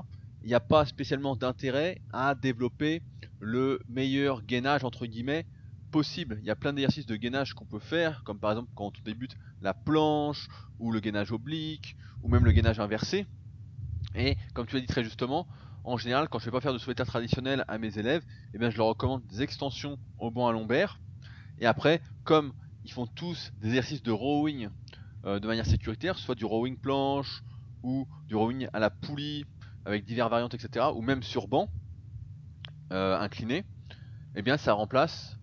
il 0.42 0.48
n'y 0.48 0.54
a 0.54 0.60
pas 0.60 0.86
spécialement 0.86 1.36
d'intérêt 1.36 2.00
à 2.12 2.34
développer 2.34 3.02
le 3.40 3.78
meilleur 3.88 4.42
gainage 4.42 4.84
entre 4.84 5.06
guillemets 5.06 5.46
possible. 5.92 6.38
Il 6.40 6.46
y 6.46 6.50
a 6.50 6.56
plein 6.56 6.72
d'exercices 6.72 7.06
de 7.06 7.14
gainage 7.14 7.54
qu'on 7.54 7.66
peut 7.66 7.78
faire, 7.78 8.24
comme 8.24 8.40
par 8.40 8.50
exemple 8.50 8.70
quand 8.74 8.86
on 8.86 8.92
débute 9.04 9.36
la 9.60 9.74
planche, 9.74 10.48
ou 10.80 10.90
le 10.90 10.98
gainage 10.98 11.30
oblique, 11.30 11.96
ou 12.22 12.28
même 12.28 12.44
le 12.44 12.50
gainage 12.50 12.80
inversé. 12.80 13.26
Et 14.16 14.36
comme 14.54 14.66
tu 14.66 14.74
l'as 14.74 14.80
dit 14.80 14.88
très 14.88 15.04
justement, 15.04 15.46
en 15.84 15.96
général, 15.96 16.28
quand 16.28 16.38
je 16.38 16.44
ne 16.44 16.50
vais 16.50 16.56
pas 16.56 16.60
faire 16.60 16.72
de 16.72 16.78
soulevé 16.78 17.04
traditionnel 17.04 17.64
à 17.68 17.78
mes 17.78 17.98
élèves, 17.98 18.24
eh 18.54 18.58
bien, 18.58 18.70
je 18.70 18.76
leur 18.76 18.86
recommande 18.86 19.24
des 19.26 19.42
extensions 19.42 19.98
au 20.18 20.30
banc 20.30 20.48
à 20.48 20.52
lombaire, 20.52 20.98
et 21.58 21.66
après, 21.66 22.00
comme 22.24 22.52
ils 22.84 22.92
font 22.92 23.06
tous 23.06 23.52
des 23.60 23.68
exercices 23.68 24.02
de 24.02 24.10
rowing 24.10 24.68
euh, 25.24 25.38
de 25.38 25.46
manière 25.46 25.66
sécuritaire, 25.66 26.18
soit 26.18 26.34
du 26.34 26.44
rowing 26.44 26.76
planche 26.76 27.42
ou 27.82 28.08
du 28.26 28.34
rowing 28.34 28.68
à 28.72 28.80
la 28.80 28.90
poulie 28.90 29.44
avec 29.84 30.04
diverses 30.04 30.30
variantes, 30.30 30.54
etc., 30.54 30.86
ou 30.94 31.02
même 31.02 31.22
sur 31.22 31.48
banc 31.48 31.68
euh, 32.92 33.18
incliné, 33.18 33.64
eh 34.34 34.42
bien 34.42 34.56
ça 34.56 34.72
remplace 34.72 35.36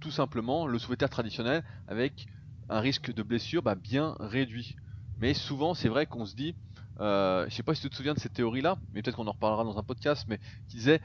tout 0.00 0.10
simplement 0.10 0.66
le 0.66 0.78
soulevé 0.78 1.08
traditionnel 1.08 1.62
avec 1.88 2.26
un 2.68 2.80
risque 2.80 3.12
de 3.12 3.22
blessure 3.22 3.62
bah, 3.62 3.74
bien 3.74 4.16
réduit. 4.18 4.76
Mais 5.20 5.34
souvent, 5.34 5.74
c'est 5.74 5.88
vrai 5.88 6.06
qu'on 6.06 6.24
se 6.24 6.34
dit, 6.34 6.54
euh, 7.00 7.46
je 7.48 7.54
sais 7.54 7.62
pas 7.62 7.74
si 7.74 7.82
tu 7.82 7.90
te 7.90 7.96
souviens 7.96 8.14
de 8.14 8.18
cette 8.18 8.32
théorie-là, 8.32 8.76
mais 8.92 9.02
peut-être 9.02 9.16
qu'on 9.16 9.26
en 9.26 9.32
reparlera 9.32 9.64
dans 9.64 9.78
un 9.78 9.82
podcast, 9.82 10.26
mais 10.28 10.38
qui 10.68 10.76
disait 10.76 11.00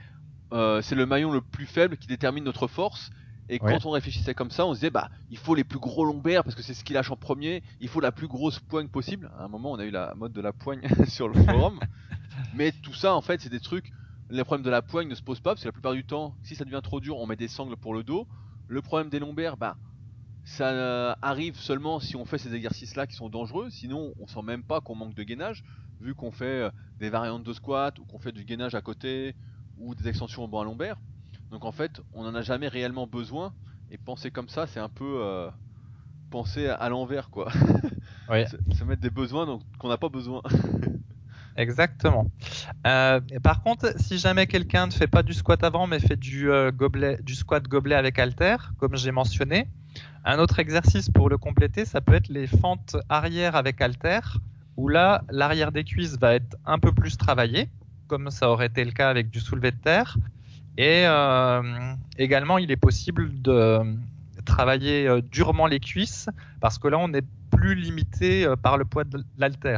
euh, 0.54 0.82
c'est 0.82 0.96
le 0.96 1.06
maillon 1.06 1.32
le 1.32 1.42
plus 1.42 1.66
faible 1.66 1.98
qui 1.98 2.08
détermine 2.08 2.44
notre 2.44 2.68
force. 2.68 3.12
Et 3.48 3.60
quand 3.60 3.86
on 3.86 3.92
réfléchissait 3.92 4.34
comme 4.34 4.50
ça, 4.50 4.66
on 4.66 4.74
se 4.74 4.80
disait 4.80 4.90
bah 4.90 5.10
il 5.30 5.38
faut 5.38 5.54
les 5.54 5.64
plus 5.64 5.78
gros 5.78 6.04
lombaires 6.04 6.44
parce 6.44 6.56
que 6.56 6.64
c'est 6.64 6.74
ce 6.74 6.84
qui 6.84 6.94
lâche 6.94 7.12
en 7.12 7.16
premier. 7.16 7.62
Il 7.80 7.90
faut 7.90 8.00
la 8.00 8.12
plus 8.12 8.28
grosse 8.28 8.60
poigne 8.60 8.88
possible. 8.88 9.30
À 9.38 9.44
un 9.44 9.48
moment, 9.48 9.72
on 9.72 9.78
a 9.78 9.86
eu 9.86 9.92
la 9.92 10.16
mode 10.16 10.34
de 10.34 10.42
la 10.42 10.52
poigne 10.52 10.82
sur 11.08 11.28
le 11.28 11.36
forum. 11.44 11.80
Mais 12.56 12.72
tout 12.72 12.94
ça, 12.94 13.14
en 13.14 13.22
fait, 13.22 13.42
c'est 13.42 13.50
des 13.50 13.60
trucs. 13.60 13.92
Les 14.32 14.44
problèmes 14.44 14.66
de 14.66 14.72
la 14.72 14.82
poigne 14.82 15.08
ne 15.08 15.14
se 15.14 15.22
posent 15.22 15.42
pas 15.42 15.52
parce 15.52 15.62
que 15.62 15.68
la 15.68 15.72
plupart 15.72 15.94
du 15.94 16.04
temps, 16.04 16.34
si 16.42 16.56
ça 16.56 16.66
devient 16.66 16.82
trop 16.82 17.00
dur, 17.00 17.20
on 17.20 17.28
met 17.28 17.36
des 17.36 17.48
sangles 17.48 17.78
pour 17.78 17.94
le 17.94 18.04
dos. 18.04 18.28
Le 18.68 18.82
problème 18.82 19.10
des 19.10 19.20
lombaires, 19.20 19.58
bah 19.58 19.78
ça 20.46 20.70
euh, 20.70 21.16
arrive 21.24 21.58
seulement 21.58 22.00
si 22.00 22.16
on 22.16 22.24
fait 22.24 22.38
ces 22.38 22.54
exercices-là 22.54 23.08
qui 23.08 23.16
sont 23.16 23.30
dangereux. 23.30 23.70
Sinon, 23.72 24.14
on 24.20 24.28
sent 24.28 24.44
même 24.44 24.64
pas 24.64 24.80
qu'on 24.80 24.96
manque 24.96 25.16
de 25.16 25.24
gainage, 25.24 25.64
vu 26.00 26.14
qu'on 26.14 26.32
fait 26.32 26.46
euh, 26.46 26.70
des 27.00 27.10
variantes 27.10 27.44
de 27.44 27.52
squat 27.52 27.98
ou 28.00 28.06
qu'on 28.06 28.20
fait 28.20 28.32
du 28.32 28.46
gainage 28.46 28.76
à 28.76 28.82
côté 28.82 29.36
ou 29.78 29.96
des 29.96 30.08
extensions 30.08 30.44
au 30.44 30.48
banc 30.48 30.62
à 30.62 30.64
lombaire. 30.64 30.98
Donc 31.50 31.66
en 31.66 31.72
fait, 31.72 32.02
on 32.14 32.24
n'en 32.24 32.36
a 32.36 32.44
jamais 32.44 32.68
réellement 32.68 33.08
besoin. 33.08 33.54
Et 33.92 33.98
penser 33.98 34.32
comme 34.32 34.50
ça, 34.50 34.68
c'est 34.68 34.80
un 34.80 34.90
peu 34.90 35.20
euh, 35.22 35.50
penser 36.30 36.68
à, 36.68 36.90
l'envers, 36.90 37.30
quoi. 37.30 37.52
se, 38.30 38.84
mettre 38.84 39.02
des 39.02 39.10
besoins 39.10 39.60
qu'on 39.80 39.90
n'a 39.90 39.98
pas 39.98 40.10
besoin. 40.10 40.42
Exactement. 41.58 42.30
Euh, 42.86 43.22
par 43.42 43.64
contre, 43.64 43.94
si 43.98 44.18
jamais 44.18 44.46
quelqu'un 44.46 44.88
ne 44.88 44.92
fait 44.92 45.08
pas 45.08 45.24
du 45.24 45.34
squat 45.34 45.64
avant, 45.64 45.88
mais 45.88 46.00
fait 46.00 46.18
du, 46.18 46.52
euh, 46.52 46.72
du 47.22 47.36
squat 47.36 47.64
gobelet 47.64 47.96
avec 47.96 48.20
halter, 48.20 48.58
comme 48.78 48.98
j'ai 48.98 49.12
mentionné, 49.12 49.68
un 50.26 50.40
autre 50.40 50.60
exercice 50.60 51.10
pour 51.10 51.30
le 51.30 51.38
compléter, 51.38 51.86
ça 51.86 52.02
peut 52.02 52.14
être 52.14 52.28
les 52.28 52.48
fentes 52.48 52.98
arrière 53.08 53.56
avec 53.56 53.80
halter, 53.80 54.20
où 54.76 54.90
là, 54.90 55.24
l'arrière 55.30 55.72
des 55.72 55.86
cuisses 55.86 56.18
va 56.20 56.36
être 56.36 56.58
un 56.66 56.78
peu 56.78 56.92
plus 56.92 57.16
travaillé, 57.16 57.70
comme 58.08 58.30
ça 58.32 58.50
aurait 58.50 58.68
été 58.68 58.84
le 58.84 58.92
cas 58.92 59.10
avec 59.10 59.30
du 59.30 59.40
soulevé 59.40 59.72
de 59.72 59.78
terre, 59.78 60.18
et 60.78 61.04
euh, 61.06 61.94
également, 62.18 62.58
il 62.58 62.70
est 62.70 62.76
possible 62.76 63.42
de 63.42 63.80
travailler 64.46 65.10
durement 65.32 65.68
les 65.68 65.80
cuisses 65.80 66.30
parce 66.60 66.78
que 66.78 66.90
là, 66.90 67.00
on 67.00 67.08
n'est 67.08 67.24
plus 67.50 67.76
limité 67.76 68.46
par 68.62 68.78
le 68.78 68.84
poids 68.84 69.06
de 69.06 69.24
l'halter. 69.38 69.78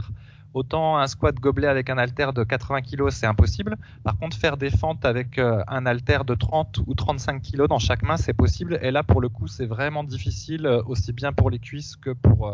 Autant 0.53 0.97
un 0.97 1.07
squat 1.07 1.35
gobelet 1.35 1.67
avec 1.67 1.89
un 1.89 1.97
halter 1.97 2.31
de 2.33 2.43
80 2.43 2.81
kg, 2.81 3.09
c'est 3.09 3.27
impossible. 3.27 3.77
Par 4.03 4.17
contre, 4.17 4.37
faire 4.37 4.57
des 4.57 4.69
fentes 4.69 5.05
avec 5.05 5.37
un 5.39 5.85
halter 5.85 6.19
de 6.25 6.33
30 6.35 6.79
ou 6.87 6.93
35 6.95 7.41
kg 7.41 7.67
dans 7.67 7.79
chaque 7.79 8.01
main, 8.01 8.17
c'est 8.17 8.33
possible. 8.33 8.79
Et 8.81 8.91
là, 8.91 9.03
pour 9.03 9.21
le 9.21 9.29
coup, 9.29 9.47
c'est 9.47 9.65
vraiment 9.65 10.03
difficile, 10.03 10.67
aussi 10.87 11.13
bien 11.13 11.31
pour 11.33 11.49
les 11.49 11.59
cuisses 11.59 11.95
que 11.95 12.11
pour, 12.11 12.51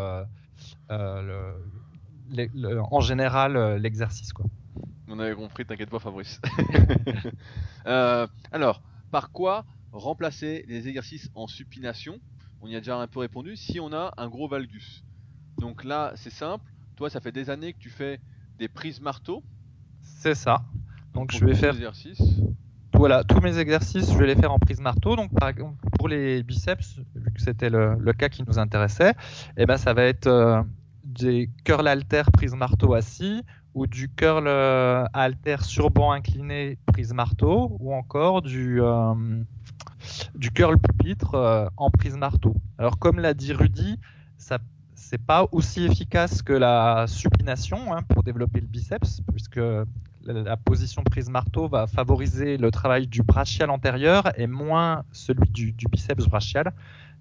le, 0.89 1.53
en 2.91 2.99
général, 2.99 3.77
l'exercice. 3.77 4.33
Quoi. 4.33 4.45
On 5.07 5.19
avait 5.19 5.35
compris, 5.35 5.65
t'inquiète 5.65 5.89
pas 5.89 5.99
Fabrice. 5.99 6.41
Euh, 7.85 8.25
alors, 8.53 8.81
par 9.11 9.31
quoi 9.31 9.65
remplacer 9.91 10.63
les 10.69 10.87
exercices 10.87 11.29
en 11.35 11.47
supination? 11.47 12.17
On 12.61 12.67
y 12.67 12.77
a 12.77 12.79
déjà 12.79 12.95
un 12.95 13.07
peu 13.07 13.19
répondu. 13.19 13.57
Si 13.57 13.81
on 13.81 13.91
a 13.91 14.13
un 14.15 14.29
gros 14.29 14.47
valgus. 14.47 15.03
Donc 15.57 15.83
là, 15.83 16.13
c'est 16.15 16.29
simple. 16.29 16.71
Toi, 16.95 17.09
ça 17.09 17.19
fait 17.19 17.31
des 17.31 17.49
années 17.49 17.73
que 17.73 17.79
tu 17.79 17.89
fais 17.89 18.19
des 18.57 18.67
prises 18.67 19.01
marteau. 19.01 19.43
C'est 20.01 20.35
ça. 20.35 20.63
Donc, 21.13 21.31
je 21.31 21.45
vais 21.45 21.55
faire. 21.55 21.73
Voilà, 22.95 23.23
tous 23.23 23.41
mes 23.41 23.57
exercices, 23.57 24.11
je 24.11 24.17
vais 24.17 24.27
les 24.27 24.35
faire 24.35 24.51
en 24.51 24.59
prise 24.59 24.79
marteau. 24.79 25.15
Donc, 25.15 25.33
par 25.33 25.49
exemple, 25.49 25.75
pour 25.97 26.07
les 26.07 26.43
biceps, 26.43 26.99
vu 27.15 27.31
que 27.33 27.41
c'était 27.41 27.69
le, 27.69 28.13
cas 28.13 28.29
qui 28.29 28.43
nous 28.43 28.59
intéressait, 28.59 29.13
eh 29.57 29.65
ben, 29.65 29.77
ça 29.77 29.93
va 29.93 30.03
être 30.03 30.27
euh, 30.27 30.61
des 31.03 31.49
curl 31.63 31.87
halter 31.87 32.23
prise 32.31 32.53
marteau 32.53 32.93
assis 32.93 33.43
ou 33.73 33.87
du 33.87 34.09
curl 34.09 34.45
euh, 34.47 35.05
alter 35.13 35.63
sur 35.63 35.89
banc 35.89 36.11
incliné 36.11 36.77
prise 36.85 37.13
marteau 37.13 37.75
ou 37.79 37.95
encore 37.95 38.43
du, 38.43 38.79
euh, 38.79 39.15
du 40.35 40.51
curl 40.51 40.77
pupitre 40.77 41.71
en 41.75 41.89
prise 41.89 42.15
marteau. 42.15 42.55
Alors 42.77 42.99
comme 42.99 43.19
l'a 43.19 43.33
dit 43.33 43.53
Rudy, 43.53 43.99
ça 44.37 44.59
c'est 45.03 45.21
pas 45.21 45.47
aussi 45.51 45.83
efficace 45.83 46.41
que 46.41 46.53
la 46.53 47.05
supination 47.07 47.93
hein, 47.93 48.01
pour 48.03 48.23
développer 48.23 48.61
le 48.61 48.67
biceps 48.67 49.21
puisque 49.31 49.59
la, 50.25 50.57
position 50.57 51.03
prise 51.03 51.29
marteau 51.29 51.67
va 51.67 51.87
favoriser 51.87 52.57
le 52.57 52.71
travail 52.71 53.07
du 53.07 53.21
brachial 53.21 53.69
antérieur 53.69 54.31
et 54.39 54.47
moins 54.47 55.03
celui 55.11 55.49
du, 55.49 55.75
biceps 55.91 56.25
brachial. 56.27 56.71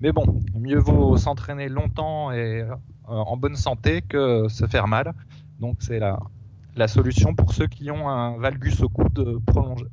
Mais 0.01 0.13
bon, 0.13 0.41
mieux 0.55 0.79
vaut 0.79 1.17
s'entraîner 1.17 1.69
longtemps 1.69 2.33
et 2.33 2.65
en 3.05 3.37
bonne 3.37 3.57
santé 3.57 4.03
que 4.03 4.47
se 4.49 4.67
faire 4.67 4.87
mal. 4.87 5.13
Donc 5.59 5.79
c'est 5.81 5.99
la, 5.99 6.89
solution 6.89 7.35
pour 7.35 7.53
ceux 7.53 7.67
qui 7.67 7.91
ont 7.91 8.09
un 8.09 8.39
valgus 8.39 8.81
au 8.81 8.89
coude 8.89 9.41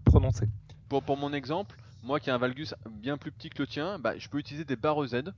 prononcé. 0.05 0.47
Pour, 0.87 1.03
pour 1.03 1.17
mon 1.17 1.33
exemple, 1.33 1.75
moi 2.03 2.19
qui 2.19 2.29
ai 2.29 2.33
un 2.33 2.37
valgus 2.37 2.75
bien 3.01 3.17
plus 3.17 3.31
petit 3.31 3.49
que 3.49 3.63
le 3.63 3.67
tien, 3.67 3.99
bah, 3.99 4.17
je 4.17 4.29
peux 4.29 4.37
utiliser 4.37 4.65
des 4.65 4.75
barres 4.75 5.05
Z. 5.07 5.33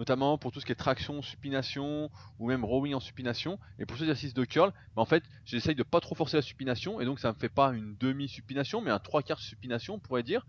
notamment 0.00 0.38
pour 0.38 0.50
tout 0.50 0.60
ce 0.60 0.64
qui 0.64 0.72
est 0.72 0.76
traction, 0.76 1.20
supination 1.20 2.10
ou 2.38 2.48
même 2.48 2.64
rowing 2.64 2.94
en 2.94 3.00
supination. 3.00 3.58
Et 3.78 3.84
pour 3.84 3.98
ces 3.98 4.04
exercices 4.04 4.32
de 4.32 4.46
curl, 4.46 4.72
bah, 4.96 5.02
en 5.02 5.04
fait, 5.04 5.22
j'essaye 5.44 5.74
de 5.74 5.82
pas 5.82 6.00
trop 6.00 6.14
forcer 6.14 6.38
la 6.38 6.42
supination 6.42 7.02
et 7.02 7.04
donc 7.04 7.20
ça 7.20 7.30
me 7.30 7.38
fait 7.38 7.50
pas 7.50 7.74
une 7.74 7.94
demi-supination, 7.98 8.80
mais 8.80 8.90
un 8.90 8.98
trois 8.98 9.22
quarts 9.22 9.40
supination, 9.40 9.96
on 9.96 9.98
pourrait 9.98 10.22
dire. 10.22 10.46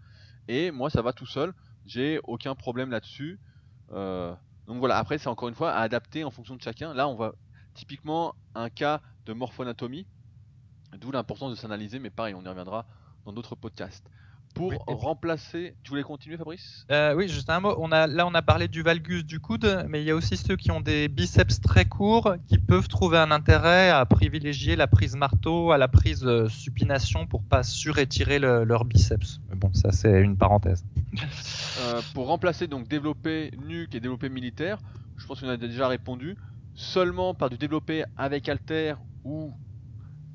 Et 0.48 0.72
moi, 0.72 0.90
ça 0.90 1.02
va 1.02 1.12
tout 1.12 1.26
seul. 1.26 1.54
J'ai 1.86 2.22
aucun 2.24 2.56
problème 2.56 2.92
là-dessus. 2.92 3.42
Euh, 3.92 4.34
donc 4.68 4.78
voilà. 4.80 4.98
Après, 4.98 5.18
c'est 5.18 5.28
encore 5.28 5.50
une 5.50 5.56
fois 5.56 5.74
à 5.74 5.82
adapter 5.82 6.24
en 6.24 6.32
fonction 6.32 6.56
de 6.56 6.62
chacun. 6.62 6.94
Là, 6.94 7.10
on 7.10 7.16
va 7.16 7.34
typiquement 7.74 8.36
un 8.56 8.70
cas 8.70 9.02
de 9.26 9.34
morphoanatomie, 9.34 10.08
d'où 10.98 11.12
l'importance 11.12 11.52
de 11.52 11.56
s'analyser. 11.58 12.00
Mais 12.00 12.10
pareil, 12.10 12.36
on 12.36 12.42
y 12.42 12.48
reviendra 12.48 12.86
dans 13.26 13.34
d'autres 13.34 13.56
podcasts. 13.56 14.10
Pour 14.54 14.74
remplacer, 14.88 15.76
tu 15.84 15.90
voulais 15.90 16.04
continuer 16.04 16.38
Fabrice? 16.38 16.86
Euh, 16.92 17.14
Oui, 17.16 17.28
juste 17.28 17.50
un 17.50 17.60
mot. 17.60 17.76
On 17.80 17.92
a, 17.92 18.08
là, 18.08 18.28
on 18.28 18.34
a 18.34 18.42
parlé 18.42 18.68
du 18.68 18.82
valgus 18.82 19.24
du 19.26 19.40
coude, 19.40 19.86
mais 19.88 20.02
il 20.02 20.06
y 20.06 20.12
a 20.12 20.16
aussi 20.16 20.38
ceux 20.38 20.56
qui 20.56 20.72
ont 20.72 20.82
des 20.82 21.08
biceps 21.08 21.62
très 21.62 21.86
courts 21.86 22.36
qui 22.48 22.58
peuvent 22.58 22.88
trouver 22.88 23.18
un 23.18 23.32
intérêt 23.32 23.90
à 23.90 24.06
privilégier 24.06 24.76
la 24.76 24.88
prise 24.88 25.16
marteau 25.16 25.72
à 25.72 25.78
la 25.78 25.88
prise 25.88 26.24
euh, 26.26 26.48
supination 26.50 27.28
pour 27.28 27.44
pas 27.44 27.64
surétirer 27.64 28.40
le, 28.40 28.64
leur 28.64 28.86
biceps. 28.86 29.40
Mais 29.50 29.56
bon, 29.56 29.74
ça 29.74 29.92
c'est 29.92 30.22
une 30.22 30.38
parenthèse. 30.38 30.84
Euh, 31.84 32.02
pour 32.14 32.28
remplacer 32.28 32.68
donc 32.68 32.88
développer 32.88 33.52
nuque 33.66 33.96
et 33.96 34.00
développer 34.00 34.30
militaire, 34.30 34.78
je 35.18 35.26
pense 35.26 35.40
qu'on 35.40 35.48
a 35.48 35.58
déjà 35.58 35.88
répondu. 35.88 36.38
Seulement 36.76 37.34
par 37.34 37.50
du 37.50 37.58
développé 37.58 38.04
avec 38.18 38.48
halter 38.50 38.96
ou 39.24 39.52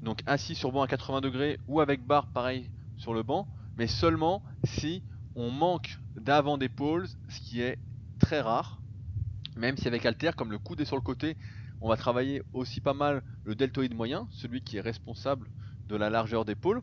donc 0.02 0.22
assis 0.26 0.54
sur 0.54 0.72
banc 0.72 0.82
à 0.82 0.88
80 0.88 1.20
degrés 1.20 1.60
ou 1.68 1.80
avec 1.80 2.04
barre 2.04 2.26
pareil 2.28 2.70
sur 2.96 3.14
le 3.14 3.22
banc 3.22 3.46
mais 3.76 3.86
seulement 3.86 4.42
si 4.64 5.02
on 5.34 5.50
manque 5.50 5.98
d'avant 6.16 6.58
d'épaule, 6.58 7.06
ce 7.28 7.40
qui 7.40 7.60
est 7.60 7.78
très 8.18 8.40
rare. 8.40 8.82
Même 9.56 9.76
si 9.76 9.86
avec 9.86 10.04
Alter, 10.04 10.30
comme 10.36 10.50
le 10.50 10.58
coude 10.58 10.80
est 10.80 10.86
sur 10.86 10.96
le 10.96 11.02
côté, 11.02 11.36
on 11.80 11.88
va 11.88 11.96
travailler 11.96 12.42
aussi 12.52 12.80
pas 12.80 12.94
mal 12.94 13.22
le 13.44 13.54
deltoïde 13.54 13.94
moyen, 13.94 14.28
celui 14.30 14.62
qui 14.62 14.78
est 14.78 14.80
responsable 14.82 15.48
de 15.88 15.96
la 15.96 16.10
largeur 16.10 16.44
d'épaule. 16.44 16.82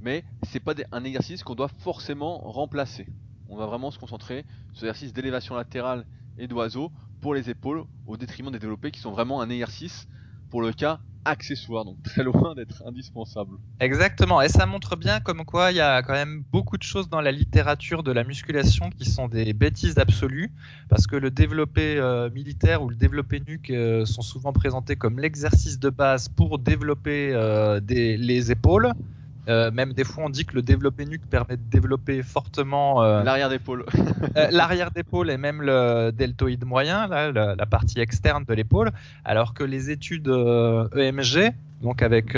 Mais 0.00 0.24
c'est 0.42 0.60
pas 0.60 0.74
un 0.92 1.04
exercice 1.04 1.42
qu'on 1.42 1.54
doit 1.54 1.68
forcément 1.68 2.38
remplacer. 2.38 3.06
On 3.48 3.56
va 3.56 3.66
vraiment 3.66 3.90
se 3.90 3.98
concentrer 3.98 4.46
sur 4.72 4.86
l'exercice 4.86 5.12
d'élévation 5.12 5.54
latérale 5.54 6.06
et 6.36 6.46
d'oiseau 6.46 6.92
pour 7.20 7.34
les 7.34 7.50
épaules 7.50 7.84
au 8.06 8.16
détriment 8.16 8.50
des 8.50 8.58
développés 8.58 8.90
qui 8.90 9.00
sont 9.00 9.10
vraiment 9.10 9.42
un 9.42 9.50
exercice 9.50 10.06
pour 10.50 10.62
le 10.62 10.72
cas 10.72 11.00
accessoire, 11.24 11.84
donc 11.84 12.02
très 12.02 12.24
loin 12.24 12.54
d'être 12.54 12.82
indispensable. 12.86 13.56
Exactement, 13.78 14.40
et 14.40 14.48
ça 14.48 14.66
montre 14.66 14.96
bien 14.96 15.20
comme 15.20 15.44
quoi 15.44 15.70
il 15.70 15.76
y 15.76 15.80
a 15.80 16.02
quand 16.02 16.14
même 16.14 16.42
beaucoup 16.50 16.78
de 16.78 16.82
choses 16.82 17.08
dans 17.08 17.20
la 17.20 17.32
littérature 17.32 18.02
de 18.02 18.12
la 18.12 18.24
musculation 18.24 18.90
qui 18.90 19.08
sont 19.08 19.28
des 19.28 19.52
bêtises 19.52 19.98
absolues, 19.98 20.50
parce 20.88 21.06
que 21.06 21.16
le 21.16 21.30
développé 21.30 21.98
euh, 21.98 22.30
militaire 22.30 22.82
ou 22.82 22.88
le 22.88 22.96
développé 22.96 23.42
nuque 23.46 23.70
euh, 23.70 24.06
sont 24.06 24.22
souvent 24.22 24.52
présentés 24.52 24.96
comme 24.96 25.18
l'exercice 25.18 25.78
de 25.78 25.90
base 25.90 26.28
pour 26.28 26.58
développer 26.58 27.32
euh, 27.34 27.80
les 27.88 28.50
épaules, 28.50 28.92
euh, 29.48 29.70
même 29.70 29.92
des 29.92 30.04
fois, 30.04 30.24
on 30.24 30.30
dit 30.30 30.44
que 30.44 30.54
le 30.54 30.62
développé 30.62 31.06
nuque 31.06 31.26
permet 31.28 31.56
de 31.56 31.62
développer 31.70 32.22
fortement 32.22 33.02
euh, 33.02 33.22
l'arrière 33.22 33.48
d'épaule. 33.48 33.84
Euh, 34.36 34.48
l'arrière 34.52 34.90
d'épaule 34.90 35.30
et 35.30 35.38
même 35.38 35.62
le 35.62 36.12
deltoïde 36.12 36.64
moyen, 36.64 37.08
là, 37.08 37.32
la, 37.32 37.66
partie 37.66 38.00
externe 38.00 38.44
de 38.44 38.54
l'épaule, 38.54 38.92
alors 39.24 39.54
que 39.54 39.64
les 39.64 39.90
études 39.90 40.28
EMG, 40.28 41.36
e 41.36 41.50
donc 41.82 42.02
avec 42.02 42.36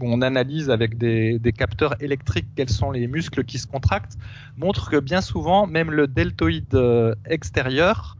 on 0.00 0.22
analyse 0.22 0.70
avec 0.70 0.98
des, 0.98 1.38
des, 1.38 1.52
capteurs 1.52 2.00
électriques 2.00 2.46
quels 2.54 2.68
sont 2.68 2.92
les 2.92 3.08
muscles 3.08 3.42
qui 3.44 3.58
se 3.58 3.66
contractent, 3.66 4.16
montrent 4.58 4.90
que 4.90 4.98
bien 4.98 5.22
souvent, 5.22 5.66
même 5.66 5.90
le 5.90 6.06
deltoïde 6.06 6.78
extérieur 7.26 8.16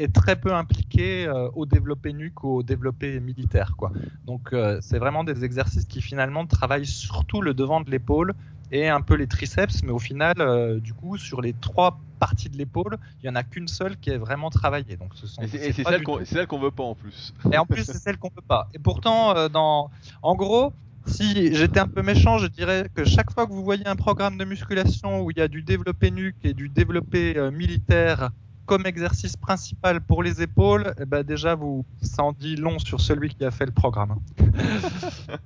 est 0.00 0.12
très 0.12 0.36
peu 0.36 0.54
impliqué 0.54 1.26
euh, 1.26 1.48
au 1.54 1.66
développé 1.66 2.12
nuque, 2.12 2.44
au 2.44 2.62
développé 2.62 3.20
militaire. 3.20 3.74
Quoi. 3.76 3.92
Donc 4.24 4.52
euh, 4.52 4.78
c'est 4.80 4.98
vraiment 4.98 5.24
des 5.24 5.44
exercices 5.44 5.84
qui 5.84 6.00
finalement 6.00 6.46
travaillent 6.46 6.86
surtout 6.86 7.42
le 7.42 7.54
devant 7.54 7.80
de 7.80 7.90
l'épaule 7.90 8.34
et 8.72 8.88
un 8.88 9.00
peu 9.00 9.14
les 9.14 9.26
triceps, 9.26 9.82
mais 9.82 9.90
au 9.90 9.98
final, 9.98 10.34
euh, 10.38 10.78
du 10.78 10.94
coup, 10.94 11.18
sur 11.18 11.40
les 11.40 11.52
trois 11.54 11.98
parties 12.20 12.48
de 12.48 12.56
l'épaule, 12.56 12.98
il 13.20 13.26
y 13.26 13.28
en 13.28 13.34
a 13.34 13.42
qu'une 13.42 13.66
seule 13.66 13.96
qui 13.96 14.10
est 14.10 14.16
vraiment 14.16 14.48
travaillée. 14.48 14.96
Donc 14.96 15.10
ce 15.14 15.26
sont, 15.26 15.42
et 15.42 15.48
c'est 15.48 15.72
celle 15.72 16.02
qu'on 16.02 16.24
celle 16.24 16.46
qu'on 16.46 16.60
veut 16.60 16.70
pas 16.70 16.84
en 16.84 16.94
plus. 16.94 17.34
Et 17.52 17.58
en 17.58 17.66
plus, 17.66 17.84
c'est 17.84 17.98
celle 17.98 18.16
qu'on 18.16 18.28
veut 18.28 18.46
pas. 18.46 18.68
Et 18.72 18.78
pourtant, 18.78 19.48
dans, 19.48 19.90
en 20.22 20.34
gros, 20.36 20.72
si 21.06 21.52
j'étais 21.54 21.80
un 21.80 21.88
peu 21.88 22.02
méchant, 22.02 22.38
je 22.38 22.46
dirais 22.46 22.88
que 22.94 23.04
chaque 23.04 23.32
fois 23.32 23.46
que 23.46 23.52
vous 23.52 23.64
voyez 23.64 23.86
un 23.88 23.96
programme 23.96 24.36
de 24.38 24.44
musculation 24.44 25.22
où 25.22 25.32
il 25.32 25.38
y 25.38 25.40
a 25.40 25.48
du 25.48 25.62
développé 25.62 26.12
nuque 26.12 26.36
et 26.44 26.54
du 26.54 26.68
développé 26.68 27.50
militaire 27.50 28.30
comme 28.70 28.86
exercice 28.86 29.36
principal 29.36 30.00
pour 30.00 30.22
les 30.22 30.42
épaules, 30.42 30.94
eh 31.00 31.04
ben 31.04 31.24
déjà 31.24 31.56
vous 31.56 31.84
ça 32.02 32.22
en 32.22 32.30
dit 32.30 32.54
long 32.54 32.78
sur 32.78 33.00
celui 33.00 33.28
qui 33.28 33.44
a 33.44 33.50
fait 33.50 33.66
le 33.66 33.72
programme. 33.72 34.20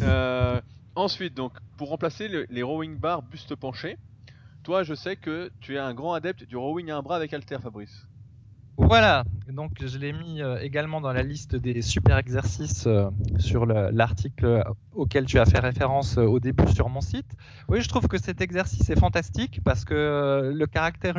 Euh, 0.00 0.58
ensuite, 0.94 1.34
donc 1.34 1.52
pour 1.76 1.90
remplacer 1.90 2.26
les 2.48 2.62
rowing 2.62 2.96
bar 2.96 3.22
buste 3.22 3.54
penché, 3.54 3.98
toi 4.62 4.82
je 4.84 4.94
sais 4.94 5.16
que 5.16 5.52
tu 5.60 5.74
es 5.74 5.78
un 5.78 5.92
grand 5.92 6.14
adepte 6.14 6.44
du 6.44 6.56
rowing 6.56 6.90
à 6.90 6.96
un 6.96 7.02
bras 7.02 7.16
avec 7.16 7.34
halter, 7.34 7.58
Fabrice. 7.60 8.06
Voilà, 8.82 9.24
donc 9.48 9.72
je 9.84 9.96
l'ai 9.96 10.12
mis 10.12 10.42
euh, 10.42 10.58
également 10.60 11.00
dans 11.00 11.12
la 11.12 11.22
liste 11.22 11.56
des 11.56 11.82
super 11.82 12.18
exercices 12.18 12.86
euh, 12.86 13.08
sur 13.38 13.64
l'article 13.64 14.64
auquel 14.94 15.24
tu 15.24 15.38
as 15.38 15.44
fait 15.46 15.60
référence 15.60 16.18
euh, 16.18 16.24
au 16.24 16.40
début 16.40 16.68
sur 16.68 16.88
mon 16.88 17.00
site. 17.00 17.36
Oui, 17.68 17.80
je 17.80 17.88
trouve 17.88 18.08
que 18.08 18.18
cet 18.18 18.40
exercice 18.40 18.90
est 18.90 18.98
fantastique 18.98 19.60
parce 19.64 19.84
que 19.84 20.52
le 20.54 20.66
caractère 20.66 21.16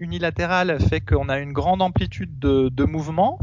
unilatéral 0.00 0.80
fait 0.80 1.00
qu'on 1.00 1.28
a 1.28 1.38
une 1.38 1.52
grande 1.52 1.82
amplitude 1.82 2.38
de, 2.38 2.68
de 2.68 2.84
mouvement. 2.84 3.38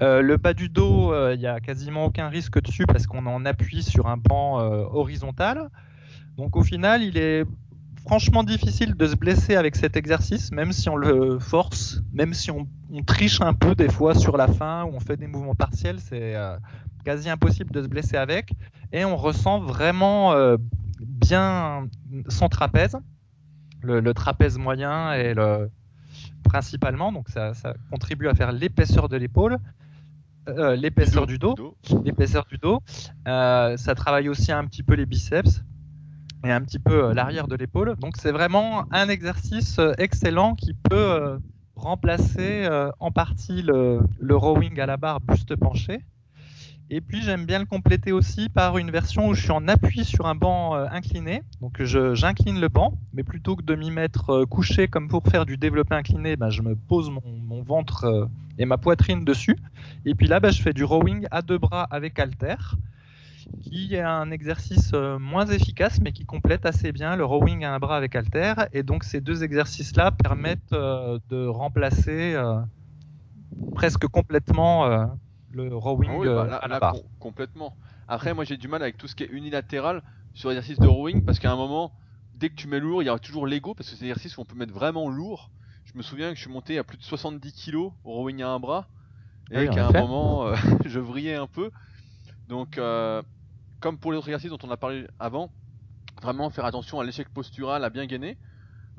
le 0.00 0.36
bas 0.36 0.54
du 0.54 0.68
dos, 0.68 1.14
il 1.32 1.38
n'y 1.38 1.46
a 1.46 1.60
quasiment 1.60 2.06
aucun 2.06 2.28
risque 2.28 2.60
dessus 2.62 2.86
parce 2.86 3.06
qu'on 3.06 3.26
en 3.26 3.44
appuie 3.44 3.82
sur 3.82 4.06
un 4.08 4.16
banc 4.16 4.58
horizontal. 4.58 5.68
Donc 6.36 6.56
au 6.56 6.62
final, 6.62 7.02
il 7.02 7.18
est 7.18 7.44
franchement 8.02 8.42
difficile 8.42 8.94
de 8.94 9.06
se 9.06 9.16
blesser 9.16 9.56
avec 9.56 9.76
cet 9.76 9.96
exercice, 9.96 10.50
même 10.52 10.72
si 10.72 10.88
on 10.88 10.96
le 10.96 11.38
force, 11.38 12.00
même 12.12 12.34
si 12.34 12.50
on, 12.50 12.66
triche 13.06 13.40
un 13.40 13.54
peu 13.54 13.74
des 13.74 13.88
fois 13.88 14.14
sur 14.14 14.36
la 14.36 14.48
fin 14.48 14.84
ou 14.84 14.90
on 14.94 15.00
fait 15.00 15.16
des 15.16 15.26
mouvements 15.26 15.54
partiels, 15.54 16.00
c'est 16.00 16.34
euh, 16.34 16.56
quasi 17.04 17.30
impossible 17.30 17.70
de 17.70 17.82
se 17.82 17.88
blesser 17.88 18.16
avec. 18.16 18.52
Et 18.92 19.04
on 19.04 19.16
ressent 19.16 19.60
vraiment 19.60 20.32
euh, 20.32 20.56
bien 20.98 21.86
son 22.28 22.48
trapèze, 22.48 22.98
le, 23.82 24.12
trapèze 24.12 24.58
moyen 24.58 25.12
et 25.12 25.34
le 25.34 25.70
principalement, 26.42 27.12
donc 27.12 27.28
ça, 27.28 27.52
contribue 27.90 28.28
à 28.28 28.34
faire 28.34 28.50
l'épaisseur 28.52 29.08
de 29.08 29.16
l'épaule. 29.16 29.58
Euh, 30.48 30.74
l'épaisseur 30.74 31.26
du 31.26 31.38
dos, 31.38 31.76
l'épaisseur 32.02 32.44
du 32.46 32.56
dos. 32.56 32.80
ça 33.24 33.94
travaille 33.94 34.28
aussi 34.28 34.50
un 34.50 34.64
petit 34.66 34.82
peu 34.82 34.94
les 34.94 35.06
biceps 35.06 35.62
et 36.44 36.50
un 36.50 36.60
petit 36.60 36.78
peu 36.78 37.04
euh, 37.06 37.14
l'arrière 37.14 37.48
de 37.48 37.56
l'épaule. 37.56 37.96
Donc 37.96 38.16
c'est 38.16 38.32
vraiment 38.32 38.86
un 38.92 39.08
exercice 39.08 39.78
euh, 39.78 39.92
excellent 39.98 40.54
qui 40.54 40.74
peut 40.74 40.96
euh, 40.96 41.38
remplacer 41.76 42.68
en 42.98 43.10
partie 43.10 43.62
le, 43.62 44.02
rowing 44.28 44.78
à 44.80 44.86
la 44.86 44.98
barre 44.98 45.20
buste 45.20 45.56
penché. 45.56 46.00
Et 46.90 47.00
puis 47.00 47.22
j'aime 47.22 47.46
bien 47.46 47.58
le 47.58 47.64
compléter 47.64 48.12
aussi 48.12 48.50
par 48.50 48.76
une 48.76 48.90
version 48.90 49.28
où 49.28 49.34
je 49.34 49.40
suis 49.40 49.50
en 49.50 49.66
appui 49.66 50.04
sur 50.04 50.26
un 50.26 50.34
banc 50.34 50.74
incliné. 50.74 51.42
Donc 51.62 51.82
j'incline 51.82 52.60
le 52.60 52.68
banc, 52.68 52.98
mais 53.14 53.22
plutôt 53.22 53.56
que 53.56 53.62
de 53.62 53.74
m'y 53.74 53.90
mettre 53.90 54.44
couché 54.44 54.88
comme 54.88 55.08
pour 55.08 55.26
faire 55.26 55.46
du 55.46 55.56
développé 55.56 55.94
incliné, 55.94 56.36
ben, 56.36 56.50
je 56.50 56.60
me 56.60 56.76
pose 56.76 57.10
mon, 57.10 57.62
ventre 57.62 58.28
et 58.58 58.66
ma 58.66 58.76
poitrine 58.76 59.24
dessus. 59.24 59.56
Et 60.04 60.14
puis 60.14 60.26
là, 60.26 60.38
ben, 60.38 60.50
je 60.50 60.60
fais 60.60 60.74
du 60.74 60.84
rowing 60.84 61.26
à 61.30 61.40
deux 61.40 61.56
bras 61.56 61.84
avec 61.84 62.18
halter 62.18 62.56
qui 63.60 63.94
est 63.94 64.00
un 64.00 64.30
exercice 64.30 64.90
euh, 64.94 65.18
moins 65.18 65.46
efficace 65.46 66.00
mais 66.00 66.12
qui 66.12 66.24
complète 66.24 66.66
assez 66.66 66.92
bien 66.92 67.16
le 67.16 67.24
rowing 67.24 67.64
à 67.64 67.74
un 67.74 67.78
bras 67.78 67.96
avec 67.96 68.14
halter 68.14 68.54
et 68.72 68.82
donc 68.82 69.04
ces 69.04 69.20
deux 69.20 69.44
exercices 69.44 69.96
là 69.96 70.10
permettent 70.10 70.72
euh, 70.72 71.18
de 71.28 71.46
remplacer 71.46 72.34
euh, 72.34 72.60
presque 73.74 74.06
complètement 74.06 75.08
le 75.52 75.74
rowing 75.74 76.10
ah 76.26 76.44
bah 76.44 76.56
à 76.62 76.68
la 76.68 76.80
barre. 76.80 76.96
complètement. 77.18 77.76
Après 78.08 78.34
moi 78.34 78.44
j'ai 78.44 78.56
du 78.56 78.68
mal 78.68 78.82
avec 78.82 78.96
tout 78.96 79.08
ce 79.08 79.14
qui 79.14 79.24
est 79.24 79.30
unilatéral 79.30 80.02
sur 80.34 80.48
l'exercice 80.48 80.78
de 80.78 80.86
rowing 80.86 81.24
parce 81.24 81.38
qu'à 81.38 81.52
un 81.52 81.56
moment 81.56 81.92
dès 82.34 82.48
que 82.48 82.54
tu 82.54 82.68
mets 82.68 82.80
lourd 82.80 83.02
il 83.02 83.06
y 83.06 83.08
a 83.08 83.18
toujours 83.18 83.46
l'ego 83.46 83.74
parce 83.74 83.90
que 83.90 83.96
c'est 83.96 84.04
un 84.04 84.08
exercice 84.08 84.38
où 84.38 84.42
on 84.42 84.44
peut 84.44 84.56
mettre 84.56 84.72
vraiment 84.72 85.08
lourd. 85.08 85.50
Je 85.84 85.98
me 85.98 86.02
souviens 86.02 86.30
que 86.30 86.36
je 86.36 86.42
suis 86.42 86.50
monté 86.50 86.78
à 86.78 86.84
plus 86.84 86.98
de 86.98 87.02
70 87.02 87.52
kg 87.52 87.76
au 87.76 87.92
rowing 88.04 88.42
à 88.42 88.48
un 88.48 88.60
bras 88.60 88.86
et 89.50 89.68
qu'à 89.68 89.88
un 89.88 89.92
moment 89.92 90.54
je 90.86 91.00
vrillais 91.00 91.34
un 91.34 91.48
peu. 91.48 91.70
Donc 92.48 92.78
comme 93.80 93.98
pour 93.98 94.12
les 94.12 94.18
autres 94.18 94.28
exercices 94.28 94.50
dont 94.50 94.58
on 94.62 94.70
a 94.70 94.76
parlé 94.76 95.06
avant, 95.18 95.50
vraiment 96.22 96.50
faire 96.50 96.66
attention 96.66 97.00
à 97.00 97.04
l'échec 97.04 97.28
postural, 97.30 97.82
à 97.82 97.90
bien 97.90 98.06
gainer. 98.06 98.36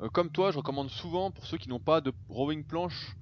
Euh, 0.00 0.08
comme 0.08 0.30
toi, 0.30 0.50
je 0.50 0.58
recommande 0.58 0.90
souvent 0.90 1.30
pour 1.30 1.46
ceux 1.46 1.56
qui 1.56 1.68
n'ont 1.68 1.80
pas 1.80 2.00
de 2.00 2.12
rowing 2.28 2.64
planche, 2.64 3.16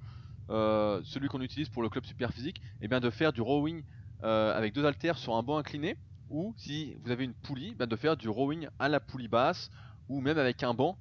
euh, 0.49 1.01
celui 1.03 1.27
qu'on 1.27 1.41
utilise 1.41 1.69
pour 1.69 1.83
le 1.83 1.89
club 1.89 2.03
super 2.05 2.31
physique, 2.33 2.61
eh 2.81 2.87
bien 2.87 2.99
de 2.99 3.09
faire 3.09 3.31
du 3.31 3.41
rowing 3.41 3.83
euh, 4.23 4.57
avec 4.57 4.73
deux 4.73 4.85
haltères 4.85 5.17
sur 5.17 5.35
un 5.35 5.43
banc 5.43 5.57
incliné, 5.57 5.97
ou 6.29 6.53
si 6.57 6.95
vous 7.03 7.11
avez 7.11 7.25
une 7.25 7.33
poulie, 7.33 7.75
ben 7.75 7.87
de 7.87 7.95
faire 7.95 8.17
du 8.17 8.27
rowing 8.27 8.67
à 8.79 8.89
la 8.89 8.99
poulie 8.99 9.27
basse, 9.27 9.69
ou 10.09 10.19
même 10.19 10.37
avec 10.37 10.63
un 10.63 10.73
banc. 10.73 10.97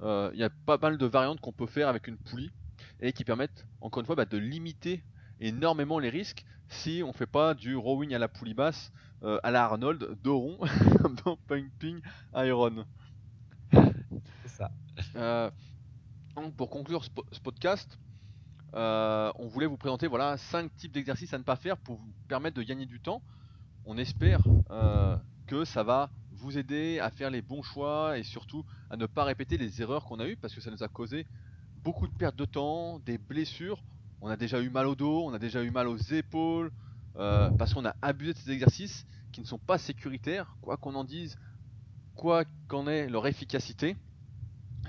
il 0.00 0.38
y 0.38 0.44
a 0.44 0.50
pas 0.50 0.78
mal 0.78 0.96
de 0.96 1.06
variantes 1.06 1.40
qu'on 1.40 1.52
peut 1.52 1.66
faire 1.66 1.88
avec 1.88 2.06
une 2.06 2.16
poulie 2.16 2.50
et 3.00 3.12
qui 3.12 3.24
permettent 3.24 3.66
encore 3.80 4.00
une 4.00 4.06
fois 4.06 4.14
bah, 4.14 4.24
de 4.24 4.38
limiter 4.38 5.02
énormément 5.40 5.98
les 5.98 6.10
risques 6.10 6.44
si 6.68 7.02
on 7.04 7.12
fait 7.12 7.26
pas 7.26 7.54
du 7.54 7.76
rowing 7.76 8.14
à 8.14 8.18
la 8.18 8.28
poulie 8.28 8.54
basse 8.54 8.92
à 9.42 9.50
la 9.50 9.64
Arnold 9.64 10.16
Doron 10.22 10.58
dans 11.24 11.36
Pumping 11.48 12.00
Iron. 12.36 12.84
C'est 13.72 14.48
ça. 14.48 15.50
donc 16.36 16.54
pour 16.54 16.70
conclure 16.70 17.02
ce, 17.04 17.40
podcast, 17.40 17.98
on 18.74 19.48
voulait 19.48 19.66
vous 19.66 19.76
présenter 19.76 20.06
voilà 20.06 20.36
cinq 20.36 20.74
types 20.76 20.92
d'exercices 20.92 21.34
à 21.34 21.38
ne 21.38 21.42
pas 21.42 21.56
faire 21.56 21.76
pour 21.78 21.96
vous 21.96 22.12
permettre 22.28 22.56
de 22.56 22.62
gagner 22.62 22.86
du 22.86 23.00
temps. 23.00 23.22
On 23.86 23.98
espère 23.98 24.40
que 25.46 25.64
ça 25.64 25.82
va 25.82 26.10
vous 26.38 26.56
aider 26.56 27.00
à 27.00 27.10
faire 27.10 27.30
les 27.30 27.42
bons 27.42 27.62
choix 27.62 28.16
et 28.18 28.22
surtout 28.22 28.64
à 28.90 28.96
ne 28.96 29.06
pas 29.06 29.24
répéter 29.24 29.58
les 29.58 29.82
erreurs 29.82 30.04
qu'on 30.04 30.20
a 30.20 30.26
eues 30.26 30.36
parce 30.36 30.54
que 30.54 30.60
ça 30.60 30.70
nous 30.70 30.82
a 30.82 30.88
causé 30.88 31.26
beaucoup 31.82 32.06
de 32.06 32.12
pertes 32.12 32.36
de 32.36 32.44
temps, 32.44 33.00
des 33.00 33.18
blessures. 33.18 33.82
On 34.20 34.28
a 34.28 34.36
déjà 34.36 34.60
eu 34.60 34.70
mal 34.70 34.86
au 34.86 34.94
dos, 34.94 35.24
on 35.24 35.32
a 35.32 35.38
déjà 35.38 35.62
eu 35.62 35.70
mal 35.70 35.86
aux 35.86 35.96
épaules 35.96 36.72
euh, 37.16 37.50
parce 37.58 37.74
qu'on 37.74 37.84
a 37.84 37.94
abusé 38.02 38.32
de 38.32 38.38
ces 38.38 38.50
exercices 38.50 39.06
qui 39.32 39.40
ne 39.40 39.46
sont 39.46 39.58
pas 39.58 39.78
sécuritaires, 39.78 40.56
quoi 40.60 40.76
qu'on 40.76 40.94
en 40.94 41.04
dise, 41.04 41.36
quoi 42.14 42.44
qu'en 42.66 42.86
ait 42.86 43.08
leur 43.08 43.26
efficacité. 43.26 43.96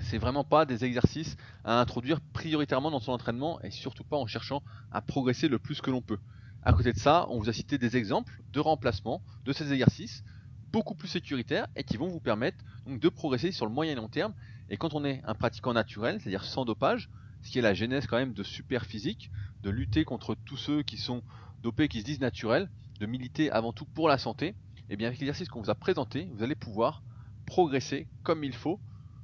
C'est 0.00 0.18
vraiment 0.18 0.44
pas 0.44 0.64
des 0.64 0.84
exercices 0.84 1.36
à 1.64 1.80
introduire 1.80 2.20
prioritairement 2.32 2.90
dans 2.90 3.00
son 3.00 3.12
entraînement 3.12 3.60
et 3.62 3.70
surtout 3.70 4.04
pas 4.04 4.16
en 4.16 4.26
cherchant 4.26 4.62
à 4.90 5.02
progresser 5.02 5.48
le 5.48 5.58
plus 5.58 5.80
que 5.80 5.90
l'on 5.90 6.02
peut. 6.02 6.18
À 6.62 6.72
côté 6.72 6.92
de 6.92 6.98
ça, 6.98 7.26
on 7.28 7.38
vous 7.38 7.48
a 7.48 7.52
cité 7.52 7.78
des 7.78 7.96
exemples 7.96 8.42
de 8.52 8.60
remplacement 8.60 9.22
de 9.44 9.52
ces 9.52 9.72
exercices 9.72 10.24
beaucoup 10.72 10.94
plus 10.94 11.08
sécuritaires 11.08 11.66
et 11.76 11.84
qui 11.84 11.96
vont 11.96 12.08
vous 12.08 12.20
permettre 12.20 12.64
de 12.86 13.08
progresser 13.08 13.52
sur 13.52 13.66
le 13.66 13.72
moyen 13.72 13.92
et 13.92 13.96
long 13.96 14.08
terme. 14.08 14.34
Et 14.68 14.76
quand 14.76 14.94
on 14.94 15.04
est 15.04 15.20
un 15.24 15.34
pratiquant 15.34 15.72
naturel, 15.72 16.20
c'est-à-dire 16.20 16.44
sans 16.44 16.64
dopage, 16.64 17.10
ce 17.42 17.50
qui 17.50 17.58
est 17.58 17.62
la 17.62 17.74
genèse 17.74 18.06
quand 18.06 18.16
même 18.16 18.32
de 18.32 18.42
super 18.42 18.84
physique, 18.84 19.30
de 19.62 19.70
lutter 19.70 20.04
contre 20.04 20.34
tous 20.34 20.56
ceux 20.56 20.82
qui 20.82 20.96
sont 20.96 21.22
dopés, 21.62 21.88
qui 21.88 22.00
se 22.00 22.04
disent 22.04 22.20
naturels, 22.20 22.70
de 22.98 23.06
militer 23.06 23.50
avant 23.50 23.72
tout 23.72 23.84
pour 23.84 24.08
la 24.08 24.18
santé, 24.18 24.48
et 24.48 24.94
eh 24.94 24.96
bien 24.96 25.08
avec 25.08 25.20
l'exercice 25.20 25.48
qu'on 25.48 25.62
vous 25.62 25.70
a 25.70 25.74
présenté, 25.74 26.28
vous 26.34 26.42
allez 26.42 26.56
pouvoir 26.56 27.02
progresser 27.46 28.08
comme 28.22 28.42
il 28.44 28.54
faut 28.54 28.80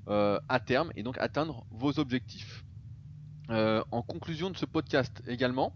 euh, 0.08 0.38
à 0.48 0.60
terme 0.60 0.92
et 0.94 1.02
donc 1.02 1.18
atteindre 1.18 1.66
vos 1.70 1.98
objectifs. 1.98 2.64
Euh, 3.50 3.82
en 3.90 4.02
conclusion 4.02 4.50
de 4.50 4.56
ce 4.56 4.64
podcast 4.64 5.22
également, 5.26 5.72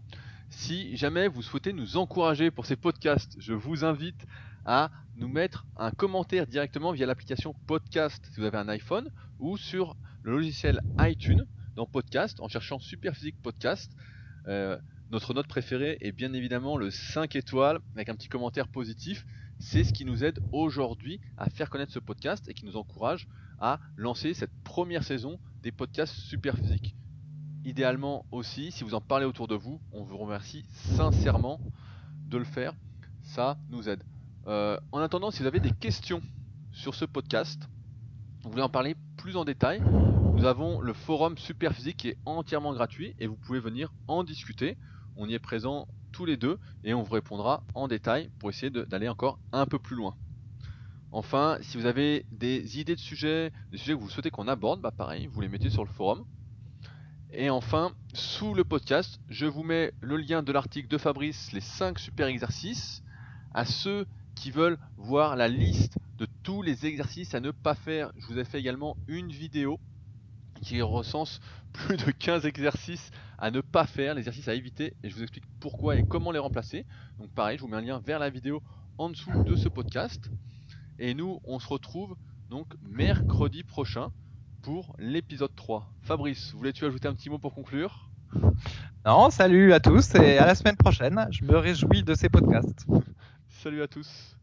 si 0.49 0.95
jamais 0.95 1.27
vous 1.27 1.41
souhaitez 1.41 1.73
nous 1.73 1.97
encourager 1.97 2.51
pour 2.51 2.65
ces 2.65 2.75
podcasts, 2.75 3.35
je 3.39 3.53
vous 3.53 3.85
invite 3.85 4.25
à 4.65 4.91
nous 5.15 5.27
mettre 5.27 5.65
un 5.77 5.91
commentaire 5.91 6.47
directement 6.47 6.91
via 6.91 7.05
l'application 7.05 7.53
podcast 7.67 8.25
si 8.31 8.39
vous 8.39 8.45
avez 8.45 8.57
un 8.57 8.69
iPhone 8.69 9.09
ou 9.39 9.57
sur 9.57 9.95
le 10.23 10.31
logiciel 10.31 10.81
iTunes 10.99 11.45
dans 11.75 11.85
podcast 11.85 12.39
en 12.39 12.47
cherchant 12.47 12.79
Superphysique 12.79 13.41
Podcast. 13.41 13.91
Euh, 14.47 14.77
notre 15.11 15.33
note 15.33 15.47
préférée 15.47 15.97
est 16.01 16.11
bien 16.11 16.33
évidemment 16.33 16.77
le 16.77 16.89
5 16.89 17.35
étoiles 17.35 17.79
avec 17.95 18.09
un 18.09 18.15
petit 18.15 18.29
commentaire 18.29 18.67
positif. 18.67 19.25
C'est 19.59 19.83
ce 19.83 19.93
qui 19.93 20.05
nous 20.05 20.23
aide 20.23 20.39
aujourd'hui 20.51 21.19
à 21.37 21.49
faire 21.49 21.69
connaître 21.69 21.91
ce 21.91 21.99
podcast 21.99 22.47
et 22.47 22.53
qui 22.53 22.65
nous 22.65 22.77
encourage 22.77 23.27
à 23.59 23.79
lancer 23.95 24.33
cette 24.33 24.53
première 24.63 25.03
saison 25.03 25.39
des 25.61 25.71
podcasts 25.71 26.15
Superphysique. 26.15 26.95
Idéalement 27.63 28.25
aussi, 28.31 28.71
si 28.71 28.83
vous 28.83 28.95
en 28.95 29.01
parlez 29.01 29.25
autour 29.25 29.47
de 29.47 29.55
vous, 29.55 29.79
on 29.91 30.03
vous 30.03 30.17
remercie 30.17 30.65
sincèrement 30.71 31.59
de 32.27 32.37
le 32.37 32.45
faire. 32.45 32.73
Ça 33.21 33.57
nous 33.69 33.87
aide. 33.87 34.03
Euh, 34.47 34.79
en 34.91 34.99
attendant, 34.99 35.29
si 35.29 35.41
vous 35.41 35.47
avez 35.47 35.59
des 35.59 35.71
questions 35.71 36.21
sur 36.71 36.95
ce 36.95 37.05
podcast, 37.05 37.69
vous 38.43 38.49
voulez 38.49 38.63
en 38.63 38.69
parler 38.69 38.95
plus 39.17 39.37
en 39.37 39.45
détail, 39.45 39.83
nous 40.41 40.47
avons 40.47 40.81
le 40.81 40.93
forum 40.93 41.37
Superphysique 41.37 41.97
qui 41.97 42.07
est 42.07 42.17
entièrement 42.25 42.73
gratuit 42.73 43.13
et 43.19 43.27
vous 43.27 43.35
pouvez 43.35 43.59
venir 43.59 43.93
en 44.07 44.23
discuter. 44.23 44.75
On 45.15 45.29
y 45.29 45.35
est 45.35 45.39
présent 45.39 45.87
tous 46.11 46.25
les 46.25 46.35
deux 46.35 46.57
et 46.83 46.95
on 46.95 47.03
vous 47.03 47.13
répondra 47.13 47.63
en 47.75 47.87
détail 47.87 48.31
pour 48.39 48.49
essayer 48.49 48.71
d'aller 48.71 49.07
encore 49.07 49.37
un 49.51 49.67
peu 49.67 49.77
plus 49.77 49.95
loin. 49.95 50.15
Enfin, 51.11 51.59
si 51.61 51.77
vous 51.77 51.85
avez 51.85 52.25
des 52.31 52.79
idées 52.79 52.95
de 52.95 52.99
sujets, 52.99 53.51
des 53.71 53.77
sujets 53.77 53.93
que 53.93 53.99
vous 53.99 54.09
souhaitez 54.09 54.31
qu'on 54.31 54.47
aborde, 54.47 54.81
bah 54.81 54.89
pareil, 54.89 55.27
vous 55.27 55.41
les 55.41 55.47
mettez 55.47 55.69
sur 55.69 55.83
le 55.83 55.91
forum. 55.91 56.25
Et 57.31 57.51
enfin, 57.51 57.91
sous 58.15 58.55
le 58.55 58.63
podcast, 58.63 59.19
je 59.29 59.45
vous 59.45 59.61
mets 59.61 59.93
le 60.01 60.17
lien 60.17 60.41
de 60.41 60.51
l'article 60.51 60.87
de 60.87 60.97
Fabrice, 60.97 61.51
les 61.51 61.61
5 61.61 61.99
super 61.99 62.25
exercices. 62.25 63.03
À 63.53 63.63
ceux 63.63 64.07
qui 64.33 64.49
veulent 64.49 64.79
voir 64.97 65.35
la 65.35 65.47
liste 65.47 65.99
de 66.17 66.25
tous 66.41 66.63
les 66.63 66.87
exercices 66.87 67.35
à 67.35 67.41
ne 67.41 67.51
pas 67.51 67.75
faire, 67.75 68.11
je 68.17 68.25
vous 68.25 68.39
ai 68.39 68.43
fait 68.43 68.59
également 68.59 68.97
une 69.07 69.31
vidéo 69.31 69.79
qui 70.61 70.81
recense 70.81 71.39
plus 71.73 71.97
de 71.97 72.11
15 72.11 72.45
exercices 72.45 73.11
à 73.37 73.51
ne 73.51 73.61
pas 73.61 73.85
faire, 73.85 74.13
les 74.13 74.19
exercices 74.19 74.47
à 74.47 74.53
éviter, 74.53 74.93
et 75.03 75.09
je 75.09 75.15
vous 75.15 75.23
explique 75.23 75.45
pourquoi 75.59 75.95
et 75.95 76.03
comment 76.03 76.31
les 76.31 76.39
remplacer. 76.39 76.85
Donc 77.19 77.31
pareil, 77.31 77.57
je 77.57 77.63
vous 77.63 77.67
mets 77.67 77.77
un 77.77 77.81
lien 77.81 77.99
vers 77.99 78.19
la 78.19 78.29
vidéo 78.29 78.61
en 78.97 79.09
dessous 79.09 79.43
de 79.43 79.55
ce 79.55 79.67
podcast. 79.67 80.29
Et 80.99 81.13
nous, 81.13 81.39
on 81.45 81.59
se 81.59 81.67
retrouve 81.67 82.15
donc 82.49 82.67
mercredi 82.83 83.63
prochain 83.63 84.11
pour 84.61 84.95
l'épisode 84.99 85.55
3. 85.55 85.91
Fabrice, 86.01 86.53
voulais-tu 86.53 86.85
ajouter 86.85 87.07
un 87.07 87.15
petit 87.15 87.29
mot 87.29 87.39
pour 87.39 87.55
conclure? 87.55 88.09
Non, 89.05 89.29
salut 89.31 89.73
à 89.73 89.79
tous 89.79 90.13
et 90.15 90.37
à 90.37 90.45
la 90.45 90.55
semaine 90.55 90.77
prochaine. 90.77 91.27
Je 91.31 91.43
me 91.43 91.57
réjouis 91.57 92.03
de 92.03 92.13
ces 92.13 92.29
podcasts. 92.29 92.85
Salut 93.49 93.81
à 93.81 93.87
tous. 93.87 94.40